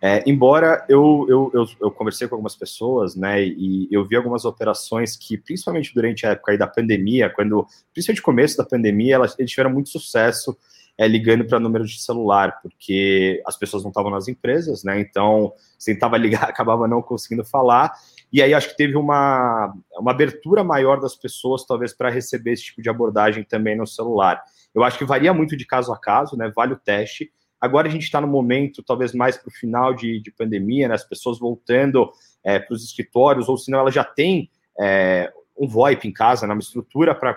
É, 0.06 0.22
embora 0.30 0.86
eu, 0.90 1.26
eu, 1.30 1.52
eu, 1.54 1.66
eu, 1.80 1.90
conversei 1.90 2.28
com 2.28 2.36
algumas 2.36 2.58
pessoas, 2.58 3.16
né, 3.16 3.42
e 3.42 3.88
eu 3.90 4.04
vi 4.04 4.18
algumas 4.18 4.44
operações 4.44 5.16
que, 5.16 5.38
principalmente 5.38 5.94
durante 5.96 6.28
a 6.28 6.32
época 6.32 6.58
da 6.58 6.68
pandemia, 6.68 7.30
quando, 7.30 7.66
principalmente 7.94 8.20
no 8.20 8.26
começo 8.26 8.58
da 8.58 8.66
pandemia, 8.66 9.16
elas, 9.16 9.34
eles 9.40 9.50
tiveram 9.50 9.70
muito 9.70 9.88
sucesso 9.88 10.58
é, 10.98 11.08
ligando 11.08 11.46
para 11.46 11.58
número 11.58 11.86
de 11.86 12.04
celular, 12.04 12.60
porque 12.62 13.42
as 13.48 13.56
pessoas 13.56 13.82
não 13.82 13.92
estavam 13.92 14.12
nas 14.12 14.28
empresas, 14.28 14.84
né, 14.84 15.00
então, 15.00 15.54
tentava 15.86 16.18
ligar, 16.18 16.44
acabava 16.52 16.86
não 16.86 17.02
conseguindo 17.02 17.46
falar, 17.46 17.94
E 18.30 18.42
aí 18.42 18.54
acho 18.54 18.72
que 18.72 18.76
teve 18.76 18.98
uma, 18.98 19.74
uma 19.98 20.12
abertura 20.12 20.66
maior 20.66 21.00
das 21.00 21.16
pessoas, 21.16 21.66
talvez, 21.66 21.94
para 21.94 22.10
receber 22.10 22.52
esse 22.52 22.64
tipo 22.64 22.82
de 22.82 22.90
abordagem 22.90 23.46
também 23.46 23.78
no 23.78 23.88
celular. 23.88 24.44
Eu 24.76 24.84
acho 24.84 24.98
que 24.98 25.06
varia 25.06 25.34
muito 25.34 25.56
de 25.56 25.66
caso 25.66 25.94
a 25.94 25.98
caso, 25.98 26.36
né? 26.36 26.52
Vale 26.54 26.74
o 26.74 26.78
teste. 26.78 27.32
Agora 27.64 27.88
a 27.88 27.92
gente 27.92 28.04
está 28.04 28.20
no 28.20 28.28
momento, 28.28 28.84
talvez 28.84 29.14
mais 29.14 29.38
para 29.38 29.48
o 29.48 29.54
final 29.54 29.94
de, 29.94 30.20
de, 30.20 30.30
pandemia, 30.32 30.90
né? 30.90 30.96
As 30.96 31.08
pessoas 31.08 31.40
voltando 31.40 32.12
é, 32.44 32.60
para 32.60 32.74
os 32.74 32.84
escritórios, 32.84 33.48
ou 33.48 33.58
senão 33.58 33.80
ela 33.80 33.90
já 33.90 34.04
tem 34.04 34.50
é, 34.78 35.32
um 35.58 35.66
VoIP 35.66 36.06
em 36.06 36.12
casa, 36.12 36.46
né, 36.46 36.54
uma 36.54 36.60
estrutura 36.60 37.16
para 37.16 37.34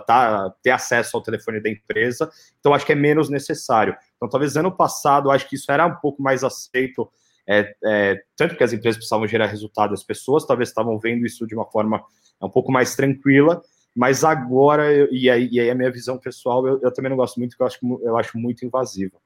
tá, 0.00 0.52
ter 0.64 0.72
acesso 0.72 1.16
ao 1.16 1.22
telefone 1.22 1.62
da 1.62 1.70
empresa, 1.70 2.28
então 2.58 2.74
acho 2.74 2.84
que 2.84 2.90
é 2.90 2.96
menos 2.96 3.30
necessário. 3.30 3.96
Então, 4.16 4.28
talvez 4.28 4.56
ano 4.56 4.72
passado, 4.72 5.30
acho 5.30 5.48
que 5.48 5.54
isso 5.54 5.70
era 5.70 5.86
um 5.86 5.94
pouco 5.94 6.20
mais 6.20 6.42
aceito, 6.42 7.08
é, 7.46 7.72
é, 7.84 8.20
tanto 8.36 8.56
que 8.56 8.64
as 8.64 8.72
empresas 8.72 8.96
precisavam 8.96 9.28
gerar 9.28 9.46
resultado 9.46 9.94
as 9.94 10.02
pessoas, 10.02 10.44
talvez 10.44 10.70
estavam 10.70 10.98
vendo 10.98 11.24
isso 11.24 11.46
de 11.46 11.54
uma 11.54 11.66
forma 11.66 12.02
um 12.42 12.50
pouco 12.50 12.72
mais 12.72 12.96
tranquila, 12.96 13.62
mas 13.94 14.24
agora, 14.24 15.08
e 15.12 15.30
aí, 15.30 15.48
e 15.52 15.60
aí 15.60 15.70
a 15.70 15.74
minha 15.74 15.92
visão 15.92 16.18
pessoal, 16.18 16.66
eu, 16.66 16.80
eu 16.82 16.92
também 16.92 17.10
não 17.10 17.16
gosto 17.16 17.38
muito, 17.38 17.56
porque 17.56 17.62
eu 17.62 17.66
acho, 17.66 18.02
eu 18.02 18.16
acho 18.18 18.36
muito 18.36 18.66
invasiva. 18.66 19.18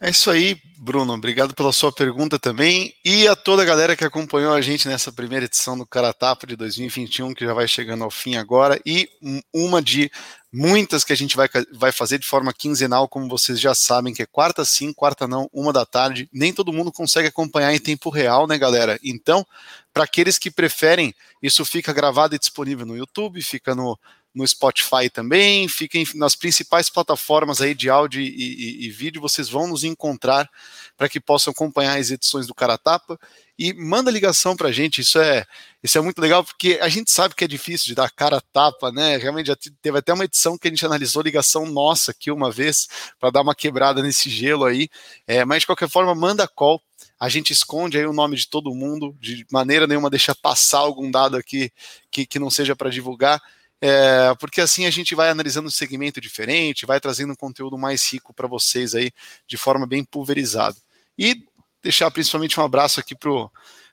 É 0.00 0.10
isso 0.10 0.30
aí, 0.30 0.60
Bruno. 0.76 1.14
Obrigado 1.14 1.54
pela 1.54 1.72
sua 1.72 1.90
pergunta 1.90 2.38
também. 2.38 2.92
E 3.04 3.26
a 3.26 3.34
toda 3.34 3.62
a 3.62 3.64
galera 3.64 3.96
que 3.96 4.04
acompanhou 4.04 4.52
a 4.52 4.60
gente 4.60 4.86
nessa 4.86 5.10
primeira 5.10 5.46
edição 5.46 5.78
do 5.78 5.86
Caratapa 5.86 6.46
de 6.46 6.56
2021, 6.56 7.32
que 7.32 7.44
já 7.44 7.54
vai 7.54 7.66
chegando 7.66 8.04
ao 8.04 8.10
fim 8.10 8.36
agora. 8.36 8.78
E 8.84 9.08
uma 9.50 9.80
de 9.80 10.10
muitas 10.52 11.04
que 11.04 11.12
a 11.12 11.16
gente 11.16 11.34
vai, 11.34 11.48
vai 11.72 11.90
fazer 11.90 12.18
de 12.18 12.26
forma 12.26 12.52
quinzenal, 12.52 13.08
como 13.08 13.28
vocês 13.28 13.58
já 13.58 13.74
sabem, 13.74 14.12
que 14.12 14.22
é 14.22 14.26
quarta 14.26 14.62
sim, 14.64 14.92
quarta 14.92 15.26
não, 15.26 15.48
uma 15.52 15.72
da 15.72 15.86
tarde. 15.86 16.28
Nem 16.32 16.52
todo 16.52 16.72
mundo 16.72 16.92
consegue 16.92 17.28
acompanhar 17.28 17.72
em 17.72 17.80
tempo 17.80 18.10
real, 18.10 18.46
né, 18.46 18.58
galera? 18.58 18.98
Então, 19.02 19.46
para 19.92 20.04
aqueles 20.04 20.38
que 20.38 20.50
preferem, 20.50 21.14
isso 21.42 21.64
fica 21.64 21.92
gravado 21.92 22.34
e 22.34 22.38
disponível 22.38 22.84
no 22.84 22.96
YouTube, 22.96 23.40
fica 23.40 23.74
no 23.74 23.98
no 24.34 24.46
Spotify 24.46 25.08
também, 25.12 25.68
fiquem 25.68 26.04
nas 26.16 26.34
principais 26.34 26.90
plataformas 26.90 27.60
aí 27.60 27.74
de 27.74 27.88
áudio 27.88 28.20
e, 28.20 28.26
e, 28.26 28.86
e 28.86 28.90
vídeo, 28.90 29.22
vocês 29.22 29.48
vão 29.48 29.68
nos 29.68 29.84
encontrar 29.84 30.50
para 30.96 31.08
que 31.08 31.20
possam 31.20 31.52
acompanhar 31.52 31.98
as 31.98 32.10
edições 32.10 32.46
do 32.46 32.54
Caratapa 32.54 33.18
e 33.56 33.72
manda 33.72 34.10
ligação 34.10 34.56
para 34.56 34.68
a 34.68 34.72
gente, 34.72 35.00
isso 35.00 35.20
é, 35.20 35.44
isso 35.80 35.96
é 35.96 36.00
muito 36.00 36.20
legal, 36.20 36.42
porque 36.42 36.78
a 36.82 36.88
gente 36.88 37.12
sabe 37.12 37.36
que 37.36 37.44
é 37.44 37.48
difícil 37.48 37.86
de 37.86 37.94
dar 37.94 38.10
cara 38.10 38.40
tapa, 38.52 38.90
né? 38.90 39.16
Realmente 39.16 39.46
já 39.46 39.56
teve 39.80 39.98
até 39.98 40.12
uma 40.12 40.24
edição 40.24 40.58
que 40.58 40.66
a 40.66 40.70
gente 40.70 40.84
analisou 40.84 41.22
ligação 41.22 41.64
nossa 41.66 42.10
aqui 42.10 42.32
uma 42.32 42.50
vez 42.50 42.88
para 43.20 43.30
dar 43.30 43.42
uma 43.42 43.54
quebrada 43.54 44.02
nesse 44.02 44.28
gelo 44.28 44.64
aí. 44.64 44.88
É, 45.24 45.44
mas 45.44 45.60
de 45.60 45.66
qualquer 45.66 45.88
forma, 45.88 46.12
manda 46.14 46.48
call. 46.48 46.82
A 47.18 47.28
gente 47.28 47.52
esconde 47.52 47.96
aí 47.96 48.06
o 48.06 48.12
nome 48.12 48.36
de 48.36 48.48
todo 48.48 48.74
mundo, 48.74 49.16
de 49.20 49.46
maneira 49.52 49.86
nenhuma 49.86 50.10
deixa 50.10 50.34
passar 50.34 50.78
algum 50.78 51.08
dado 51.08 51.36
aqui 51.36 51.70
que, 52.10 52.26
que 52.26 52.40
não 52.40 52.50
seja 52.50 52.74
para 52.74 52.90
divulgar 52.90 53.40
é, 53.86 54.34
porque 54.36 54.62
assim 54.62 54.86
a 54.86 54.90
gente 54.90 55.14
vai 55.14 55.28
analisando 55.28 55.68
um 55.68 55.70
segmento 55.70 56.18
diferente, 56.18 56.86
vai 56.86 56.98
trazendo 56.98 57.34
um 57.34 57.36
conteúdo 57.36 57.76
mais 57.76 58.10
rico 58.10 58.32
para 58.32 58.48
vocês 58.48 58.94
aí, 58.94 59.12
de 59.46 59.58
forma 59.58 59.86
bem 59.86 60.02
pulverizada. 60.02 60.74
E 61.18 61.44
deixar 61.82 62.10
principalmente 62.10 62.58
um 62.58 62.64
abraço 62.64 62.98
aqui 62.98 63.14
pro 63.14 63.50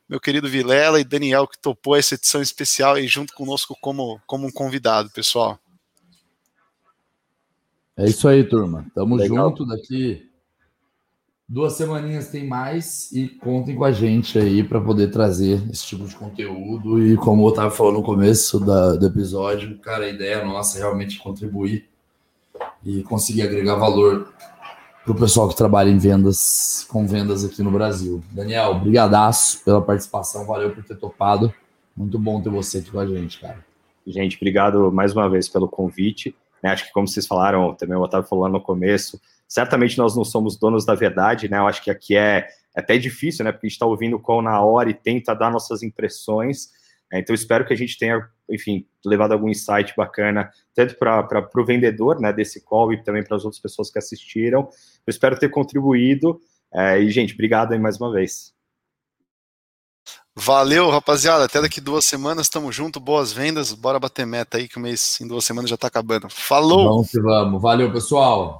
meu 0.08 0.18
querido 0.18 0.48
Vilela 0.48 1.02
e 1.02 1.04
Daniel, 1.04 1.46
que 1.46 1.60
topou 1.60 1.98
essa 1.98 2.16
edição 2.16 2.42
especial 2.42 2.94
aí 2.94 3.06
junto 3.06 3.34
conosco 3.34 3.76
como, 3.82 4.18
como 4.26 4.48
um 4.48 4.52
convidado, 4.52 5.10
pessoal. 5.10 5.60
É 7.98 8.06
isso 8.06 8.30
aí, 8.30 8.46
turma. 8.46 8.90
Tamo 8.96 9.18
Legal. 9.18 9.50
junto 9.50 9.66
daqui 9.66 10.31
Duas 11.54 11.74
semaninhas 11.74 12.30
tem 12.30 12.48
mais 12.48 13.12
e 13.12 13.28
contem 13.28 13.76
com 13.76 13.84
a 13.84 13.92
gente 13.92 14.40
aí 14.40 14.64
para 14.64 14.80
poder 14.80 15.12
trazer 15.12 15.62
esse 15.70 15.86
tipo 15.86 16.06
de 16.06 16.16
conteúdo. 16.16 17.06
E 17.06 17.18
como 17.18 17.46
eu 17.46 17.50
estava 17.50 17.70
falando 17.70 17.96
no 17.96 18.04
começo 18.04 18.58
da, 18.58 18.94
do 18.96 19.06
episódio, 19.06 19.78
cara, 19.80 20.06
a 20.06 20.10
ideia 20.10 20.46
nossa 20.46 20.78
é 20.78 20.82
realmente 20.82 21.20
contribuir 21.20 21.90
e 22.86 23.04
conseguir 23.04 23.42
agregar 23.42 23.76
valor 23.76 24.34
para 25.04 25.12
o 25.12 25.16
pessoal 25.16 25.50
que 25.50 25.56
trabalha 25.58 25.90
em 25.90 25.98
vendas, 25.98 26.88
com 26.90 27.06
vendas 27.06 27.44
aqui 27.44 27.62
no 27.62 27.70
Brasil. 27.70 28.24
Daniel, 28.32 28.80
brigadaço 28.80 29.62
pela 29.66 29.82
participação, 29.82 30.46
valeu 30.46 30.72
por 30.72 30.86
ter 30.86 30.96
topado. 30.96 31.54
Muito 31.98 32.18
bom 32.18 32.42
ter 32.42 32.50
você 32.50 32.78
aqui 32.78 32.92
com 32.92 33.00
a 33.00 33.06
gente, 33.06 33.42
cara. 33.42 33.60
Gente, 34.08 34.38
obrigado 34.38 34.90
mais 34.90 35.12
uma 35.12 35.30
vez 35.30 35.50
pelo 35.50 35.68
convite. 35.68 36.34
Acho 36.64 36.86
que 36.86 36.94
como 36.94 37.10
vocês 37.10 37.28
falaram, 37.28 37.76
também 37.76 37.98
o 37.98 38.02
Otávio 38.02 38.30
falou 38.30 38.48
no 38.48 38.62
começo, 38.62 39.20
certamente 39.52 39.98
nós 39.98 40.16
não 40.16 40.24
somos 40.24 40.58
donos 40.58 40.86
da 40.86 40.96
verdade, 40.96 41.50
né? 41.50 41.58
Eu 41.58 41.68
acho 41.68 41.84
que 41.84 41.92
aqui 41.92 42.16
é 42.16 42.48
até 42.74 42.98
difícil, 42.98 43.44
né? 43.44 43.52
Porque 43.52 43.68
a 43.68 43.68
gente 43.68 43.76
está 43.76 43.86
ouvindo 43.86 44.18
com 44.18 44.42
na 44.42 44.62
hora 44.62 44.90
e 44.90 44.94
tenta 44.94 45.36
dar 45.36 45.52
nossas 45.52 45.84
impressões. 45.84 46.70
Né? 47.12 47.20
Então, 47.20 47.36
espero 47.36 47.66
que 47.66 47.74
a 47.74 47.76
gente 47.76 48.00
tenha, 48.00 48.26
enfim, 48.50 48.88
levado 49.06 49.34
algum 49.34 49.50
insight 49.50 49.94
bacana, 49.98 50.50
tanto 50.74 50.96
para 50.98 51.50
o 51.54 51.66
vendedor, 51.66 52.18
né, 52.22 52.32
desse 52.32 52.64
call 52.64 52.94
e 52.94 53.04
também 53.04 53.26
para 53.26 53.36
as 53.36 53.44
outras 53.44 53.62
pessoas 53.62 53.92
que 53.92 54.00
assistiram. 54.00 54.62
Eu 55.06 55.12
espero 55.12 55.38
ter 55.38 55.50
contribuído. 55.50 56.40
É, 56.74 57.02
e, 57.02 57.10
gente, 57.10 57.34
obrigado 57.34 57.74
aí 57.74 57.80
mais 57.80 58.00
uma 58.00 58.10
vez. 58.10 58.54
Valeu, 60.34 60.90
rapaziada. 60.90 61.44
Até 61.44 61.60
daqui 61.60 61.82
duas 61.82 62.06
semanas, 62.06 62.48
tamo 62.48 62.72
junto. 62.72 63.02
Boas 63.02 63.34
vendas. 63.34 63.74
Bora 63.74 64.00
bater 64.00 64.26
meta 64.26 64.58
aí, 64.58 64.70
que 64.70 64.78
o 64.78 64.82
mês 64.82 65.20
em 65.20 65.28
duas 65.28 65.44
semanas 65.44 65.70
já 65.70 65.76
tá 65.76 65.88
acabando. 65.88 66.30
Falou! 66.30 66.88
Vamos 66.88 67.12
que 67.12 67.20
vamos. 67.20 67.62
Valeu, 67.62 67.92
pessoal. 67.92 68.50